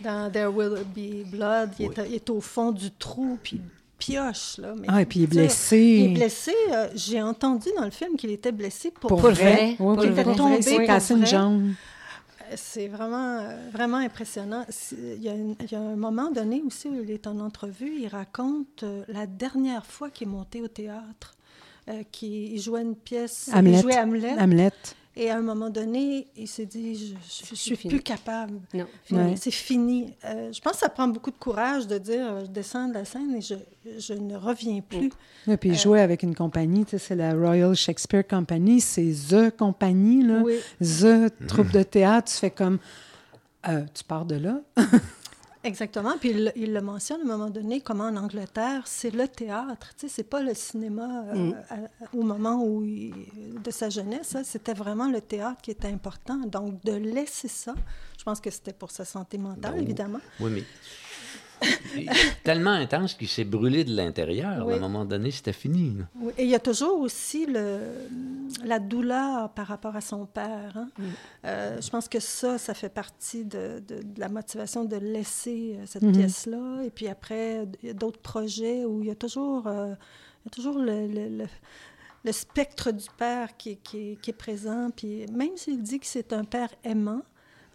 Dans 0.00 0.30
There 0.30 0.48
Will 0.48 0.84
Be 0.94 1.26
Blood, 1.30 1.70
il, 1.78 1.86
est, 1.86 2.08
il 2.08 2.14
est 2.16 2.30
au 2.30 2.42
fond 2.42 2.70
du 2.70 2.90
trou, 2.90 3.38
puis 3.42 3.62
pioche. 3.98 4.58
Là, 4.58 4.74
mais 4.78 4.86
ah, 4.90 5.02
et 5.02 5.06
puis 5.06 5.20
il 5.20 5.24
est 5.24 5.26
dire, 5.26 5.42
blessé. 5.42 5.78
Il 5.78 6.04
est 6.10 6.14
blessé. 6.14 6.54
Euh, 6.72 6.88
J'ai 6.94 7.22
entendu 7.22 7.68
dans 7.76 7.84
le 7.84 7.90
film 7.90 8.16
qu'il 8.16 8.30
était 8.30 8.52
blessé 8.52 8.90
pour, 8.90 9.08
pour 9.08 9.20
vrai. 9.20 9.32
vrai. 9.32 9.76
Oui, 9.78 9.96
il 10.02 10.10
était 10.10 10.22
vrai. 10.22 10.36
tombé 10.36 10.86
cassé 10.86 11.14
une 11.14 11.26
jambe. 11.26 11.72
C'est 12.54 12.86
vraiment, 12.86 13.38
euh, 13.38 13.56
vraiment 13.72 13.96
impressionnant. 13.96 14.64
Il 14.92 15.22
y, 15.22 15.28
a 15.28 15.34
une, 15.34 15.56
il 15.60 15.72
y, 15.72 15.74
a 15.74 15.80
un 15.80 15.96
moment 15.96 16.30
donné 16.30 16.62
aussi 16.64 16.88
où 16.88 17.02
il 17.02 17.10
est 17.10 17.26
en 17.26 17.40
entrevue, 17.40 17.92
il 17.98 18.06
raconte 18.08 18.84
euh, 18.84 19.02
la 19.08 19.26
dernière 19.26 19.84
fois 19.84 20.10
qu'il 20.10 20.28
est 20.28 20.30
monté 20.30 20.62
au 20.62 20.68
théâtre, 20.68 21.34
euh, 21.88 22.02
qu'il 22.12 22.60
jouait 22.60 22.82
une 22.82 22.94
pièce, 22.94 23.50
Hamlet. 23.52 23.72
il 23.72 23.80
jouait 23.80 23.98
Hamlet. 23.98 24.34
Hamlet. 24.38 24.72
Et 25.18 25.30
à 25.30 25.38
un 25.38 25.40
moment 25.40 25.70
donné, 25.70 26.26
il 26.36 26.46
s'est 26.46 26.66
dit, 26.66 26.94
je 26.94 27.14
ne 27.14 27.56
suis 27.56 27.74
fini. 27.76 27.94
plus 27.94 28.02
capable. 28.02 28.60
Non, 28.74 28.86
Ouais. 29.10 29.34
C'est 29.36 29.50
fini. 29.50 30.12
Euh, 30.26 30.52
je 30.52 30.60
pense 30.60 30.74
que 30.74 30.78
ça 30.80 30.90
prend 30.90 31.08
beaucoup 31.08 31.30
de 31.30 31.38
courage 31.38 31.86
de 31.86 31.96
dire, 31.96 32.26
euh, 32.26 32.44
je 32.44 32.50
descends 32.50 32.88
de 32.88 32.94
la 32.94 33.06
scène 33.06 33.34
et 33.34 33.40
je, 33.40 33.54
je 33.98 34.12
ne 34.12 34.36
reviens 34.36 34.82
plus. 34.82 35.10
Et 35.48 35.56
puis 35.56 35.70
il 35.70 35.74
jouait 35.78 36.02
avec 36.02 36.22
une 36.22 36.34
compagnie, 36.34 36.84
tu 36.84 36.90
sais, 36.90 36.98
c'est 36.98 37.16
la 37.16 37.32
Royal 37.32 37.74
Shakespeare 37.74 38.26
Company, 38.26 38.80
c'est 38.82 39.10
The 39.30 39.56
Compagnie, 39.56 40.22
là. 40.22 40.42
Oui. 40.44 40.58
The 40.80 41.32
troupe 41.46 41.70
de 41.70 41.82
théâtre. 41.82 42.30
Tu 42.30 42.36
fais 42.38 42.50
comme, 42.50 42.78
euh, 43.68 43.84
tu 43.94 44.04
pars 44.04 44.26
de 44.26 44.34
là. 44.36 44.60
Exactement. 45.64 46.16
Puis 46.18 46.30
il, 46.30 46.52
il, 46.56 46.72
le 46.72 46.80
mentionne 46.80 47.20
à 47.20 47.24
un 47.24 47.26
moment 47.26 47.50
donné, 47.50 47.80
comment 47.80 48.04
en 48.04 48.16
Angleterre, 48.16 48.82
c'est 48.86 49.10
le 49.10 49.26
théâtre. 49.26 49.88
Tu 49.98 50.08
sais, 50.08 50.14
c'est 50.16 50.22
pas 50.28 50.40
le 50.42 50.54
cinéma 50.54 51.24
euh, 51.28 51.34
Mm. 51.34 51.54
à, 51.70 51.76
au 52.16 52.22
moment 52.22 52.62
où 52.64 52.84
il, 52.84 53.12
de 53.62 53.70
sa 53.70 53.88
jeunesse. 53.90 54.36
C'était 54.44 54.74
vraiment 54.74 55.08
le 55.10 55.20
théâtre 55.20 55.60
qui 55.62 55.70
était 55.70 55.88
important. 55.88 56.36
Donc, 56.46 56.82
de 56.84 56.92
laisser 56.92 57.48
ça, 57.48 57.74
je 58.18 58.24
pense 58.24 58.40
que 58.40 58.50
c'était 58.50 58.72
pour 58.72 58.90
sa 58.90 59.04
santé 59.04 59.38
mentale, 59.38 59.74
Ben, 59.74 59.82
évidemment. 59.82 60.20
Oui, 60.40 60.50
mais 60.52 60.64
tellement 62.44 62.70
intense 62.72 63.14
qu'il 63.14 63.28
s'est 63.28 63.44
brûlé 63.44 63.84
de 63.84 63.94
l'intérieur. 63.94 64.66
Oui. 64.66 64.74
À 64.74 64.76
un 64.76 64.80
moment 64.80 65.04
donné, 65.04 65.30
c'était 65.30 65.52
fini. 65.52 65.96
Oui. 66.20 66.32
Et 66.38 66.44
il 66.44 66.50
y 66.50 66.54
a 66.54 66.58
toujours 66.60 67.00
aussi 67.00 67.46
le, 67.46 67.78
la 68.64 68.78
douleur 68.78 69.50
par 69.50 69.66
rapport 69.66 69.96
à 69.96 70.00
son 70.00 70.26
père. 70.26 70.72
hein. 70.76 70.88
Mm. 70.98 71.02
Euh, 71.46 71.80
je 71.80 71.90
pense 71.90 72.08
que 72.08 72.20
ça, 72.20 72.58
ça 72.58 72.74
fait 72.74 72.88
partie 72.88 73.44
de, 73.44 73.82
de- 73.86 74.02
de 74.02 74.20
la 74.20 74.28
motivation 74.28 74.84
de 74.84 74.96
laisser 74.96 75.76
euh, 75.78 75.84
cette 75.86 76.02
Mhm. 76.02 76.12
pièce-là. 76.12 76.82
Et 76.84 76.90
puis 76.90 77.08
après, 77.08 77.66
il 77.82 77.88
y 77.88 77.90
a 77.90 77.94
d'autres 77.94 78.20
projets 78.20 78.84
où 78.84 79.02
il 79.02 79.08
y 79.08 79.10
a 79.10 79.14
toujours, 79.16 79.66
euh, 79.66 79.94
il 80.44 80.46
y 80.46 80.48
a 80.48 80.50
toujours 80.50 80.78
le, 80.78 81.06
le- 81.06 81.28
le- 81.38 81.46
le 82.24 82.32
spectre 82.32 82.90
du 82.90 83.06
père 83.16 83.56
qui, 83.56 83.76
qui 83.76 84.18
est 84.26 84.32
présent. 84.32 84.90
Puis 84.94 85.26
même 85.32 85.56
s'il 85.56 85.82
dit 85.82 86.00
que 86.00 86.06
c'est 86.06 86.32
un 86.32 86.44
père 86.44 86.70
aimant, 86.84 87.22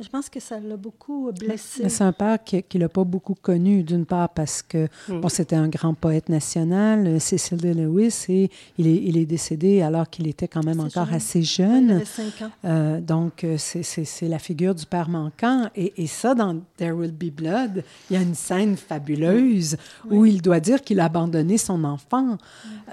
je 0.02 0.10
pense 0.10 0.30
que 0.30 0.40
ça 0.40 0.60
l'a 0.60 0.78
beaucoup 0.78 1.32
blessé. 1.32 1.84
Mais 1.84 1.90
c'est 1.90 2.04
un 2.04 2.12
père 2.12 2.44
qui 2.44 2.64
ne 2.74 2.80
l'a 2.80 2.90
pas 2.90 3.04
beaucoup 3.04 3.36
connu, 3.36 3.84
d'une 3.84 4.06
part 4.06 4.30
parce 4.30 4.62
que 4.62 4.88
Mm. 5.08 5.22
bon, 5.22 5.30
c'était 5.30 5.56
un 5.56 5.68
grand 5.68 5.94
poète 5.94 6.30
national, 6.30 7.06
euh, 7.08 7.20
Cecil 7.20 7.58
de 7.58 7.70
Lewis, 7.70 8.26
et 8.30 8.50
il 8.78 8.88
est, 8.88 8.96
il 9.04 9.18
est 9.18 9.26
décédé 9.26 9.82
alors 9.82 10.10
qu'il 10.10 10.28
était 10.28 10.48
quand 10.48 10.64
même 10.64 10.80
Assez 10.80 10.98
encore 11.00 11.06
jeune. 11.08 11.16
assez 11.16 11.40
Il 11.40 11.46
jeune. 11.46 11.92
avait 11.92 12.06
cinq 12.06 12.42
ans. 12.42 12.52
Euh, 12.66 13.00
donc, 13.02 13.44
euh, 13.44 13.56
c'est- 13.58 13.84
c'est 13.84 14.06
c'est 14.06 14.28
la 14.28 14.40
figure 14.40 14.74
du 14.76 14.86
père 14.86 15.10
manquant. 15.10 15.70
Et, 15.76 15.94
et 16.04 16.08
ça, 16.08 16.34
dans 16.36 16.60
There 16.78 16.92
Will 16.94 17.12
Be 17.12 17.32
Blood, 17.32 17.84
il 18.10 18.16
y 18.16 18.18
a 18.18 18.22
une 18.22 18.36
scène 18.36 18.76
fabuleuse 18.78 19.78
où 20.10 20.26
il 20.26 20.42
doit 20.42 20.60
dire 20.60 20.82
qu'il 20.82 21.00
a 21.00 21.06
abandonné 21.06 21.58
son 21.58 21.84
enfant. 21.84 22.38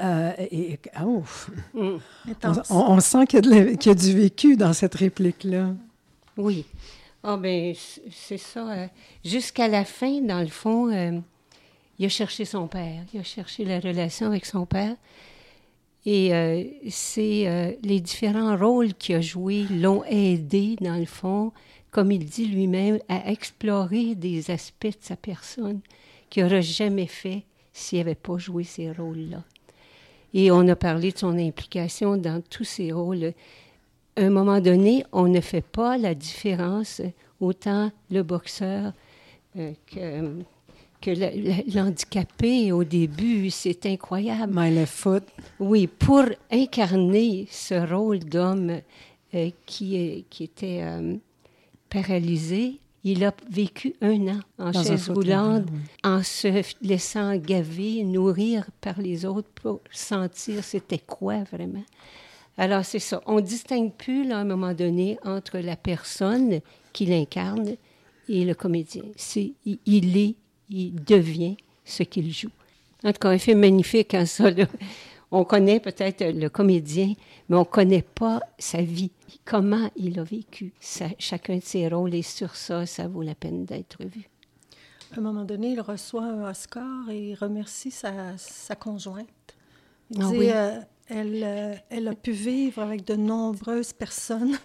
Euh, 0.02 0.32
et, 0.38 0.72
et- 0.72 0.78
oh, 1.02 1.22
Mm. 1.74 1.78
on, 1.80 2.30
Intense. 2.30 2.70
on- 2.70 2.92
on 2.92 3.00
sent 3.00 3.26
qu'il 3.26 3.36
y, 3.36 3.38
a 3.38 3.42
de 3.42 3.50
la- 3.50 3.74
qu'il 3.76 3.90
y 3.90 3.92
a 3.92 3.98
du 3.98 4.12
vécu 4.14 4.56
dans 4.56 4.72
cette 4.72 4.94
réplique-là. 4.94 5.74
Oui. 6.36 6.64
Ah 7.24 7.36
ben 7.36 7.74
c- 7.74 8.02
c'est 8.10 8.38
ça. 8.38 8.70
euh, 8.72 8.86
Jusqu'à 9.24 9.68
la 9.68 9.84
fin, 9.84 10.20
dans 10.20 10.40
le 10.40 10.46
fond, 10.48 10.90
euh, 10.92 11.18
il 11.98 12.06
a 12.06 12.08
cherché 12.08 12.44
son 12.44 12.68
père. 12.68 13.02
Il 13.12 13.20
a 13.20 13.24
cherché 13.24 13.64
la 13.64 13.80
relation 13.80 14.26
avec 14.28 14.46
son 14.46 14.66
père. 14.66 14.94
Et 16.06 16.32
euh, 16.34 16.64
c'est 16.88 17.76
les 17.82 18.00
différents 18.00 18.56
rôles 18.56 18.94
qu'il 18.94 19.16
a 19.16 19.20
joués 19.20 19.64
l'ont 19.70 20.04
aidé, 20.04 20.76
dans 20.80 20.96
le 20.98 21.04
fond, 21.06 21.52
comme 21.90 22.12
il 22.12 22.24
dit 22.24 22.46
lui-même, 22.46 22.98
à 23.08 23.30
explorer 23.30 24.14
des 24.14 24.50
aspects 24.50 24.86
de 24.86 24.96
sa 25.00 25.16
personne 25.16 25.80
qu'il 26.30 26.44
n'aurait 26.44 26.62
jamais 26.62 27.06
fait 27.08 27.42
s'il 27.72 27.98
n'avait 27.98 28.14
pas 28.14 28.38
joué 28.38 28.64
ces 28.64 28.90
rôles-là. 28.92 29.42
Et 30.34 30.50
on 30.50 30.66
a 30.68 30.76
parlé 30.76 31.10
de 31.12 31.18
son 31.18 31.36
implication 31.38 32.16
dans 32.16 32.42
tous 32.42 32.64
ces 32.64 32.92
rôles 32.92 33.32
à 34.18 34.22
un 34.22 34.30
moment 34.30 34.60
donné, 34.60 35.04
on 35.12 35.28
ne 35.28 35.40
fait 35.40 35.62
pas 35.62 35.96
la 35.96 36.14
différence, 36.14 37.00
euh, 37.00 37.10
autant 37.40 37.92
le 38.10 38.22
boxeur 38.22 38.92
euh, 39.56 39.72
que, 39.86 40.42
que 41.00 41.74
l'handicapé 41.74 42.72
au 42.72 42.84
début. 42.84 43.50
C'est 43.50 43.86
incroyable. 43.86 44.52
My 44.54 44.74
Left 44.74 44.92
Foot. 44.92 45.24
Oui, 45.60 45.86
pour 45.86 46.24
incarner 46.50 47.46
ce 47.50 47.74
rôle 47.74 48.20
d'homme 48.20 48.80
euh, 49.34 49.50
qui, 49.66 50.24
était 50.40 50.80
euh, 50.82 51.16
paralysé, 51.88 52.80
il 53.04 53.24
a 53.24 53.32
vécu 53.48 53.94
un 54.00 54.28
an 54.28 54.40
en 54.58 54.70
Dans 54.72 54.82
chaise 54.82 55.08
roulante, 55.08 55.66
oui. 55.70 55.78
en 56.02 56.22
se 56.22 56.62
laissant 56.82 57.36
gaver, 57.36 58.02
nourrir 58.02 58.66
par 58.80 59.00
les 59.00 59.24
autres 59.24 59.48
pour 59.54 59.80
sentir 59.92 60.64
c'était 60.64 60.98
quoi 60.98 61.44
vraiment. 61.44 61.84
Alors, 62.58 62.84
c'est 62.84 62.98
ça. 62.98 63.22
On 63.26 63.36
ne 63.36 63.40
distingue 63.40 63.92
plus, 63.92 64.24
là, 64.26 64.38
à 64.38 64.40
un 64.40 64.44
moment 64.44 64.74
donné, 64.74 65.16
entre 65.24 65.58
la 65.58 65.76
personne 65.76 66.60
qui 66.92 67.06
l'incarne 67.06 67.76
et 68.28 68.44
le 68.44 68.54
comédien. 68.54 69.04
C'est, 69.16 69.52
il, 69.64 69.78
il 69.86 70.16
est, 70.18 70.34
il 70.68 70.94
devient 71.04 71.56
ce 71.84 72.02
qu'il 72.02 72.32
joue. 72.32 72.50
En 73.04 73.12
tout 73.12 73.20
cas, 73.20 73.30
un 73.30 73.38
film 73.38 73.60
magnifique 73.60 74.12
en 74.14 74.26
ça. 74.26 74.50
là. 74.50 74.66
On 75.30 75.44
connaît 75.44 75.78
peut-être 75.78 76.24
le 76.24 76.48
comédien, 76.48 77.12
mais 77.48 77.56
on 77.56 77.60
ne 77.60 77.64
connaît 77.64 78.02
pas 78.02 78.40
sa 78.58 78.80
vie, 78.82 79.10
comment 79.44 79.90
il 79.94 80.18
a 80.18 80.24
vécu 80.24 80.72
chacun 81.18 81.56
de 81.58 81.62
ses 81.62 81.86
rôles. 81.88 82.14
Et 82.14 82.22
sur 82.22 82.56
ça, 82.56 82.86
ça 82.86 83.06
vaut 83.06 83.22
la 83.22 83.34
peine 83.34 83.64
d'être 83.66 84.02
vu. 84.04 84.28
À 85.14 85.18
un 85.18 85.22
moment 85.22 85.44
donné, 85.44 85.72
il 85.72 85.80
reçoit 85.80 86.24
un 86.24 86.50
Oscar 86.50 87.08
et 87.10 87.30
il 87.30 87.34
remercie 87.34 87.90
sa, 87.90 88.36
sa 88.36 88.74
conjointe. 88.74 89.28
Il 90.10 90.22
Ah 90.22 90.30
dit, 90.30 90.36
oui. 90.38 90.48
euh, 90.50 90.80
elle, 91.08 91.40
euh, 91.44 91.74
elle 91.90 92.08
a 92.08 92.14
pu 92.14 92.32
vivre 92.32 92.82
avec 92.82 93.06
de 93.06 93.14
nombreuses 93.14 93.92
personnes. 93.92 94.56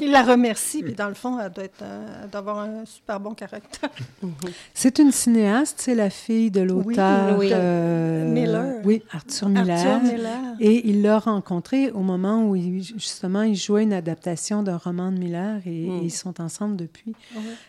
Il 0.00 0.12
la 0.12 0.22
remercie, 0.22 0.82
puis 0.82 0.94
dans 0.94 1.08
le 1.08 1.14
fond, 1.14 1.38
elle 1.38 1.52
doit, 1.52 1.64
être 1.64 1.82
un- 1.82 2.22
elle 2.22 2.30
doit 2.30 2.38
avoir 2.38 2.58
un 2.60 2.86
super 2.86 3.20
bon 3.20 3.34
caractère. 3.34 3.90
C'est 4.72 4.98
une 4.98 5.12
cinéaste, 5.12 5.74
c'est 5.78 5.94
la 5.94 6.08
fille 6.08 6.50
de 6.50 6.62
l'auteur 6.62 7.36
oui. 7.38 7.50
euh, 7.52 8.32
Miller. 8.32 8.80
Oui, 8.82 9.02
Arthur 9.12 9.50
Miller. 9.50 9.86
Arthur 9.86 10.10
Miller. 10.10 10.54
Et 10.58 10.88
il 10.88 11.02
l'a 11.02 11.18
rencontré 11.18 11.90
au 11.90 12.00
moment 12.00 12.46
où, 12.48 12.56
il- 12.56 12.82
justement, 12.82 13.42
il 13.42 13.56
jouait 13.56 13.82
une 13.82 13.92
adaptation 13.92 14.62
d'un 14.62 14.78
roman 14.78 15.12
de 15.12 15.18
Miller 15.18 15.60
et, 15.66 15.86
Mm. 15.90 15.98
et 15.98 16.04
ils 16.04 16.10
sont 16.10 16.40
ensemble 16.40 16.76
depuis. 16.76 17.12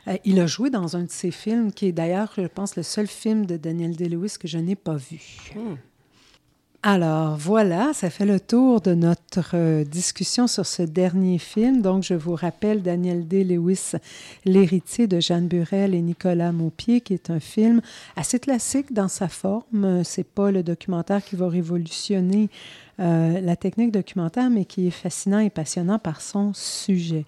Euh, 0.08 0.16
il 0.24 0.40
a 0.40 0.48
joué 0.48 0.70
dans 0.70 0.96
un 0.96 1.04
de 1.04 1.12
ses 1.12 1.32
films, 1.32 1.74
qui 1.74 1.88
est 1.88 1.92
d'ailleurs, 1.92 2.32
je 2.38 2.48
pense, 2.48 2.78
le 2.78 2.84
seul 2.84 3.08
film 3.08 3.46
de 3.46 3.58
Daniel 3.58 3.94
Day-Lewis 3.94 4.36
que 4.40 4.48
je 4.48 4.58
n'ai 4.58 4.76
pas 4.78 4.96
vu. 4.96 5.20
Hmm. 5.54 5.76
Alors 6.88 7.36
voilà, 7.36 7.94
ça 7.94 8.12
fait 8.12 8.28
le 8.28 8.40
tour 8.40 8.80
de 8.80 8.94
notre 8.94 9.56
euh, 9.56 9.84
discussion 9.84 10.46
sur 10.46 10.68
ce 10.68 10.84
dernier 10.84 11.40
film. 11.40 11.82
Donc 11.82 12.04
je 12.04 12.14
vous 12.14 12.36
rappelle 12.36 12.84
Daniel 12.84 13.28
D. 13.28 13.44
Lewis, 13.44 13.94
L'héritier 14.46 15.08
de 15.08 15.20
Jeanne 15.20 15.48
Burel 15.48 15.96
et 15.96 16.02
Nicolas 16.02 16.52
Maupied, 16.52 17.02
qui 17.02 17.16
est 17.16 17.32
un 17.32 17.40
film 17.40 17.82
assez 18.16 18.40
classique 18.40 18.94
dans 18.94 19.08
sa 19.08 19.30
forme. 19.30 20.04
C'est 20.04 20.28
pas 20.28 20.52
le 20.52 20.62
documentaire 20.62 21.26
qui 21.26 21.36
va 21.36 21.50
révolutionner 21.50 22.52
euh, 23.00 23.42
la 23.42 23.56
technique 23.56 23.92
documentaire, 23.92 24.52
mais 24.52 24.66
qui 24.66 24.86
est 24.86 24.92
fascinant 24.92 25.40
et 25.40 25.50
passionnant 25.50 25.98
par 25.98 26.22
son 26.22 26.54
sujet. 26.54 27.26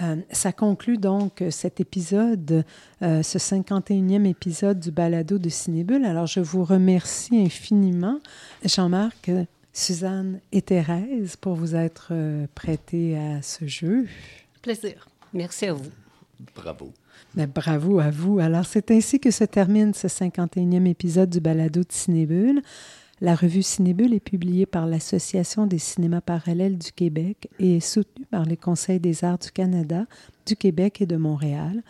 Euh, 0.00 0.16
ça 0.30 0.52
conclut 0.52 0.96
donc 0.96 1.42
cet 1.50 1.80
épisode, 1.80 2.64
euh, 3.02 3.22
ce 3.22 3.38
51e 3.38 4.24
épisode 4.26 4.80
du 4.80 4.90
balado 4.90 5.38
de 5.38 5.48
Cinébule. 5.48 6.04
Alors, 6.04 6.26
je 6.26 6.40
vous 6.40 6.64
remercie 6.64 7.38
infiniment, 7.38 8.18
Jean-Marc, 8.64 9.30
Suzanne 9.72 10.40
et 10.50 10.62
Thérèse, 10.62 11.36
pour 11.36 11.54
vous 11.54 11.74
être 11.74 12.08
euh, 12.12 12.46
prêtés 12.54 13.18
à 13.18 13.42
ce 13.42 13.66
jeu. 13.66 14.06
Plaisir. 14.62 15.08
Merci 15.34 15.66
à 15.66 15.74
vous. 15.74 15.90
Bravo. 16.54 16.92
Mais 17.34 17.46
bravo 17.46 17.98
à 17.98 18.10
vous. 18.10 18.38
Alors, 18.38 18.66
c'est 18.66 18.90
ainsi 18.90 19.20
que 19.20 19.30
se 19.30 19.44
termine 19.44 19.94
ce 19.94 20.06
51e 20.06 20.86
épisode 20.86 21.30
du 21.30 21.40
balado 21.40 21.80
de 21.80 21.92
Cinébule. 21.92 22.62
La 23.22 23.36
revue 23.36 23.62
Cinébule 23.62 24.14
est 24.14 24.18
publiée 24.18 24.66
par 24.66 24.84
l'Association 24.84 25.68
des 25.68 25.78
cinémas 25.78 26.20
parallèles 26.20 26.76
du 26.76 26.90
Québec 26.90 27.48
et 27.60 27.76
est 27.76 27.78
soutenue 27.78 28.26
par 28.26 28.44
les 28.44 28.56
Conseils 28.56 28.98
des 28.98 29.22
arts 29.22 29.38
du 29.38 29.52
Canada, 29.52 30.06
du 30.44 30.56
Québec 30.56 31.00
et 31.00 31.06
de 31.06 31.16
Montréal. 31.16 31.84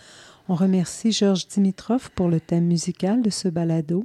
On 0.50 0.54
remercie 0.54 1.10
Georges 1.10 1.48
Dimitrov 1.48 2.10
pour 2.10 2.28
le 2.28 2.38
thème 2.38 2.66
musical 2.66 3.22
de 3.22 3.30
ce 3.30 3.48
balado. 3.48 4.04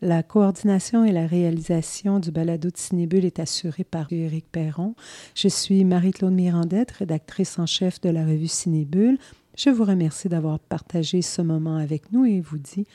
La 0.00 0.22
coordination 0.22 1.04
et 1.04 1.12
la 1.12 1.26
réalisation 1.26 2.20
du 2.20 2.30
balado 2.30 2.70
de 2.70 2.78
Cinébule 2.78 3.26
est 3.26 3.38
assurée 3.38 3.84
par 3.84 4.10
Éric 4.10 4.46
Perron. 4.50 4.94
Je 5.34 5.48
suis 5.48 5.84
Marie-Claude 5.84 6.32
Mirandette, 6.32 6.92
rédactrice 6.92 7.58
en 7.58 7.66
chef 7.66 8.00
de 8.00 8.08
la 8.08 8.24
revue 8.24 8.48
Cinébule. 8.48 9.18
Je 9.58 9.68
vous 9.68 9.84
remercie 9.84 10.30
d'avoir 10.30 10.58
partagé 10.58 11.20
ce 11.20 11.42
moment 11.42 11.76
avec 11.76 12.12
nous 12.12 12.24
et 12.24 12.40
vous 12.40 12.56
dis 12.56 12.86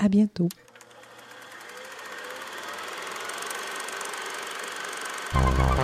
à 0.00 0.08
bientôt. 0.08 0.48
Bye. 5.32 5.79